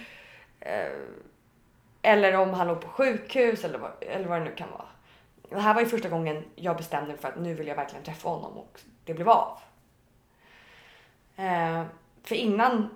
eh, 0.61 0.93
eller 2.03 2.37
om 2.37 2.51
han 2.55 2.69
låg 2.69 2.81
på 2.81 2.89
sjukhus 2.89 3.65
eller 3.65 3.79
vad, 3.79 3.91
eller 4.01 4.29
vad 4.29 4.41
det 4.41 4.45
nu 4.45 4.55
kan 4.55 4.71
vara. 4.71 4.87
Det 5.51 5.61
här 5.61 5.75
var 5.75 5.81
ju 5.81 5.89
första 5.89 6.09
gången 6.09 6.45
jag 6.55 6.77
bestämde 6.77 7.09
mig 7.09 7.19
för 7.19 7.29
att 7.29 7.39
nu 7.39 7.55
vill 7.55 7.67
jag 7.67 7.77
verkligen 7.77 8.05
träffa 8.05 8.29
honom 8.29 8.59
och 8.59 8.81
det 9.05 9.15
blev 9.15 9.29
av. 9.29 9.59
Eh, 11.37 11.85
för 12.23 12.35
innan, 12.35 12.89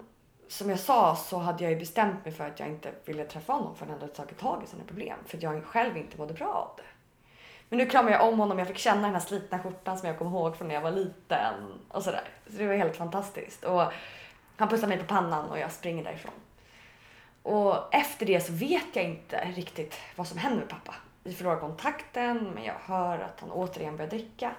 som 0.49 0.71
jag 0.71 0.79
sa, 0.79 1.17
så 1.17 1.39
hade 1.39 1.65
jag 1.65 1.73
ju 1.73 1.79
bestämt 1.79 2.25
mig 2.25 2.35
för 2.35 2.47
att 2.47 2.61
jag 2.61 2.69
inte 2.69 2.93
ville 3.05 3.25
träffa 3.25 3.53
honom 3.53 3.77
förrän 3.77 3.91
han 3.91 4.01
hade 4.01 4.13
tagit 4.13 4.39
tag 4.39 4.63
i 4.65 4.67
sina 4.67 4.85
problem. 4.85 5.19
För 5.27 5.37
att 5.37 5.43
jag 5.43 5.65
själv 5.65 5.97
inte 5.97 6.19
mådde 6.19 6.35
bra 6.35 6.49
av 6.49 6.71
det. 6.77 6.83
Men 7.69 7.79
nu 7.79 7.87
kramade 7.87 8.15
jag 8.15 8.29
om 8.29 8.39
honom. 8.39 8.59
Jag 8.59 8.69
fick 8.69 8.79
känna 8.79 9.03
den 9.03 9.13
här 9.13 9.21
slitna 9.21 9.59
skjortan 9.59 9.99
som 9.99 10.09
jag 10.09 10.19
kommer 10.19 10.31
ihåg 10.31 10.57
från 10.57 10.69
när 10.69 10.75
jag 10.75 10.83
var 10.83 10.91
liten. 10.91 11.81
Och 11.89 12.03
sådär. 12.03 12.29
Så 12.47 12.53
det 12.53 12.67
var 12.67 12.75
helt 12.75 12.97
fantastiskt. 12.97 13.65
Och 13.65 13.93
han 14.57 14.69
pussar 14.69 14.89
mig 14.89 14.99
på 14.99 15.05
pannan 15.05 15.51
och 15.51 15.59
jag 15.59 15.73
springer 15.73 16.05
därifrån. 16.05 16.35
Och 17.43 17.95
efter 17.95 18.27
det 18.27 18.41
så 18.41 18.53
vet 18.53 18.87
jag 18.93 19.05
inte 19.05 19.45
riktigt 19.57 19.95
vad 20.17 20.29
som 20.29 20.39
händer 20.39 20.59
med 20.59 20.69
pappa. 20.69 20.95
Vi 21.27 21.35
förlorar 21.35 21.61
kontakten 21.61 22.51
men 22.55 22.65
jag 22.65 22.75
hör 22.75 23.19
att 23.19 23.41
han 23.41 23.51
återigen 23.51 23.97
börjar 23.97 24.11
dricka. 24.11 24.53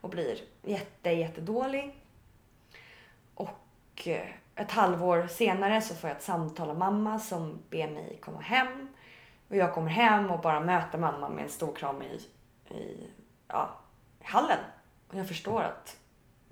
Och 0.00 0.10
blir 0.10 0.38
jätte, 0.62 1.10
jättedålig. 1.10 2.00
Och 3.34 4.08
eh, 4.08 4.28
ett 4.54 4.70
halvår 4.70 5.26
senare 5.26 5.80
så 5.80 5.94
får 5.94 6.10
jag 6.10 6.16
ett 6.16 6.22
samtal 6.22 6.70
av 6.70 6.78
mamma 6.78 7.18
som 7.18 7.62
ber 7.70 7.90
mig 7.90 8.18
komma 8.22 8.40
hem. 8.40 8.88
Och 9.48 9.56
jag 9.56 9.74
kommer 9.74 9.90
hem 9.90 10.30
och 10.30 10.40
bara 10.40 10.60
möter 10.60 10.98
mamma 10.98 11.28
med 11.28 11.44
en 11.44 11.50
stor 11.50 11.74
kram 11.74 12.02
i, 12.02 12.20
i, 12.74 13.10
ja, 13.48 13.70
i 14.20 14.24
hallen. 14.24 14.58
Och 15.08 15.14
jag 15.14 15.28
förstår 15.28 15.62
att 15.62 15.96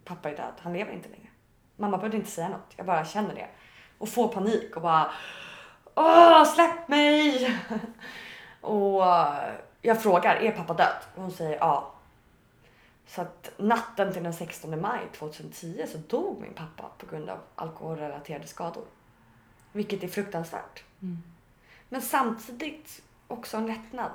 pappa 0.04 0.30
är 0.30 0.36
död. 0.36 0.54
Han 0.58 0.72
lever 0.72 0.92
inte 0.92 1.08
längre. 1.08 1.28
Mamma 1.76 1.96
behövde 1.96 2.16
inte 2.16 2.30
säga 2.30 2.48
något. 2.48 2.72
Jag 2.76 2.86
bara 2.86 3.04
känner 3.04 3.34
det. 3.34 3.48
Och 3.98 4.08
får 4.08 4.28
panik 4.28 4.76
och 4.76 4.82
bara 4.82 5.12
Åh, 5.94 6.44
släpp 6.44 6.88
mig! 6.88 7.58
och 8.62 9.04
jag 9.82 10.02
frågar, 10.02 10.36
är 10.36 10.52
pappa 10.52 10.74
död? 10.74 11.02
Och 11.14 11.22
hon 11.22 11.32
säger 11.32 11.58
ja. 11.58 11.92
Så 13.06 13.22
att 13.22 13.50
natten 13.56 14.12
till 14.12 14.22
den 14.22 14.34
16 14.34 14.80
maj 14.80 15.00
2010 15.12 15.84
så 15.88 15.98
dog 15.98 16.40
min 16.40 16.54
pappa 16.54 16.90
på 16.98 17.06
grund 17.06 17.30
av 17.30 17.38
alkoholrelaterade 17.54 18.46
skador. 18.46 18.84
Vilket 19.72 20.02
är 20.02 20.08
fruktansvärt. 20.08 20.84
Mm. 21.02 21.22
Men 21.88 22.02
samtidigt 22.02 23.02
också 23.28 23.56
en 23.56 23.66
lättnad. 23.66 24.10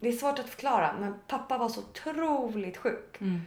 det 0.00 0.08
är 0.08 0.12
svårt 0.12 0.38
att 0.38 0.48
förklara 0.48 0.94
men 1.00 1.14
pappa 1.26 1.58
var 1.58 1.68
så 1.68 1.80
otroligt 1.80 2.76
sjuk. 2.76 3.20
Mm. 3.20 3.40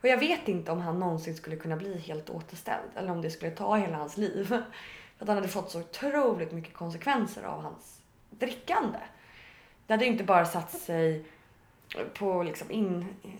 Och 0.00 0.08
jag 0.08 0.18
vet 0.18 0.48
inte 0.48 0.72
om 0.72 0.80
han 0.80 0.98
någonsin 0.98 1.36
skulle 1.36 1.56
kunna 1.56 1.76
bli 1.76 1.98
helt 1.98 2.30
återställd 2.30 2.90
eller 2.94 3.10
om 3.10 3.22
det 3.22 3.30
skulle 3.30 3.50
ta 3.50 3.76
hela 3.76 3.96
hans 3.96 4.16
liv. 4.16 4.44
För 5.16 5.24
att 5.24 5.28
han 5.28 5.36
hade 5.36 5.48
fått 5.48 5.70
så 5.70 5.80
otroligt 5.80 6.52
mycket 6.52 6.74
konsekvenser 6.74 7.42
av 7.42 7.62
hans 7.62 8.00
drickande. 8.30 8.98
Det 9.86 9.92
hade 9.92 10.06
inte 10.06 10.24
bara 10.24 10.44
satt 10.44 10.70
sig 10.70 11.24
på 12.14 12.42
liksom 12.42 12.70
in, 12.70 13.06
eh, 13.22 13.30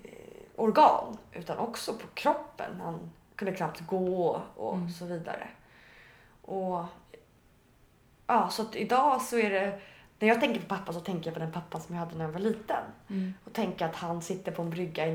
organ 0.57 1.19
utan 1.33 1.59
också 1.59 1.93
på 1.93 2.07
kroppen. 2.15 2.81
Han 2.81 3.11
kunde 3.37 3.55
knappt 3.55 3.81
gå 3.81 4.43
och 4.57 4.75
Mm. 4.77 4.91
så 4.91 5.05
vidare. 5.05 5.49
Och 6.43 6.85
ja, 8.27 8.49
så 8.51 8.63
att 8.63 8.77
idag 8.77 9.23
så 9.23 9.39
är 9.39 9.51
det 9.51 9.81
när 10.19 10.29
jag 10.29 10.41
tänker 10.41 10.61
på 10.61 10.67
pappa 10.67 10.93
så 10.93 11.01
tänker 11.01 11.27
jag 11.27 11.35
på 11.35 11.41
den 11.41 11.53
pappa 11.53 11.81
som 11.81 11.95
jag 11.95 12.01
hade 12.01 12.17
när 12.17 12.25
jag 12.25 12.33
var 12.33 12.41
liten. 12.41 12.85
Mm. 13.11 13.35
Och 13.45 13.53
tänker 13.53 13.85
att 13.87 13.97
han 13.97 14.23
sitter 14.23 14.53
på 14.53 14.63
en 14.63 14.71
brygga 14.71 15.07
i 15.07 15.13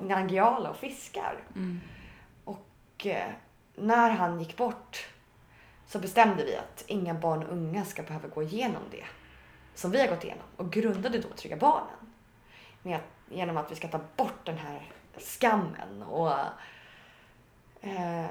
Nangijala 0.00 0.70
och 0.70 0.76
fiskar. 0.76 1.38
Mm. 1.54 1.80
Och 2.44 3.06
eh, 3.06 3.30
när 3.74 4.10
han 4.10 4.40
gick 4.40 4.56
bort 4.56 5.06
så 5.86 5.98
bestämde 5.98 6.44
vi 6.44 6.56
att 6.56 6.84
inga 6.86 7.14
barn 7.14 7.42
och 7.42 7.52
unga 7.52 7.84
ska 7.84 8.02
behöva 8.02 8.28
gå 8.28 8.42
igenom 8.42 8.82
det 8.90 9.04
som 9.76 9.90
vi 9.90 10.00
har 10.00 10.08
gått 10.08 10.24
igenom 10.24 10.44
och 10.56 10.70
grundade 10.72 11.18
då 11.18 11.28
Trygga 11.28 11.56
Barnen. 11.56 12.12
Med 12.82 13.00
genom 13.30 13.56
att 13.56 13.70
vi 13.70 13.74
ska 13.74 13.88
ta 13.88 14.00
bort 14.16 14.44
den 14.46 14.58
här 14.58 14.90
skammen 15.18 16.02
och 16.02 16.32
eh, 17.80 18.26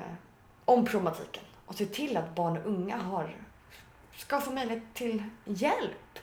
om 0.66 0.86
problematiken 0.86 1.44
och 1.66 1.76
se 1.76 1.86
till 1.86 2.18
att 2.18 2.36
barn 2.36 2.58
och 2.58 2.66
unga 2.66 2.98
har, 2.98 3.36
ska 4.16 4.42
få 4.42 4.52
möjlighet 4.52 4.84
till 4.94 5.24
hjälp. 5.46 6.20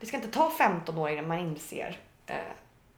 Det 0.00 0.06
ska 0.06 0.16
inte 0.16 0.28
ta 0.30 0.50
15 0.50 0.98
år 0.98 1.10
innan 1.10 1.28
man 1.28 1.38
inser 1.38 2.00
eh, 2.26 2.36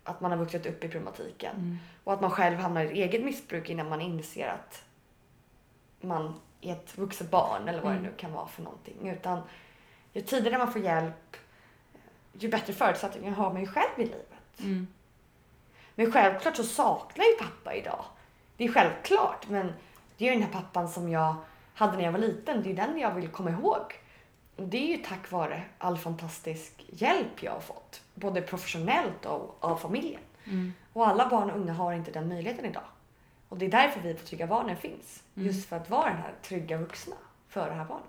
att 0.05 0.21
man 0.21 0.31
har 0.31 0.39
vuxit 0.39 0.67
upp 0.67 0.85
i 0.85 0.89
problematiken. 0.89 1.57
Mm. 1.57 1.79
Och 2.05 2.13
att 2.13 2.21
man 2.21 2.31
själv 2.31 2.59
hamnar 2.59 2.85
i 2.85 3.03
eget 3.03 3.25
missbruk 3.25 3.71
innan 3.71 3.89
man 3.89 4.01
inser 4.01 4.49
att 4.49 4.85
man 6.01 6.41
är 6.61 6.73
ett 6.73 6.99
vuxet 6.99 7.31
barn 7.31 7.69
eller 7.69 7.83
vad 7.83 7.93
Mm. 7.93 8.03
det 8.05 8.09
nu 8.11 8.15
kan 8.17 8.33
vara 8.33 8.47
för 8.47 8.63
någonting. 8.63 9.09
Utan 9.09 9.41
ju 10.13 10.21
tidigare 10.21 10.59
man 10.59 10.73
får 10.73 10.83
hjälp, 10.83 11.37
ju 12.42 12.48
bättre 12.48 12.72
förutsättningar 12.72 13.33
har 13.33 13.53
man 13.53 13.61
ju 13.61 13.66
själv 13.66 13.98
i 13.98 14.05
livet. 14.05 14.33
Mm. 14.61 14.87
Men 15.94 16.12
självklart 16.12 16.57
så 16.57 16.64
saknar 16.64 17.24
ju 17.24 17.33
pappa 17.33 17.74
idag. 17.74 18.05
Det 18.57 18.64
är 18.64 18.72
självklart, 18.72 19.48
men 19.48 19.72
det 20.16 20.29
är 20.29 20.33
ju 20.33 20.40
den 20.40 20.53
här 20.53 20.61
pappan 20.61 20.88
som 20.88 21.09
jag 21.09 21.35
hade 21.74 21.96
när 21.96 22.05
jag 22.05 22.12
var 22.12 22.18
liten. 22.18 22.62
Det 22.62 22.70
är 22.70 22.74
den 22.74 22.98
jag 22.98 23.14
vill 23.14 23.29
komma 23.29 23.51
ihåg. 23.51 24.01
Det 24.57 24.77
är 24.77 24.96
ju 24.96 25.05
tack 25.05 25.31
vare 25.31 25.62
all 25.79 25.98
fantastisk 25.98 26.85
hjälp 26.88 27.42
jag 27.42 27.53
har 27.53 27.61
fått. 27.61 28.03
Både 28.14 28.42
professionellt 28.42 29.27
och 29.27 29.57
av 29.61 29.77
familjen. 29.77 30.20
Mm. 30.44 30.72
Och 30.92 31.09
alla 31.09 31.29
barn 31.29 31.51
och 31.51 31.57
unga 31.57 31.72
har 31.72 31.92
inte 31.92 32.11
den 32.11 32.29
möjligheten 32.29 32.64
idag. 32.64 32.83
Och 33.48 33.59
det 33.59 33.66
är 33.66 33.70
därför 33.70 34.01
vi 34.01 34.14
på 34.14 34.27
Trygga 34.27 34.46
Barnen 34.46 34.77
finns. 34.77 35.22
Mm. 35.37 35.46
Just 35.46 35.68
för 35.68 35.77
att 35.77 35.90
vara 35.90 36.09
den 36.09 36.18
här 36.18 36.35
trygga 36.42 36.79
vuxna 36.79 37.16
för 37.48 37.70
det 37.70 37.74
här 37.74 37.85
barnet. 37.85 38.07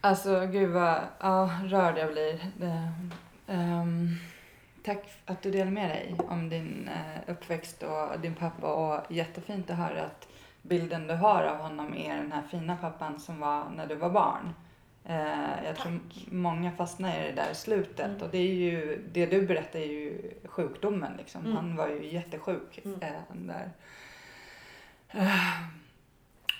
Alltså 0.00 0.46
gud 0.46 0.70
vad 0.70 1.00
ja, 1.20 1.50
rörd 1.64 1.98
jag 1.98 2.12
blir. 2.12 2.38
Det, 2.58 2.88
ehm, 3.46 4.08
tack 4.84 5.04
att 5.26 5.42
du 5.42 5.50
delar 5.50 5.70
med 5.70 5.88
dig 5.90 6.14
om 6.28 6.48
din 6.48 6.88
eh, 6.88 7.30
uppväxt 7.32 7.82
och 7.82 8.20
din 8.20 8.34
pappa 8.34 8.66
och 8.74 9.12
jättefint 9.12 9.70
att 9.70 9.76
höra 9.76 10.02
att 10.04 10.28
bilden 10.62 11.06
du 11.06 11.14
har 11.14 11.42
av 11.44 11.56
honom 11.56 11.94
är 11.96 12.16
den 12.16 12.32
här 12.32 12.42
fina 12.50 12.76
pappan 12.76 13.20
som 13.20 13.40
var 13.40 13.64
när 13.76 13.86
du 13.86 13.94
var 13.94 14.10
barn. 14.10 14.54
Eh, 15.04 15.64
jag 15.64 15.76
tror 15.76 16.00
många 16.30 16.72
fastnar 16.72 17.16
i 17.20 17.22
det 17.26 17.32
där 17.32 17.54
slutet 17.54 18.06
Mm. 18.06 18.22
och 18.22 18.28
det 18.30 18.38
är 18.38 18.54
ju, 18.54 19.02
det 19.12 19.26
du 19.26 19.46
berättar 19.46 19.78
är 19.78 19.86
ju 19.86 20.32
sjukdomen 20.44 21.12
liksom. 21.18 21.40
Mm. 21.44 21.56
Han 21.56 21.76
var 21.76 21.88
ju 21.88 22.12
jättesjuk 22.12 22.80
Mm. 22.84 23.00
eh, 23.02 23.10
där. 23.34 23.70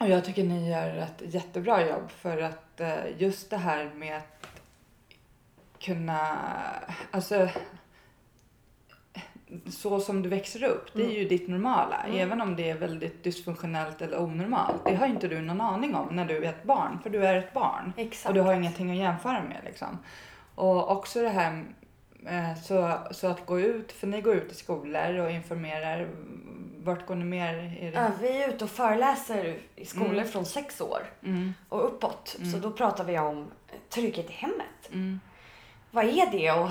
Och 0.01 0.09
jag 0.09 0.25
tycker 0.25 0.45
ni 0.45 0.71
gör 0.71 0.97
ett 0.97 1.35
jättebra 1.35 1.87
jobb 1.87 2.11
för 2.11 2.43
att 2.43 2.81
eh, 2.81 3.19
just 3.19 3.51
det 3.51 3.57
här 3.57 3.91
med 3.97 4.17
att 4.17 4.49
kunna, 5.79 6.39
alltså 7.11 7.49
så 9.67 10.01
som 10.01 10.23
du 10.23 10.29
växer 10.29 10.65
upp, 10.65 10.91
det 10.93 11.05
är 11.05 11.11
ju 11.11 11.29
ditt 11.29 11.49
normala. 11.49 11.97
Mm. 11.97 12.19
Även 12.19 12.41
om 12.41 12.57
det 12.57 12.71
är 12.71 12.75
väldigt 12.75 13.25
dysfunktionellt 13.25 14.03
eller 14.03 14.21
onormalt. 14.21 14.85
Det 14.85 14.95
har 14.95 15.07
inte 15.07 15.29
du 15.29 15.41
någon 15.41 15.61
aning 15.61 15.95
om 15.95 16.17
när 16.17 16.25
du 16.25 16.45
är 16.45 16.49
ett 16.49 16.65
barn, 16.65 16.99
för 17.03 17.11
du 17.11 17.27
är 17.27 17.35
ett 17.35 17.53
barn. 17.53 17.93
Exakt. 17.97 18.29
Och 18.29 18.35
du 18.35 18.41
har 18.41 18.55
ingenting 18.55 18.91
att 18.91 18.97
jämföra 18.97 19.43
med 19.43 19.61
liksom. 19.65 19.99
Och 20.55 20.91
också 20.91 21.23
det 21.23 21.29
här 21.29 21.65
eh, 22.27 22.55
så, 22.63 22.99
så 23.11 23.27
att 23.27 23.47
gå 23.47 23.61
ut, 23.61 23.93
för 23.93 24.07
ni 24.07 24.21
går 24.21 24.35
ut 24.35 24.53
i 24.53 24.55
skolor 24.55 25.19
och 25.19 25.31
informerar. 25.31 26.09
Vart 26.85 27.07
går 27.07 27.15
ni 27.15 27.25
mer? 27.25 27.55
Är 27.81 27.93
det? 27.93 27.99
Ja, 27.99 28.11
vi 28.21 28.43
är 28.43 28.49
ute 28.49 28.65
och 28.65 28.71
föreläser 28.71 29.59
i 29.77 29.85
skolor 29.87 30.13
Mm. 30.13 30.29
från 30.29 30.45
sex 30.45 30.81
år 30.81 31.03
Mm, 31.25 31.55
och 31.69 31.85
uppåt. 31.85 32.37
Mm. 32.39 32.53
Så 32.53 32.59
då 32.59 32.71
pratar 32.71 33.05
vi 33.05 33.19
om 33.19 33.51
trygghet 33.89 34.31
i 34.31 34.33
hemmet. 34.33 34.93
mm, 34.93 35.21
Vad 35.91 36.05
är 36.05 36.31
det? 36.31 36.51
Och, 36.53 36.69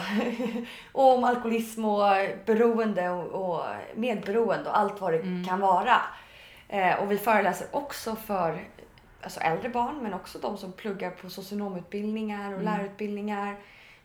och 0.91 1.17
om 1.17 1.23
alkoholism 1.23 1.85
och 1.85 2.13
beroende 2.45 3.09
och, 3.09 3.49
och 3.57 3.63
medberoende 3.95 4.69
och 4.69 4.77
allt 4.77 5.01
vad 5.01 5.13
det 5.13 5.19
Mm. 5.19 5.45
kan 5.47 5.59
vara. 5.59 6.01
Eh, 6.69 6.95
och 7.03 7.11
vi 7.11 7.17
föreläser 7.17 7.67
också 7.71 8.15
för 8.15 8.59
alltså 9.21 9.39
äldre 9.39 9.69
barn 9.69 9.97
men 10.03 10.13
också 10.13 10.39
de 10.39 10.57
som 10.57 10.71
pluggar 10.71 11.09
på 11.11 11.29
socionomutbildningar 11.29 12.47
och 12.53 12.59
Mm. 12.61 12.65
lärarutbildningar. 12.65 13.55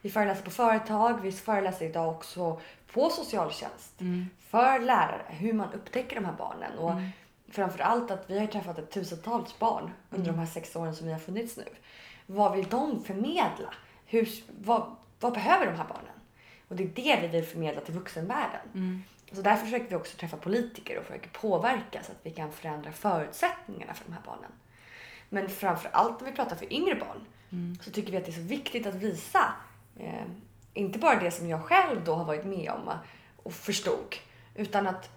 Vi 0.02 0.10
föreläser 0.10 0.42
på 0.42 0.50
företag, 0.50 1.20
vi 1.22 1.32
föreläser 1.32 1.86
idag 1.86 2.08
också 2.08 2.60
på 2.92 3.10
socialtjänst 3.10 4.00
mm, 4.00 4.26
för 4.50 4.78
lärare 4.80 5.22
hur 5.28 5.52
man 5.52 5.72
upptäcker 5.72 6.16
de 6.16 6.24
här 6.24 6.34
barnen. 6.38 6.78
Och 6.78 6.90
Mm. 6.92 7.08
framför 7.50 7.78
allt 7.78 8.10
att 8.10 8.30
vi 8.30 8.38
har 8.38 8.46
träffat 8.46 8.78
ett 8.78 8.90
tusentals 8.90 9.58
barn 9.58 9.90
under 10.10 10.24
Mm. 10.30 10.36
de 10.36 10.38
här 10.46 10.46
sex 10.52 10.76
åren 10.76 10.94
som 10.94 11.06
vi 11.06 11.12
har 11.12 11.20
funnits 11.20 11.56
nu. 11.56 11.64
Vad 12.26 12.56
vill 12.56 12.68
de 12.68 13.04
förmedla? 13.04 13.74
Hur, 14.06 14.28
vad, 14.60 14.96
vad 15.20 15.32
behöver 15.32 15.66
de 15.66 15.72
här 15.76 15.86
barnen? 15.88 16.14
Och 16.68 16.76
det 16.76 16.82
är 16.84 16.88
det 16.88 17.18
vi 17.22 17.28
vill 17.28 17.44
förmedla 17.44 17.80
till 17.80 17.94
vuxenvärlden. 17.94 18.60
mm, 18.74 19.02
Så 19.32 19.42
därför 19.42 19.64
försöker 19.64 19.88
vi 19.88 19.94
också 19.94 20.16
träffa 20.16 20.36
politiker 20.36 20.98
och 20.98 21.04
försöker 21.04 21.28
påverka 21.30 22.02
så 22.02 22.12
att 22.12 22.18
vi 22.22 22.30
kan 22.30 22.52
förändra 22.52 22.92
förutsättningarna 22.92 23.94
för 23.94 24.04
de 24.04 24.12
här 24.12 24.22
barnen. 24.26 24.50
Men 25.28 25.48
framför 25.48 25.90
allt 25.92 26.20
när 26.20 26.30
vi 26.30 26.36
pratar 26.36 26.56
för 26.56 26.72
yngre 26.72 26.94
barn 26.94 27.26
mm, 27.52 27.78
så 27.82 27.90
tycker 27.90 28.10
vi 28.12 28.16
att 28.18 28.24
det 28.24 28.30
är 28.30 28.32
så 28.32 28.40
viktigt 28.40 28.86
att 28.86 28.94
visa 28.94 29.52
eh, 29.98 30.24
inte 30.74 30.98
bara 30.98 31.20
det 31.20 31.30
som 31.30 31.48
jag 31.48 31.62
själv 31.62 32.04
då 32.04 32.14
har 32.14 32.24
varit 32.24 32.44
med 32.44 32.70
om 32.70 32.90
och 33.42 33.52
förstod 33.52 34.16
utan 34.54 34.86
att 34.86 35.10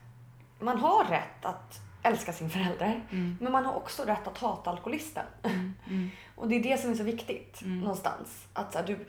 man 0.60 0.78
har 0.78 1.06
rätt 1.06 1.46
att 1.46 1.80
älska 2.04 2.34
sin 2.34 2.50
förälder 2.50 3.02
mm, 3.12 3.38
men 3.42 3.52
man 3.52 3.66
har 3.66 3.74
också 3.76 4.04
rätt 4.04 4.28
att 4.28 4.38
hata 4.38 4.70
alkoholisten. 4.70 5.26
mm, 5.44 5.74
mm, 5.88 6.10
Och 6.36 6.48
det 6.48 6.56
är 6.56 6.64
det 6.64 6.78
som 6.82 6.92
är 6.92 6.96
så 6.96 7.04
viktigt 7.04 7.62
Mm. 7.62 7.80
någonstans. 7.80 8.48
Att 8.54 8.74
så 8.74 8.80
här, 8.80 8.86
du 8.88 9.06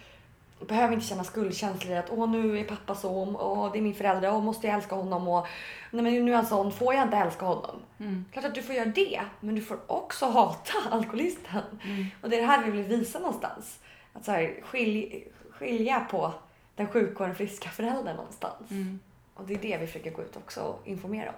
behöver 0.66 0.94
inte 0.94 1.06
känna 1.06 1.24
skuldkänslor 1.24 1.96
att 1.96 2.10
åh 2.10 2.30
nu 2.30 2.58
är 2.58 2.64
pappa 2.64 2.94
så, 2.94 3.20
och 3.36 3.72
det 3.72 3.78
är 3.78 3.82
min 3.82 3.94
förälder, 3.94 4.32
och 4.32 4.42
måste 4.42 4.66
jag 4.66 4.76
älska 4.76 4.94
honom 4.94 5.28
och 5.28 5.46
nej 5.90 6.02
men 6.02 6.24
nu 6.24 6.32
är 6.32 6.36
han 6.36 6.46
sån, 6.46 6.72
får 6.72 6.94
jag 6.94 7.02
inte 7.02 7.16
älska 7.16 7.46
honom? 7.46 7.76
mm, 7.98 8.24
Klart 8.32 8.44
att 8.44 8.54
du 8.54 8.62
får 8.62 8.74
göra 8.74 8.86
det, 8.88 9.20
men 9.40 9.54
du 9.54 9.62
får 9.62 9.78
också 9.86 10.26
hata 10.26 10.72
alkoholisten. 10.90 11.62
mm. 11.84 12.06
Och 12.22 12.30
det 12.30 12.36
är 12.36 12.40
det 12.40 12.46
här 12.46 12.64
vi 12.64 12.70
vill 12.70 12.84
visa 12.98 13.18
någonstans. 13.18 13.78
Att 14.12 14.24
så 14.24 14.30
här, 14.32 14.60
skilj, 14.64 15.28
skilja 15.58 16.00
på 16.10 16.34
den 16.74 16.88
sjuka 16.88 17.22
och 17.22 17.26
den 17.26 17.36
friska 17.36 17.68
föräldern 17.70 18.16
någonstans. 18.16 18.70
mm. 18.70 19.00
Och 19.34 19.46
det 19.46 19.54
är 19.54 19.58
det 19.58 19.78
vi 19.78 19.86
försöker 19.86 20.10
gå 20.10 20.22
ut 20.22 20.36
också 20.36 20.60
och 20.60 20.88
informera 20.88 21.28
om. 21.28 21.34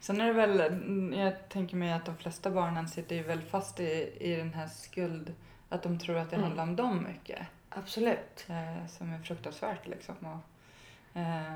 Sen 0.00 0.20
är 0.20 0.26
det 0.26 0.32
väl, 0.32 0.60
mm, 0.60 1.12
jag 1.20 1.48
tänker 1.48 1.76
mig 1.76 1.92
att 1.92 2.04
de 2.06 2.16
flesta 2.16 2.50
barnen 2.50 2.88
sitter 2.88 3.16
ju 3.16 3.22
väl 3.22 3.40
fast 3.40 3.80
i, 3.80 4.12
i 4.20 4.36
den 4.36 4.54
här 4.54 4.66
skuld, 4.68 5.34
att 5.68 5.82
de 5.82 5.98
tror 5.98 6.16
att 6.16 6.30
det 6.30 6.36
Mm. 6.36 6.44
handlar 6.46 6.62
om 6.62 6.76
dem 6.76 7.04
mycket. 7.08 7.46
Absolut. 7.68 8.46
Eh, 8.48 8.86
som 8.88 9.12
är 9.12 9.18
fruktansvärt 9.18 9.86
liksom. 9.86 10.14
Och, 10.20 11.18
eh, 11.20 11.52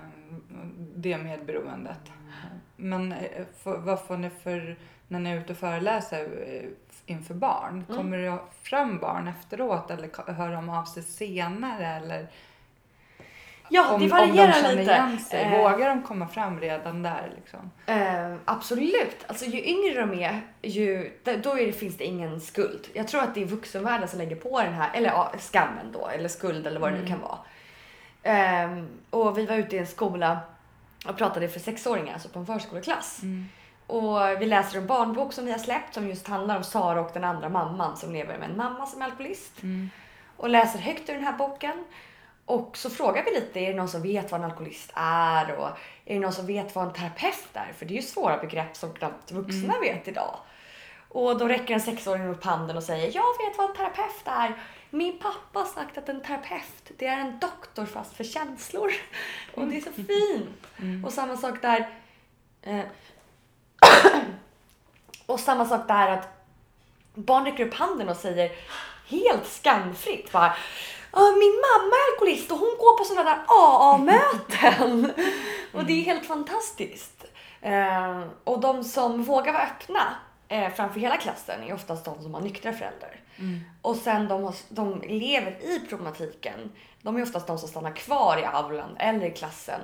det 0.97 1.19
medberoendet. 1.19 2.13
Men 2.77 3.13
eh, 3.13 3.45
vad 3.65 4.03
får 4.07 4.17
ni 4.17 4.31
för, 4.31 4.77
när 5.13 5.21
ni 5.21 5.31
är 5.31 5.41
ute 5.41 5.53
och 5.53 5.59
föreläser 5.59 6.27
eh, 6.47 6.69
inför 7.07 7.35
barn? 7.35 7.85
Mm. 7.89 7.97
Kommer 7.97 8.19
det 8.19 8.39
fram 8.63 8.99
barn 8.99 9.29
efteråt 9.29 9.91
eller 9.91 10.33
hör 10.33 10.53
de 10.53 10.71
av 10.71 10.85
sig 10.85 11.03
senare? 11.03 11.87
Eller 11.87 12.27
Ja, 13.69 13.93
om, 13.95 14.01
det 14.01 14.13
om 14.13 14.19
de 14.21 14.27
varierar 14.33 14.53
känner 14.53 14.69
lite. 14.77 14.83
igen 14.93 15.19
sig, 15.19 15.43
Eh, 15.43 15.59
vågar 15.59 15.89
de 15.89 16.03
komma 16.03 16.29
fram 16.29 16.61
redan 16.61 17.03
där 17.03 17.33
liksom? 17.37 17.71
Eh, 17.87 18.35
absolut. 18.45 19.17
Alltså 19.27 19.45
ju 19.45 19.65
yngre 19.65 20.01
de 20.01 20.15
är, 20.15 20.41
ju, 20.63 21.13
då 21.43 21.59
är 21.59 21.67
det, 21.67 21.73
finns 21.73 21.97
det 21.97 22.05
ingen 22.05 22.41
skuld. 22.41 22.89
Jag 22.93 23.09
tror 23.09 23.23
att 23.23 23.35
det 23.35 23.43
är 23.43 23.47
vuxenvärlden 23.47 24.09
som 24.09 24.19
lägger 24.19 24.37
på 24.37 24.63
den 24.63 24.73
här, 24.75 24.91
eller 24.95 25.09
ja, 25.09 25.33
skammen 25.39 25.93
då, 25.93 26.09
eller 26.09 26.29
skuld 26.29 26.67
eller 26.67 26.81
vad 26.81 26.89
det 26.93 26.99
nu 26.99 27.07
Mm. 27.07 27.11
kan 27.13 27.21
vara. 27.21 27.39
Ehm, 28.23 28.89
och 29.11 29.39
vi 29.39 29.47
var 29.47 29.57
ute 29.57 29.77
i 29.77 29.79
en 29.79 29.87
skola 29.87 30.39
och 31.09 31.17
pratade 31.17 31.49
för 31.49 31.61
sexåringar, 31.61 32.13
alltså 32.15 32.29
på 32.29 32.39
en 32.39 32.47
förskoleklass. 32.47 33.23
Mm. 33.23 33.49
Och 33.93 34.41
vi 34.41 34.47
läser 34.47 34.79
en 34.79 34.87
barnbok 34.87 35.33
som 35.33 35.45
vi 35.45 35.53
har 35.53 35.59
släppt 35.59 35.95
som 35.95 36.09
just 36.09 36.29
handlar 36.29 36.57
om 36.57 36.65
Sara 36.65 37.01
och 37.01 37.11
den 37.15 37.25
andra 37.25 37.49
mamman 37.49 37.97
som 37.97 38.13
lever 38.13 38.39
med 38.39 38.51
en 38.51 38.57
mamma 38.57 38.87
som 38.87 39.03
är 39.03 39.07
alkoholist. 39.07 39.63
Mm. 39.63 39.91
Och 40.37 40.49
läser 40.49 40.79
högt 40.79 41.09
ur 41.09 41.15
den 41.15 41.25
här 41.25 41.33
boken. 41.33 41.85
Och 42.47 42.77
så 42.77 42.91
frågar 42.91 43.25
vi 43.25 43.31
lite, 43.31 43.61
är 43.61 43.69
det 43.69 43.77
någon 43.77 43.89
som 43.89 44.03
vet 44.03 44.31
vad 44.31 44.41
en 44.41 44.51
alkoholist 44.51 44.93
är? 44.95 45.55
Och 45.55 45.69
är 46.05 46.15
det 46.15 46.21
någon 46.21 46.33
som 46.33 46.47
vet 46.47 46.75
vad 46.75 46.87
en 46.87 46.93
terapeut 46.93 47.49
är? 47.53 47.73
För 47.73 47.87
det 47.87 47.95
är 47.95 47.97
ju 47.97 48.03
svåra 48.03 48.39
begrepp 48.39 48.77
som 48.77 48.93
knappt 48.95 49.33
vuxna 49.33 49.75
vet 49.81 50.09
idag. 50.09 50.37
Och 51.09 51.39
då 51.39 51.49
räcker 51.49 51.75
en 51.75 51.81
sexåring 51.81 52.29
upp 52.29 52.45
handen 52.45 52.77
och 52.77 52.83
säger, 52.83 53.07
jag 53.15 53.47
vet 53.47 53.59
vad 53.59 53.71
en 53.71 53.77
terapeut 53.77 54.23
är. 54.25 54.59
Min 54.91 55.19
pappa 55.19 55.59
har 55.59 55.67
sagt 55.67 55.99
att 55.99 56.09
en 56.09 56.23
terapeut, 56.23 56.93
det 56.99 57.07
är 57.07 57.19
en 57.19 57.39
doktor 57.39 57.87
fast 57.87 58.17
för 58.17 58.25
känslor. 58.25 58.93
Och 59.55 59.67
det 59.67 59.77
är 59.77 59.81
så 59.81 59.93
fint. 59.93 61.05
Och 61.05 61.13
samma 61.13 61.37
sak 61.37 61.63
där. 61.63 61.89
Och 65.27 65.41
samma 65.41 65.65
sak 65.67 65.89
där 65.89 66.09
att 66.09 66.29
barn 67.15 67.45
räcker 67.45 67.67
upp 67.67 67.75
handen 67.75 68.09
och 68.09 68.17
säger 68.17 68.53
helt 69.09 69.47
skamfritt 69.47 70.33
bara 70.33 70.55
"Ja, 71.13 71.21
min 71.21 71.63
mamma 71.63 71.95
är 71.95 72.13
alkoholist 72.13 72.53
och 72.53 72.59
hon 72.59 72.77
går 72.79 72.99
på 72.99 73.05
sådana 73.05 73.31
där 73.31 73.41
AA-möten. 73.49 75.13
och 75.73 75.85
det 75.85 75.93
är 75.93 76.05
helt 76.05 76.27
fantastiskt. 76.27 77.25
Eh, 77.61 78.23
och 78.45 78.61
de 78.61 78.85
som 78.85 79.23
vågar 79.23 79.53
vara 79.53 79.63
öppna 79.63 80.15
eh, 80.49 80.73
framför 80.73 81.01
hela 81.01 81.17
klassen 81.17 81.63
är 81.63 81.75
oftast 81.75 82.05
de 82.05 82.23
som 82.23 82.35
har 82.35 82.41
nyktra 82.41 82.73
föräldrar. 82.73 83.21
Och 83.83 83.97
sen 83.97 84.29
de, 84.29 84.43
har, 84.45 84.55
de 84.69 85.01
lever 85.01 85.51
i 85.63 85.87
problematiken. 85.89 86.73
De 87.03 87.17
är 87.17 87.23
oftast 87.23 87.47
de 87.47 87.59
som 87.59 87.69
stannar 87.69 87.97
kvar 87.97 88.39
i 88.39 88.45
aulan 88.45 88.97
eller 88.99 89.27
i 89.27 89.31
klassen. 89.31 89.81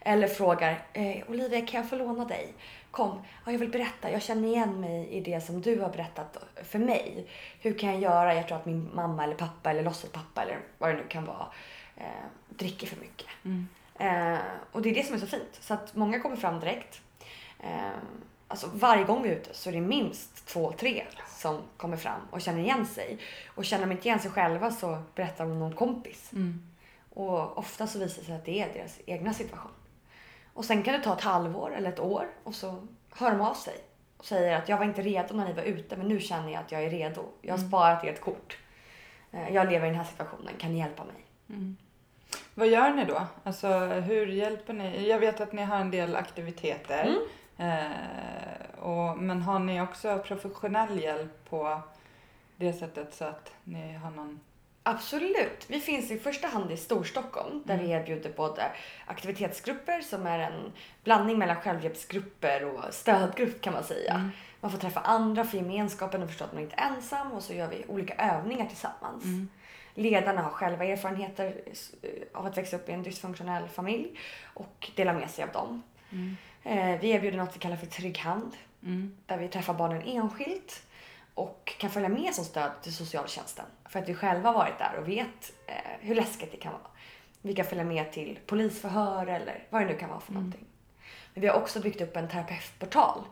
Eller 0.00 0.28
frågar 0.28 0.82
eh, 0.92 1.16
Olivia 1.28 1.66
kan 1.66 1.80
jag 1.80 1.90
få 1.90 1.96
låna 1.96 2.24
dig? 2.24 2.54
Kom, 2.92 3.22
ja, 3.44 3.52
jag 3.52 3.58
vill 3.58 3.70
berätta. 3.70 4.10
Jag 4.10 4.22
känner 4.22 4.48
igen 4.48 4.80
mig 4.80 5.08
i 5.08 5.20
det 5.20 5.40
som 5.40 5.60
du 5.60 5.80
har 5.80 5.88
berättat 5.88 6.36
för 6.64 6.78
mig. 6.78 7.26
Hur 7.60 7.78
kan 7.78 7.92
jag 7.92 8.00
göra? 8.00 8.34
Jag 8.34 8.48
tror 8.48 8.58
att 8.58 8.66
min 8.66 8.90
mamma 8.94 9.24
eller 9.24 9.34
pappa 9.34 9.70
eller 9.70 9.82
låtsaspappa 9.82 10.42
eller 10.42 10.58
vad 10.78 10.90
det 10.90 10.96
nu 10.96 11.08
kan 11.08 11.24
vara 11.24 11.46
eh, 11.96 12.04
dricker 12.48 12.86
för 12.86 12.96
mycket. 13.00 13.26
Eh, 13.98 14.38
och 14.72 14.82
det 14.82 14.90
är 14.90 14.94
det 14.94 15.02
som 15.02 15.14
är 15.14 15.20
så 15.20 15.26
fint. 15.26 15.58
Så 15.60 15.74
att 15.74 15.94
många 15.94 16.20
kommer 16.20 16.36
fram 16.36 16.60
direkt. 16.60 17.00
Eh, 17.60 17.98
alltså 18.48 18.70
varje 18.74 19.04
gång 19.04 19.22
vi 19.22 19.28
är 19.28 19.32
ute 19.32 19.54
så 19.54 19.68
är 19.68 19.72
det 19.72 19.80
minst 19.80 20.46
två, 20.46 20.72
tre 20.72 21.04
som 21.28 21.58
kommer 21.76 21.96
fram 21.96 22.20
och 22.30 22.40
känner 22.40 22.60
igen 22.60 22.86
sig. 22.86 23.18
Och 23.46 23.64
känner 23.64 23.86
de 23.86 23.92
inte 23.92 24.08
igen 24.08 24.20
sig 24.20 24.30
själva 24.30 24.70
så 24.70 25.02
berättar 25.14 25.44
de 25.44 25.52
om 25.52 25.58
någon 25.58 25.74
kompis. 25.74 26.30
Och 27.14 27.58
ofta 27.58 27.86
så 27.86 27.98
visar 27.98 28.20
det 28.20 28.26
sig 28.26 28.34
att 28.34 28.44
det 28.44 28.60
är 28.60 28.72
deras 28.74 28.98
egna 29.06 29.32
situation. 29.32 29.70
Och 30.54 30.64
sen 30.64 30.82
kan 30.82 30.94
det 30.94 31.00
ta 31.04 31.12
ett 31.14 31.20
halvår 31.20 31.74
eller 31.74 31.88
ett 31.92 32.00
år 32.00 32.26
och 32.44 32.54
så 32.54 32.86
hör 33.14 33.30
de 33.30 33.40
av 33.40 33.54
sig 33.54 33.76
och 34.16 34.24
säger 34.24 34.56
att 34.56 34.68
jag 34.68 34.78
var 34.78 34.84
inte 34.84 35.02
redo 35.02 35.34
när 35.34 35.44
ni 35.46 35.52
var 35.52 35.62
ute 35.62 35.96
men 35.96 36.08
nu 36.08 36.20
känner 36.20 36.52
jag 36.52 36.60
att 36.60 36.72
jag 36.72 36.84
är 36.84 36.90
redo. 36.90 37.24
Jag 37.40 37.54
har 37.54 37.68
sparat 37.68 38.04
ert 38.04 38.20
kort. 38.20 38.58
Eh, 39.32 39.54
Jag 39.54 39.70
lever 39.70 39.86
i 39.86 39.90
den 39.90 39.98
här 39.98 40.04
situationen, 40.04 40.52
kan 40.58 40.72
ni 40.72 40.78
hjälpa 40.78 41.04
mig? 41.04 41.14
Vad 42.54 42.68
gör 42.68 42.90
ni 42.90 43.04
då? 43.04 43.22
Alltså 43.44 43.68
hur 43.78 44.26
hjälper 44.26 44.72
ni? 44.72 45.08
Jag 45.08 45.18
vet 45.18 45.40
att 45.40 45.52
ni 45.52 45.62
har 45.62 45.76
en 45.76 45.90
del 45.90 46.16
aktiviteter. 46.16 47.14
Eh, 47.58 48.78
och, 48.82 49.18
men 49.18 49.42
har 49.42 49.58
ni 49.58 49.80
också 49.80 50.18
professionell 50.18 51.02
hjälp 51.02 51.50
på 51.50 51.80
det 52.56 52.72
sättet 52.72 53.14
så 53.14 53.24
att 53.24 53.52
ni 53.64 53.92
har 53.92 54.10
någon... 54.10 54.40
Absolut. 54.82 55.64
Vi 55.70 55.80
finns 55.80 56.10
i 56.10 56.18
första 56.18 56.48
hand 56.48 56.70
i 56.72 56.76
Storstockholm 56.76 57.62
där 57.66 57.78
vi 57.78 57.90
erbjuder 57.90 58.32
både 58.36 58.62
aktivitetsgrupper 59.06 60.00
som 60.00 60.26
är 60.26 60.38
en 60.38 60.72
blandning 61.04 61.38
mellan 61.38 61.56
självhjälpsgrupper 61.56 62.64
och 62.64 62.94
stödgrupp 62.94 63.60
kan 63.60 63.72
man 63.72 63.84
säga. 63.84 64.30
Man 64.60 64.70
får 64.70 64.78
träffa 64.78 65.00
andra 65.00 65.44
för 65.44 65.56
gemenskapen 65.58 66.22
och 66.22 66.28
förstå 66.28 66.44
att 66.44 66.52
man 66.52 66.62
inte 66.62 66.76
är 66.76 66.86
ensam 66.90 67.32
och 67.32 67.42
så 67.42 67.52
gör 67.54 67.68
vi 67.68 67.84
olika 67.88 68.14
övningar 68.14 68.66
tillsammans. 68.66 69.24
Ledarna 69.94 70.42
har 70.42 70.50
själva 70.50 70.84
erfarenheter 70.84 71.60
eh, 72.02 72.10
av 72.34 72.46
att 72.46 72.58
växa 72.58 72.76
upp 72.76 72.88
i 72.88 72.92
en 72.92 73.02
dysfunktionell 73.02 73.68
familj 73.68 74.18
och 74.54 74.90
delar 74.96 75.14
med 75.14 75.30
sig 75.30 75.44
av 75.44 75.50
dem. 75.52 75.82
Eh, 76.62 77.00
Vi 77.00 77.10
erbjuder 77.10 77.38
något 77.38 77.56
vi 77.56 77.60
kallar 77.60 77.76
för 77.76 77.86
Trygg 77.86 78.18
Hand 78.18 78.52
där 79.26 79.36
vi 79.38 79.48
träffar 79.48 79.74
barnen 79.74 80.02
enskilt 80.02 80.82
och 81.34 81.74
kan 81.78 81.90
följa 81.90 82.08
med 82.08 82.34
som 82.34 82.44
stöd 82.44 82.70
till 82.82 82.94
socialtjänsten. 82.94 83.64
För 83.88 83.98
att 83.98 84.08
vi 84.08 84.14
själva 84.14 84.52
varit 84.52 84.78
där 84.78 84.94
och 84.98 85.08
vet 85.08 85.52
eh, 85.66 85.74
hur 86.00 86.14
läskigt 86.14 86.52
det 86.52 86.58
kan 86.58 86.72
vara. 86.72 86.82
Vi 87.42 87.54
kan 87.54 87.64
följa 87.64 87.84
med 87.84 88.12
till 88.12 88.38
polisförhör 88.46 89.26
eller 89.26 89.66
vad 89.70 89.82
det 89.82 89.86
nu 89.86 89.98
kan 89.98 90.08
vara 90.08 90.20
för 90.20 90.32
någonting. 90.32 90.66
Men 91.34 91.42
vi 91.42 91.48
har 91.48 91.60
också 91.60 91.80
byggt 91.80 92.00
upp 92.00 92.16
en 92.16 92.28
terapeutportal 92.28 93.24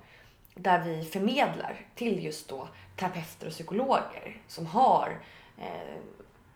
där 0.55 0.85
vi 0.85 1.05
förmedlar 1.05 1.87
till 1.95 2.25
just 2.25 2.49
då 2.49 2.69
terapeuter 2.97 3.47
och 3.47 3.53
psykologer 3.53 4.37
som 4.47 4.67
har 4.67 5.21
eh, 5.59 5.99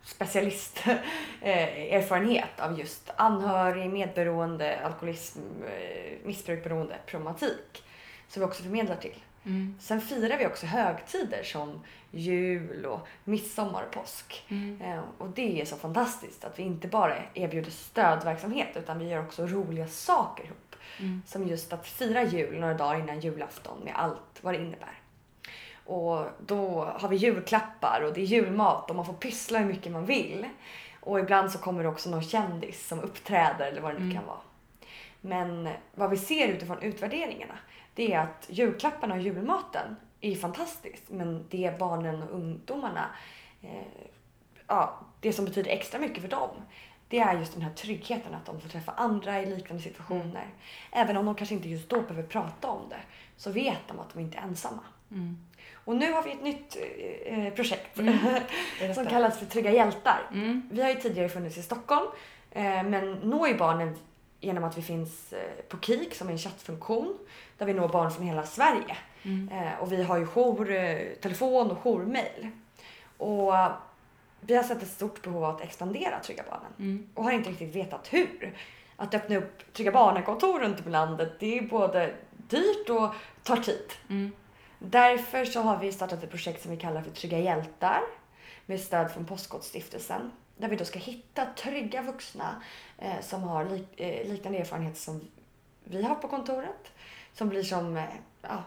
specialisterfarenhet 0.03 2.51
av 2.61 2.78
just 2.78 3.11
anhörig, 3.16 3.90
medberoende, 3.90 4.86
alkoholism, 4.86 5.40
eh, 5.62 6.12
missbrukberoende 6.24 6.97
problematik. 7.07 7.82
Som 8.28 8.40
vi 8.40 8.47
också 8.47 8.62
förmedlar 8.62 8.97
till. 8.97 9.24
Sen 9.80 10.01
firar 10.01 10.38
vi 10.38 10.47
också 10.47 10.66
högtider 10.66 11.42
som 11.42 11.80
jul 12.11 12.86
och 12.86 13.07
midsommar 13.24 13.82
och 13.82 13.90
påsk. 13.95 14.45
Eh, 14.82 15.01
och 15.18 15.28
det 15.28 15.61
är 15.61 15.64
så 15.64 15.76
fantastiskt 15.76 16.45
att 16.45 16.59
vi 16.59 16.62
inte 16.62 16.88
bara 16.88 17.14
erbjuder 17.34 17.70
stödverksamhet 17.70 18.68
utan 18.76 18.99
vi 18.99 19.09
gör 19.09 19.22
också 19.22 19.47
roliga 19.47 19.88
saker 19.88 20.45
ihop. 20.45 20.76
Som 21.26 21.49
just 21.49 21.72
att 21.72 21.86
fira 21.86 22.22
jul 22.22 22.61
några 22.61 22.74
dagar 22.74 23.01
innan 23.01 23.20
julafton 23.20 23.78
med 23.84 23.92
allt 23.97 24.38
vad 24.40 24.55
det 24.55 24.59
innebär. 24.59 24.99
Och 25.86 26.26
då 26.47 26.84
har 26.84 27.09
vi 27.09 27.16
julklappar 27.16 28.01
och 28.05 28.12
det 28.12 28.20
är 28.20 28.24
julmat 28.24 28.90
och 28.90 28.97
man 28.97 29.07
får 29.07 29.12
pyssla 29.12 29.59
hur 29.59 29.66
mycket 29.66 29.92
man 29.92 30.07
vill. 30.07 30.47
Och 31.01 31.18
ibland 31.20 31.51
så 31.53 31.59
kommer 31.59 31.82
det 31.82 31.88
också 31.88 32.11
någon 32.11 32.22
kändis 32.22 32.88
som 32.88 33.01
uppträder 33.01 33.66
eller 33.66 33.80
vad 33.80 33.95
det 33.95 33.99
nu 34.01 34.14
kan 34.14 34.26
vara. 34.26 34.38
Men 35.25 35.68
vad 35.95 36.11
vi 36.11 36.16
ser 36.16 36.49
utifrån 36.49 36.83
utvärderingarna 36.83 37.59
det 37.95 38.12
är 38.12 38.18
att 38.18 38.47
julklapparna 38.49 39.14
och 39.14 39.20
julmaten 39.20 39.97
är 40.20 40.35
fantastiskt. 40.35 41.11
Men 41.11 41.47
det 41.51 41.79
barnen 41.79 42.22
och 42.22 42.35
ungdomarna, 42.35 43.07
eh, 43.62 44.09
ja, 44.66 45.01
det 45.20 45.33
som 45.33 45.45
betyder 45.45 45.70
extra 45.70 46.01
mycket 46.01 46.22
för 46.22 46.29
dem 46.29 46.51
det 47.09 47.18
är 47.18 47.39
just 47.39 47.53
den 47.53 47.62
här 47.62 47.70
tryggheten 47.70 48.35
att 48.35 48.47
de 48.47 48.61
får 48.61 48.68
träffa 48.68 48.93
andra 48.93 49.43
i 49.43 49.47
liknande 49.47 49.83
situationer. 49.83 50.47
Även 50.93 51.16
om 51.16 51.27
de 51.27 51.35
kanske 51.35 51.55
inte 51.55 51.68
just 51.68 51.89
då 51.89 52.01
behöver 52.01 52.22
prata 52.22 52.68
om 52.68 52.89
det 52.89 53.01
så 53.37 53.51
vet 53.51 53.89
de 53.89 54.01
att 54.01 54.12
de 54.12 54.20
inte 54.20 54.39
är 54.39 54.43
ensamma. 54.43 54.83
Och 55.75 55.97
nu 55.97 56.12
har 56.12 56.22
vi 56.22 56.33
ett 56.33 56.43
nytt 56.43 56.77
eh, 57.27 57.53
projekt 57.53 57.97
som 57.97 58.07
Berätta. 58.81 59.05
kallas 59.05 59.39
för 59.39 59.47
Trygga 59.47 59.72
hjältar. 59.72 60.20
Vi 60.70 60.83
har 60.83 60.89
ju 60.89 60.95
tidigare 60.95 61.29
funnits 61.29 61.59
i 61.59 61.62
Stockholm 61.62 62.07
eh, 62.51 62.83
men 62.83 63.12
når 63.12 63.49
ju 63.49 63.57
barnen 63.57 63.97
genom 64.45 64.64
att 64.64 64.78
vi 64.78 64.82
finns 64.82 65.32
eh, 65.32 65.64
på 65.68 65.76
KIK 65.80 66.14
som 66.14 66.28
är 66.28 66.32
en 66.32 66.38
chattfunktion 66.38 67.18
där 67.59 67.66
vi 67.66 67.74
når 67.74 67.88
barn 67.88 68.11
från 68.11 68.26
hela 68.26 68.47
Sverige. 68.47 68.97
Eh, 69.53 69.80
och 69.80 69.92
vi 69.92 70.03
har 70.03 70.16
ju 70.16 70.26
jour, 70.26 70.70
eh, 70.70 70.99
telefon 71.20 71.70
och 71.70 71.78
jourmail. 71.78 72.51
Och 73.18 73.53
vi 74.40 74.57
har 74.57 74.62
sett 74.62 74.82
ett 74.82 74.90
stort 74.90 75.22
behov 75.22 75.45
av 75.45 75.55
att 75.55 75.61
expandera 75.61 76.20
Trygga 76.20 76.45
Barnen 76.51 77.09
och 77.14 77.24
har 77.24 77.32
inte 77.32 77.51
riktigt 77.51 77.74
vetat 77.74 78.12
hur. 78.12 78.59
Att 78.97 79.14
öppna 79.14 79.36
upp 79.36 79.72
Trygga 79.72 79.92
Barnen-kontor 79.92 80.61
runt 80.61 80.80
om 80.80 80.88
i 80.88 80.90
landet 80.90 81.32
det 81.40 81.59
är 81.59 81.62
både 81.62 82.14
dyrt 82.49 82.90
och 82.90 83.14
tar 83.42 83.57
tid. 83.57 83.92
Därför 84.78 85.45
så 85.45 85.61
har 85.61 85.78
vi 85.78 85.92
startat 85.92 86.22
ett 86.22 86.30
projekt 86.30 86.62
som 86.62 86.70
vi 86.70 86.76
kallar 86.76 87.03
för 87.03 87.11
Trygga 87.11 87.38
hjältar 87.38 88.01
med 88.66 88.80
stöd 88.80 89.11
från 89.12 89.24
Postkodstiftelsen. 89.26 90.30
Där 90.57 90.68
vi 90.68 90.76
då 90.76 90.84
ska 90.84 90.98
hitta 90.98 91.46
trygga 91.46 92.02
vuxna 92.02 92.62
eh, 92.98 93.20
som 93.20 93.42
har 93.42 93.64
lik, 93.64 94.00
eh, 94.00 94.28
liknande 94.28 94.59
erfarenhet 94.59 94.96
som 94.96 95.20
vi 95.84 96.02
har 96.02 96.14
på 96.14 96.28
kontoret. 96.28 96.92
Som 97.32 97.48
blir 97.48 97.62
som 97.62 97.96
eh, 97.96 98.05
ja, 98.42 98.62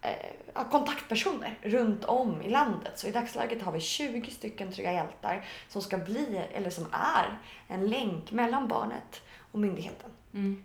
eh, 0.00 0.68
kontaktpersoner 0.70 1.58
runt 1.62 2.04
om 2.04 2.42
i 2.42 2.50
landet. 2.50 2.92
Så 2.98 3.06
i 3.06 3.12
dagsläget 3.12 3.62
har 3.62 3.72
vi 3.72 3.80
20 3.80 4.30
stycken 4.30 4.72
Trygga 4.72 4.92
hjältar 4.92 5.44
som 5.68 5.82
ska 5.82 5.98
bli, 5.98 6.42
eller 6.52 6.70
som 6.70 6.86
är, 6.92 7.38
en 7.68 7.88
länk 7.88 8.32
mellan 8.32 8.68
barnet 8.68 9.22
och 9.52 9.58
myndigheten. 9.58 10.10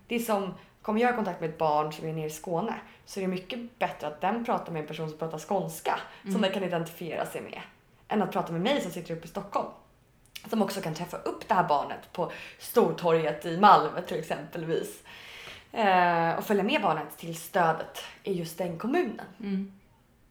Det 0.07 0.15
är 0.15 0.19
som, 0.19 0.53
kommer 0.81 1.01
jag 1.01 1.13
i 1.13 1.15
kontakt 1.15 1.41
med 1.41 1.49
ett 1.49 1.57
barn 1.57 1.93
som 1.93 2.07
är 2.07 2.13
nere 2.13 2.25
i 2.25 2.29
Skåne 2.29 2.75
så 3.05 3.19
är 3.19 3.21
det 3.21 3.27
mycket 3.27 3.79
bättre 3.79 4.07
att 4.07 4.21
den 4.21 4.45
pratar 4.45 4.71
med 4.71 4.81
en 4.81 4.87
person 4.87 5.09
som 5.09 5.17
pratar 5.17 5.39
skånska 5.39 5.99
som 6.31 6.41
den 6.41 6.51
kan 6.51 6.63
identifiera 6.63 7.25
sig 7.25 7.41
med. 7.41 7.61
Än 8.07 8.21
att 8.21 8.31
prata 8.31 8.51
med 8.51 8.61
mig 8.61 8.81
som 8.81 8.91
sitter 8.91 9.13
uppe 9.13 9.25
i 9.25 9.29
Stockholm. 9.29 9.69
Som 10.49 10.61
också 10.61 10.81
kan 10.81 10.93
träffa 10.93 11.17
upp 11.17 11.47
det 11.47 11.53
här 11.53 11.67
barnet 11.67 12.13
på 12.13 12.31
Stortorget 12.59 13.45
i 13.45 13.57
Malmö 13.57 14.01
till 14.01 14.19
exempelvis. 14.19 15.03
Eh, 15.71 16.31
och 16.37 16.43
följa 16.43 16.63
med 16.63 16.81
barnet 16.81 17.17
till 17.17 17.35
stödet 17.35 18.03
i 18.23 18.33
just 18.33 18.57
den 18.57 18.77
kommunen. 18.77 19.25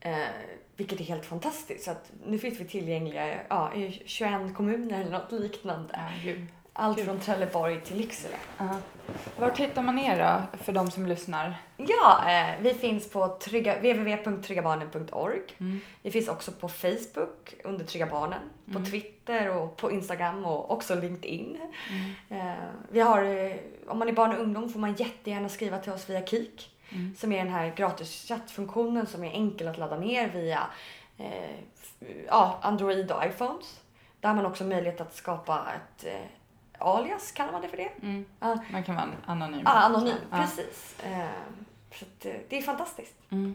Eh, 0.00 0.28
vilket 0.76 1.00
är 1.00 1.04
helt 1.04 1.26
fantastiskt. 1.26 1.84
Så 1.84 1.90
att 1.90 2.12
nu 2.26 2.38
finns 2.38 2.60
vi 2.60 2.64
tillgängliga 2.64 3.40
ja, 3.48 3.74
i 3.74 4.02
21 4.06 4.54
kommuner 4.56 5.00
eller 5.00 5.10
något 5.10 5.32
liknande. 5.32 5.98
Gud. 6.24 6.46
Allt 6.80 7.00
från 7.00 7.20
Trelleborg 7.20 7.80
till 7.80 7.96
Lycksele. 7.96 8.34
Ja. 8.58 8.76
Var 9.38 9.50
hittar 9.50 9.82
man 9.82 9.98
er 9.98 10.18
då, 10.18 10.58
för 10.58 10.72
de 10.72 10.90
som 10.90 11.06
lyssnar? 11.06 11.54
Ja, 11.76 12.30
eh, 12.30 12.60
vi 12.60 12.74
finns 12.74 13.10
på 13.10 13.28
trygga, 13.28 13.76
www.tryggabarnen.org. 13.76 15.40
Mm. 15.58 15.80
Vi 16.02 16.10
finns 16.10 16.28
också 16.28 16.52
på 16.52 16.68
Facebook 16.68 17.54
under 17.64 17.84
Trygga 17.84 18.06
Barnen, 18.06 18.40
på 18.64 18.78
Mm. 18.78 18.90
Twitter 18.90 19.56
och 19.56 19.76
på 19.76 19.90
Instagram 19.90 20.44
och 20.44 20.70
också 20.70 20.94
LinkedIn. 20.94 21.58
Mm. 21.90 22.48
Eh, 22.48 22.64
vi 22.90 23.00
har, 23.00 23.22
eh, 23.24 23.56
om 23.88 23.98
man 23.98 24.08
är 24.08 24.12
barn 24.12 24.32
och 24.36 24.42
ungdom 24.42 24.68
får 24.68 24.80
man 24.80 24.94
jättegärna 24.94 25.48
skriva 25.48 25.78
till 25.78 25.92
oss 25.92 26.10
via 26.10 26.26
Kik. 26.26 26.76
Mm. 26.90 27.14
Som 27.18 27.32
är 27.32 27.44
den 27.44 27.52
här 27.52 27.74
gratis 27.76 28.28
chattfunktionen 28.28 29.06
som 29.06 29.24
är 29.24 29.30
enkel 29.30 29.68
att 29.68 29.78
ladda 29.78 29.96
ner 29.96 30.28
via 30.28 30.60
eh, 31.18 31.58
ja, 32.26 32.58
Android 32.62 33.12
och 33.12 33.24
iPhones. 33.24 33.80
Där 34.20 34.28
har 34.28 34.36
man 34.36 34.46
också 34.46 34.64
möjlighet 34.64 35.00
att 35.00 35.14
skapa 35.16 35.66
ett 35.74 36.06
eh, 36.06 36.39
alias, 36.80 37.32
kallar 37.32 37.52
man 37.52 37.62
det 37.62 37.68
för 37.68 37.76
det? 37.76 37.90
Mm. 38.02 38.24
Ja, 38.40 38.58
Man 38.72 38.82
kan 38.82 38.94
vara 38.94 39.06
anonym. 39.26 39.62
ah, 39.66 39.70
anonym, 39.80 40.16
Ja. 40.30 40.36
precis. 40.36 40.96
Eh, 41.04 41.28
så 41.94 42.04
eh, 42.28 42.34
det 42.48 42.58
är 42.58 42.62
fantastiskt. 42.62 43.14
Mm. 43.30 43.54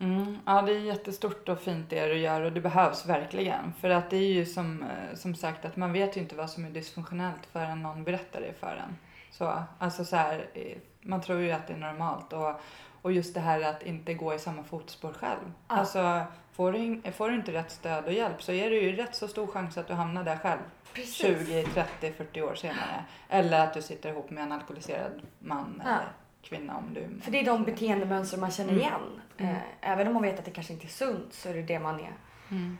Mm. 0.00 0.38
Ja, 0.46 0.62
det 0.62 0.72
är 0.72 0.78
jättestort 0.78 1.48
och 1.48 1.60
fint 1.60 1.90
det 1.90 2.06
du 2.06 2.18
gör 2.18 2.40
och 2.40 2.52
det 2.52 2.60
behövs 2.60 3.06
verkligen. 3.06 3.72
För 3.80 3.90
att 3.90 4.10
det 4.10 4.16
är 4.16 4.32
ju 4.32 4.46
som, 4.46 4.82
eh, 4.82 5.14
som 5.14 5.34
sagt 5.34 5.64
att 5.64 5.76
man 5.76 5.92
vet 5.92 6.16
ju 6.16 6.20
inte 6.20 6.34
vad 6.36 6.50
som 6.50 6.64
är 6.64 6.70
dysfunktionellt 6.70 7.46
förrän 7.52 7.82
någon 7.82 8.04
berättar 8.04 8.40
det 8.40 8.52
för 8.60 8.76
en. 8.88 8.96
Så, 9.30 9.62
alltså 9.78 10.04
så 10.04 10.16
här, 10.16 10.46
eh, 10.54 10.76
man 11.00 11.20
tror 11.20 11.40
ju 11.40 11.50
att 11.52 11.66
det 11.66 11.72
är 11.72 11.78
normalt 11.78 12.32
och, 12.32 12.60
och 13.02 13.12
just 13.12 13.34
det 13.34 13.40
här 13.40 13.60
att 13.62 13.82
inte 13.82 14.14
gå 14.14 14.34
i 14.34 14.38
samma 14.38 14.64
fotspår 14.64 15.12
själv. 15.12 15.52
Ja. 15.68 15.76
Alltså, 15.76 16.22
får 16.58 16.72
du, 16.72 17.12
får 17.12 17.28
du 17.28 17.34
inte 17.34 17.52
rätt 17.52 17.70
stöd 17.70 18.04
och 18.04 18.12
hjälp 18.12 18.42
så 18.42 18.52
är 18.52 18.70
det 18.70 18.76
ju 18.76 18.96
rätt 18.96 19.14
så 19.14 19.28
stor 19.28 19.46
chans 19.46 19.78
att 19.78 19.86
du 19.88 19.94
hamnar 19.94 20.24
där 20.24 20.36
själv. 20.36 20.60
Precis. 20.92 21.14
20, 21.14 21.62
30, 21.74 22.12
40 22.12 22.42
år 22.42 22.54
senare. 22.54 23.04
Eller 23.28 23.60
att 23.64 23.74
du 23.74 23.82
sitter 23.82 24.08
ihop 24.10 24.30
med 24.30 24.42
en 24.44 24.52
alkoholiserad 24.52 25.20
man 25.38 25.82
Ja. 25.84 25.90
eller 25.90 26.08
kvinna 26.42 26.76
om 26.76 26.94
du... 26.94 27.20
För 27.20 27.30
det 27.30 27.40
är 27.40 27.44
de 27.44 27.64
beteendemönster 27.64 28.38
man 28.38 28.50
känner 28.50 28.70
Mm. 28.72 28.80
igen. 28.82 29.20
Mm. 29.38 29.54
Eh, 29.54 29.60
även 29.80 30.06
om 30.06 30.14
man 30.14 30.22
vet 30.22 30.38
att 30.38 30.44
det 30.44 30.50
kanske 30.50 30.72
inte 30.72 30.86
är 30.86 30.88
sunt 30.88 31.32
så 31.34 31.48
är 31.48 31.54
det 31.54 31.62
det 31.62 31.78
man 31.78 32.00
är 32.00 32.12
Mm. 32.50 32.78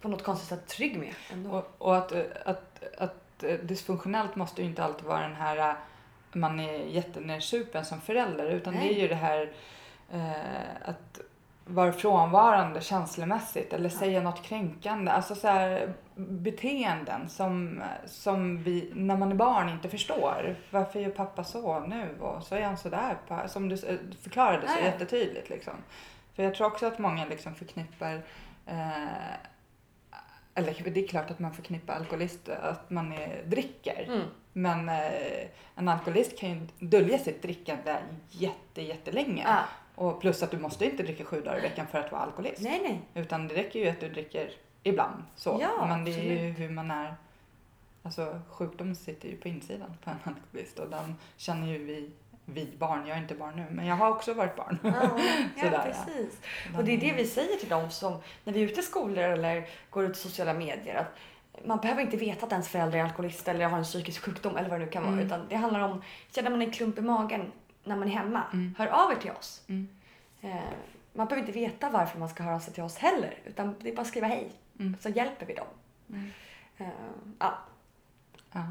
på 0.00 0.08
något 0.08 0.22
konstigt 0.24 0.48
sätt 0.48 0.66
trygg 0.68 0.98
med. 0.98 1.14
Ändå. 1.32 1.50
Och, 1.50 1.74
och 1.78 1.96
att, 1.96 2.12
att, 2.46 2.82
att 2.98 3.42
eh, 3.44 3.54
dysfunktionellt 3.58 4.36
måste 4.36 4.62
ju 4.62 4.68
inte 4.68 4.84
alltid 4.84 5.04
vara 5.06 5.20
den 5.20 5.34
här 5.36 5.56
eh, 5.70 5.74
man 6.32 6.60
är 6.60 6.72
jättenersupen 6.86 7.84
som 7.84 8.00
förälder 8.00 8.50
utan 8.50 8.72
det 8.74 8.78
Nej. 8.80 8.94
är 8.96 9.02
ju 9.02 9.08
det 9.08 9.14
här 9.14 9.52
eh, 10.12 10.88
att 10.88 11.20
vara 11.64 11.92
frånvarande 11.92 12.80
känslomässigt 12.80 13.72
eller 13.72 13.88
säga 13.88 14.20
något 14.20 14.42
kränkande. 14.42 15.10
Alltså 15.10 15.34
så 15.34 15.48
här, 15.48 15.92
beteenden 16.14 17.28
som, 17.28 17.82
som 18.06 18.62
vi 18.62 18.92
när 18.94 19.16
man 19.16 19.32
är 19.32 19.36
barn 19.36 19.68
inte 19.68 19.88
förstår. 19.88 20.56
Varför 20.70 21.00
gör 21.00 21.10
pappa 21.10 21.44
så 21.44 21.80
nu 21.80 22.16
och 22.20 22.42
så 22.42 22.54
är 22.54 22.62
han 22.62 22.76
sådär. 22.76 23.16
Som 23.46 23.68
du 23.68 23.76
förklarade 24.22 24.68
så 24.68 24.78
ja. 24.80 24.84
jättetydligt. 24.84 25.50
Liksom. 25.50 25.74
För 26.34 26.42
jag 26.42 26.54
tror 26.54 26.66
också 26.66 26.86
att 26.86 26.98
många 26.98 27.24
liksom 27.24 27.54
förknippar 27.54 28.22
eh, 28.66 29.34
eller 30.54 30.90
det 30.90 31.04
är 31.04 31.08
klart 31.08 31.30
att 31.30 31.38
man 31.38 31.52
förknippar 31.52 31.94
alkoholist 31.94 32.48
att 32.48 32.90
man 32.90 33.12
är, 33.12 33.42
dricker. 33.46 34.04
Mm. 34.08 34.26
Men 34.52 34.88
eh, 34.88 35.48
en 35.74 35.88
alkoholist 35.88 36.38
kan 36.38 36.50
ju 36.50 36.66
dölja 36.78 37.18
sitt 37.18 37.42
drickande 37.42 37.96
jätte, 38.30 38.82
jättelänge. 38.82 39.42
Ja. 39.46 39.58
Och 40.02 40.20
plus 40.20 40.42
att 40.42 40.50
du 40.50 40.58
måste 40.58 40.84
inte 40.84 41.02
dricka 41.02 41.24
sju 41.24 41.40
dagar 41.40 41.58
i 41.58 41.60
veckan 41.60 41.86
för 41.86 41.98
att 41.98 42.12
vara 42.12 42.22
alkoholist. 42.22 42.62
Nej, 42.62 42.80
nej. 42.82 43.00
Utan 43.22 43.48
det 43.48 43.54
räcker 43.54 43.78
ju 43.78 43.88
att 43.88 44.00
du 44.00 44.08
dricker 44.08 44.50
ibland. 44.82 45.22
Så. 45.36 45.58
Ja, 45.60 45.86
Men 45.86 46.04
det 46.04 46.10
är 46.10 46.44
ju 46.44 46.50
hur 46.50 46.70
man 46.70 46.90
är. 46.90 47.14
Alltså 48.02 48.40
sjukdomen 48.50 48.96
sitter 48.96 49.28
ju 49.28 49.36
på 49.36 49.48
insidan 49.48 49.96
på 50.04 50.10
en 50.10 50.16
alkoholist 50.24 50.78
och 50.78 50.90
den 50.90 51.16
känner 51.36 51.66
ju 51.66 51.78
vi, 51.84 52.10
vi 52.44 52.68
barn. 52.78 53.06
Jag 53.06 53.16
är 53.16 53.22
inte 53.22 53.34
barn 53.34 53.56
nu 53.56 53.66
men 53.70 53.86
jag 53.86 53.96
har 53.96 54.10
också 54.10 54.34
varit 54.34 54.56
barn. 54.56 54.78
Ja, 54.82 54.92
ja 55.56 55.62
Sådär, 55.62 55.94
ja. 55.96 56.04
precis. 56.04 56.40
Och 56.76 56.84
det 56.84 56.92
är 56.92 56.98
det 56.98 57.12
vi 57.12 57.26
säger 57.26 57.56
till 57.56 57.68
dem 57.68 57.90
som, 57.90 58.16
när 58.44 58.52
vi 58.52 58.62
är 58.62 58.64
ute 58.64 58.80
i 58.80 58.82
skolor 58.82 59.24
eller 59.24 59.68
går 59.90 60.04
ut 60.04 60.16
i 60.16 60.20
sociala 60.20 60.54
medier. 60.54 60.94
Att 60.94 61.18
man 61.64 61.78
behöver 61.78 62.02
inte 62.02 62.16
veta 62.16 62.46
att 62.46 62.52
ens 62.52 62.68
förälder 62.68 62.98
är 62.98 63.02
alkoholist 63.02 63.48
eller 63.48 63.64
har 63.64 63.78
en 63.78 63.84
psykisk 63.84 64.22
sjukdom 64.22 64.56
eller 64.56 64.68
vad 64.68 64.80
det 64.80 64.84
nu 64.84 64.90
kan 64.90 65.02
vara. 65.02 65.12
Mm. 65.12 65.26
Utan 65.26 65.48
det 65.48 65.56
handlar 65.56 65.80
om, 65.80 66.02
känner 66.30 66.50
man 66.50 66.62
en 66.62 66.70
klump 66.70 66.98
i 66.98 67.00
magen 67.00 67.52
när 67.84 67.96
man 67.96 68.08
är 68.08 68.12
hemma, 68.12 68.42
Mm. 68.52 68.74
hör 68.78 68.86
av 68.86 69.12
er 69.12 69.16
till 69.16 69.30
oss. 69.30 69.64
Mm. 69.68 69.88
Eh, 70.40 70.72
man 71.12 71.26
behöver 71.26 71.48
inte 71.48 71.58
veta 71.60 71.90
varför 71.90 72.18
man 72.18 72.28
ska 72.28 72.42
höra 72.42 72.54
av 72.54 72.60
sig 72.60 72.74
till 72.74 72.82
oss 72.82 72.96
heller. 72.96 73.38
Utan 73.44 73.74
det 73.80 73.90
är 73.90 73.96
bara 73.96 74.02
att 74.02 74.08
skriva 74.08 74.26
hej, 74.26 74.52
Mm. 74.78 74.96
så 75.00 75.08
hjälper 75.08 75.46
vi 75.46 75.54
dem. 75.54 75.66
Mm. 76.10 76.30
Eh, 76.78 76.86
ja. 77.38 77.58
Ja. 78.52 78.62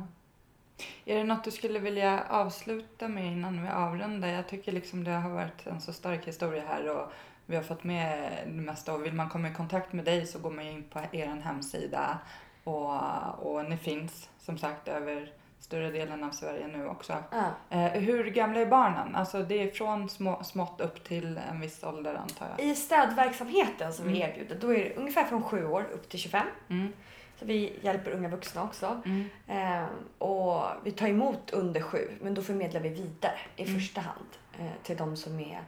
Är 1.05 1.15
det 1.17 1.23
något 1.23 1.43
du 1.43 1.51
skulle 1.51 1.79
vilja 1.79 2.23
avsluta 2.29 3.07
med 3.07 3.25
innan 3.31 3.63
vi 3.63 3.69
avrundar? 3.69 4.27
Jag 4.27 4.47
tycker 4.47 4.71
liksom 4.71 5.03
det 5.03 5.11
har 5.11 5.29
varit 5.29 5.67
en 5.67 5.81
så 5.81 5.93
stark 5.93 6.27
historia 6.27 6.63
här 6.67 6.89
och 6.97 7.11
vi 7.45 7.55
har 7.55 7.63
fått 7.63 7.83
med 7.83 8.31
det 8.45 8.51
mesta 8.61 8.93
och 8.93 9.05
vill 9.05 9.13
man 9.13 9.29
komma 9.29 9.47
i 9.49 9.53
kontakt 9.53 9.93
med 9.93 10.05
dig 10.05 10.27
så 10.27 10.39
går 10.39 10.51
man 10.51 10.65
in 10.65 10.83
på 10.83 10.99
er 11.11 11.27
hemsida 11.43 12.17
och, 12.63 12.99
och 13.39 13.65
ni 13.65 13.77
finns 13.77 14.29
som 14.39 14.57
sagt 14.57 14.87
över 14.87 15.31
större 15.61 15.91
delen 15.91 16.23
av 16.23 16.31
Sverige 16.31 16.67
nu 16.67 16.87
också. 16.87 17.23
Ja. 17.31 17.43
Eh, 17.69 17.91
hur 17.91 18.23
gamla 18.29 18.59
är 18.59 18.65
barnen? 18.65 19.15
Alltså 19.15 19.43
det 19.43 19.55
är 19.63 19.71
från 19.71 20.09
små, 20.09 20.43
smått 20.43 20.81
upp 20.81 21.03
till 21.03 21.39
en 21.51 21.59
viss 21.61 21.83
ålder 21.83 22.15
antar 22.15 22.47
jag. 22.57 22.65
I 22.67 22.75
stödverksamheten 22.75 23.93
som 23.93 24.07
vi 24.07 24.21
Mm. 24.21 24.29
erbjuder, 24.31 24.55
då 24.55 24.73
är 24.73 24.77
det 24.79 24.95
ungefär 24.95 25.23
från 25.23 25.43
7 25.43 25.65
år 25.67 25.87
upp 25.93 26.09
till 26.09 26.19
25. 26.19 26.47
Mm. 26.69 26.93
Så 27.39 27.45
vi 27.45 27.79
hjälper 27.81 28.11
unga 28.11 28.29
vuxna 28.29 28.63
också. 28.63 29.01
Mm. 29.05 29.29
Eh, 29.47 29.85
och 30.17 30.63
vi 30.83 30.91
tar 30.91 31.07
emot 31.07 31.51
under 31.51 31.81
sju, 31.81 32.09
men 32.21 32.33
då 32.33 32.41
förmedlar 32.41 32.81
vi 32.81 32.89
vidare 32.89 33.39
i 33.55 33.63
Mm. 33.63 33.75
första 33.79 34.01
hand 34.01 34.25
eh, 34.59 34.65
till 34.83 34.97
de 34.97 35.17
som 35.17 35.39
är 35.39 35.59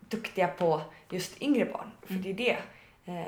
duktiga 0.00 0.48
på 0.48 0.80
just 1.10 1.42
yngre 1.42 1.64
barn. 1.64 1.90
För 2.02 2.10
Mm. 2.14 2.22
det 2.22 2.30
är 2.30 2.34
det. 2.34 2.58
Eh, 3.12 3.26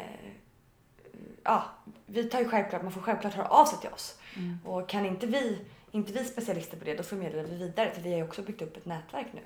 ja, 1.45 1.65
vi 2.07 2.25
tar 2.25 2.39
ju 2.39 2.49
självklart, 2.49 2.83
man 2.83 2.93
får 2.93 3.01
självklart 3.01 3.35
höra 3.35 3.47
av 3.49 3.65
sig 3.65 3.79
till 3.79 3.91
oss. 3.91 4.19
Mm. 4.37 4.59
Och 4.65 4.89
kan 4.89 5.07
inte 5.07 5.27
vi, 5.27 5.59
inte 5.95 6.13
vi 6.13 6.25
specialister 6.25 6.77
på 6.77 6.85
det, 6.85 6.95
då 6.95 7.03
förmedlar 7.03 7.43
vi 7.43 7.57
vidare. 7.57 7.91
För 7.91 8.01
vi 8.01 8.11
har 8.11 8.17
ju 8.19 8.25
också 8.25 8.43
byggt 8.43 8.63
upp 8.63 8.77
ett 8.77 8.87
nätverk 8.87 9.27
nu 9.33 9.41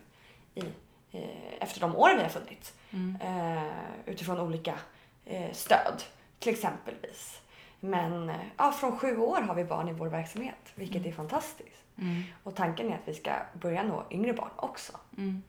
i, 0.55 0.65
eh, 1.13 1.63
efter 1.63 1.81
de 1.81 1.97
åren 1.97 2.17
vi 2.17 2.23
har 2.23 2.31
funnits. 2.31 2.75
Mm. 2.91 3.19
Eh, 3.23 3.73
utifrån 4.07 4.41
olika 4.41 4.79
eh, 5.25 5.53
stöd, 5.53 6.03
till 6.39 6.53
exempelvis. 6.53 7.41
Men 7.81 8.31
eh, 8.31 8.37
ja, 8.57 8.73
från 8.73 8.99
sju 8.99 9.17
år 9.19 9.41
har 9.41 9.55
vi 9.55 9.65
barn 9.65 9.89
i 9.89 9.93
vår 9.93 10.07
verksamhet, 10.09 10.73
vilket 10.75 10.97
Mm. 10.97 11.09
är 11.09 11.13
fantastiskt. 11.13 11.83
Mm. 11.99 12.23
Och 12.43 12.55
tanken 12.57 12.91
är 12.91 12.95
att 12.95 13.09
vi 13.09 13.15
ska 13.15 13.33
börja 13.53 13.83
nå 13.83 14.05
yngre 14.11 14.33
barn 14.33 14.51
också. 14.57 14.93
Mm. 15.17 15.43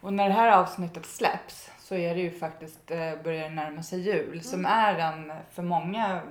Och 0.00 0.12
när 0.12 0.28
det 0.28 0.34
här 0.34 0.52
avsnittet 0.58 1.06
släpps 1.06 1.70
så 1.80 1.94
är 1.94 2.14
det 2.14 2.20
ju 2.20 2.30
faktiskt, 2.38 2.90
eh, 2.90 3.22
börjar 3.22 3.50
närma 3.50 3.82
sig 3.82 4.00
jul 4.00 4.42
som 4.42 4.58
Mm. 4.60 4.72
är 4.72 4.94
en 4.98 5.32
för 5.50 5.62
många 5.62 6.22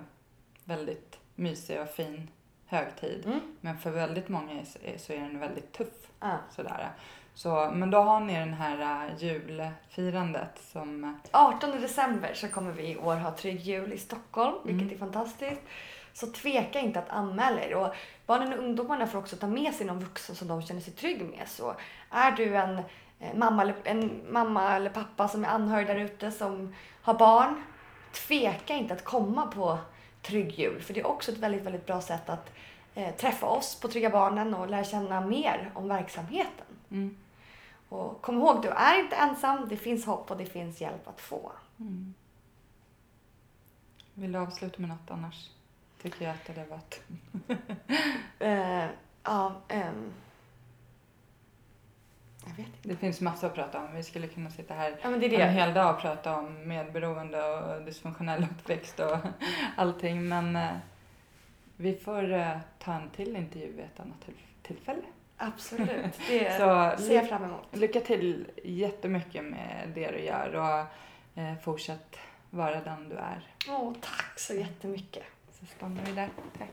väldigt 0.64 1.20
mysig 1.36 1.82
och 1.82 1.90
fin 1.90 2.28
högtid. 2.68 3.24
Mm. 3.26 3.40
Men 3.62 3.78
för 3.78 3.92
väldigt 3.92 4.30
många 4.30 4.66
så 4.98 5.14
är 5.14 5.20
den 5.20 5.40
väldigt 5.40 5.74
tuff. 5.74 5.88
Ja. 6.20 6.38
Sådär. 6.56 6.90
Så, 7.34 7.72
men 7.74 7.92
då 7.92 7.98
har 8.02 8.20
ni 8.20 8.34
den 8.34 8.54
här 8.54 9.08
uh, 9.10 9.24
julfirandet 9.24 10.62
som... 10.72 11.04
eh, 11.04 11.12
18 11.32 11.72
december 11.82 12.34
så 12.34 12.48
kommer 12.48 12.72
vi 12.72 12.92
i 12.92 12.98
år 12.98 13.16
ha 13.16 13.32
Trygg 13.32 13.60
Jul 13.60 13.94
i 13.94 13.98
Stockholm, 13.98 14.56
vilket 14.64 14.82
Mm. 14.82 14.94
är 14.94 15.00
fantastiskt. 15.00 15.62
Så 16.14 16.28
tveka 16.28 16.80
inte 16.80 17.00
att 17.00 17.10
anmäla 17.10 17.62
er. 17.62 17.76
Och 17.76 17.96
barnen 18.26 18.54
och 18.54 18.60
ungdomarna 18.60 19.08
får 19.08 19.20
också 19.20 19.36
ta 19.36 19.48
med 19.48 19.74
sig 19.74 19.86
någon 19.88 20.00
vuxen 20.00 20.36
som 20.36 20.48
de 20.48 20.62
känner 20.62 20.82
sig 20.82 20.94
trygg 20.94 21.22
med. 21.22 21.48
Så 21.48 21.76
är 22.12 22.32
du 22.32 22.56
en 22.56 22.78
eh, 23.20 23.36
mamma 23.36 23.62
eller, 23.62 23.76
en 23.84 24.22
mamma 24.30 24.76
eller 24.76 24.90
pappa 24.90 25.28
som 25.28 25.44
är 25.46 25.50
anhörig 25.50 25.88
där 25.88 25.96
ute 25.96 26.32
som 26.32 26.76
har 27.02 27.14
barn, 27.14 27.64
tveka 28.28 28.74
inte 28.74 28.94
att 28.94 29.04
komma 29.04 29.48
på 29.48 29.78
Trygg 30.28 30.60
Jul. 30.60 30.82
För 30.82 30.94
det 30.94 31.00
är 31.00 31.08
också 31.08 31.32
ett 31.32 31.38
väldigt, 31.38 31.64
väldigt 31.64 31.86
bra 31.86 32.02
sätt 32.02 32.30
att 32.30 32.52
eh, 32.96 33.16
träffa 33.16 33.46
oss 33.46 33.80
på 33.80 33.88
Trygga 33.88 34.10
Barnen 34.10 34.54
och 34.54 34.70
lära 34.70 34.84
känna 34.84 35.22
mer 35.22 35.72
om 35.74 35.88
verksamheten. 35.88 36.66
Mm. 36.92 37.18
Och 37.90 38.22
kom 38.22 38.38
ihåg, 38.38 38.62
du 38.62 38.70
är 38.70 39.00
inte 39.00 39.16
ensam. 39.16 39.70
Det 39.70 39.78
finns 39.78 40.06
hopp 40.06 40.32
och 40.32 40.38
det 40.38 40.46
finns 40.46 40.82
hjälp 40.82 41.08
att 41.08 41.22
få. 41.22 41.52
Mm. 41.80 42.14
Vill 44.14 44.32
du 44.32 44.40
avsluta 44.40 44.82
med 44.82 44.90
något 44.90 45.12
annars? 45.12 45.50
Tycker 46.02 46.26
jag 46.26 46.36
att 46.36 46.56
det 46.56 46.66
var 46.70 46.78
ett... 46.78 47.02
Eh, 48.40 48.86
ja, 49.24 49.56
ehm. 49.68 50.12
Det 52.84 52.96
finns 52.96 53.22
massor 53.22 53.48
att 53.48 53.56
prata 53.56 53.80
om. 53.80 53.96
Vi 53.96 54.04
skulle 54.04 54.28
kunna 54.28 54.50
sitta 54.50 54.74
här 54.74 54.96
Ja, 55.04 55.10
det 55.10 55.26
är 55.26 55.34
en 55.34 55.40
det. 55.56 55.62
hel 55.62 55.74
dag 55.74 55.96
och 55.96 56.02
prata 56.02 56.36
om 56.38 56.68
medberoende 56.68 57.44
och 57.54 57.82
dysfunktionell 57.82 58.44
uppväxt 58.52 59.00
och 59.00 59.18
allting. 59.78 60.28
Men 60.28 60.56
eh, 60.56 60.70
vi 61.78 61.96
får 61.96 62.34
eh, 62.34 62.58
ta 62.80 62.94
en 62.94 63.10
till 63.10 63.36
intervju 63.36 63.72
vid 63.72 63.86
ett 63.86 64.00
annat 64.00 64.22
till- 64.26 64.34
tillfälle. 64.62 65.02
Absolut. 65.38 65.90
Det 66.30 66.52
Så 66.58 67.04
ser 67.04 67.16
jag 67.16 67.30
fram 67.30 67.44
emot. 67.44 67.66
lycka 67.72 68.00
till 68.00 68.48
jättemycket 68.64 69.44
med 69.44 69.90
det 69.96 70.12
du 70.12 70.20
gör 70.20 70.56
och 70.56 71.42
eh, 71.42 71.54
fortsätt 71.64 72.18
vara 72.50 72.82
den 72.82 73.10
du 73.10 73.16
är. 73.16 73.48
Åh, 73.70 73.94
tack 74.02 74.40
så 74.40 74.54
jättemycket. 74.54 75.24
Så 75.60 75.66
stannar 75.66 76.04
vi 76.06 76.12
där. 76.12 76.30
Tack. 76.58 76.70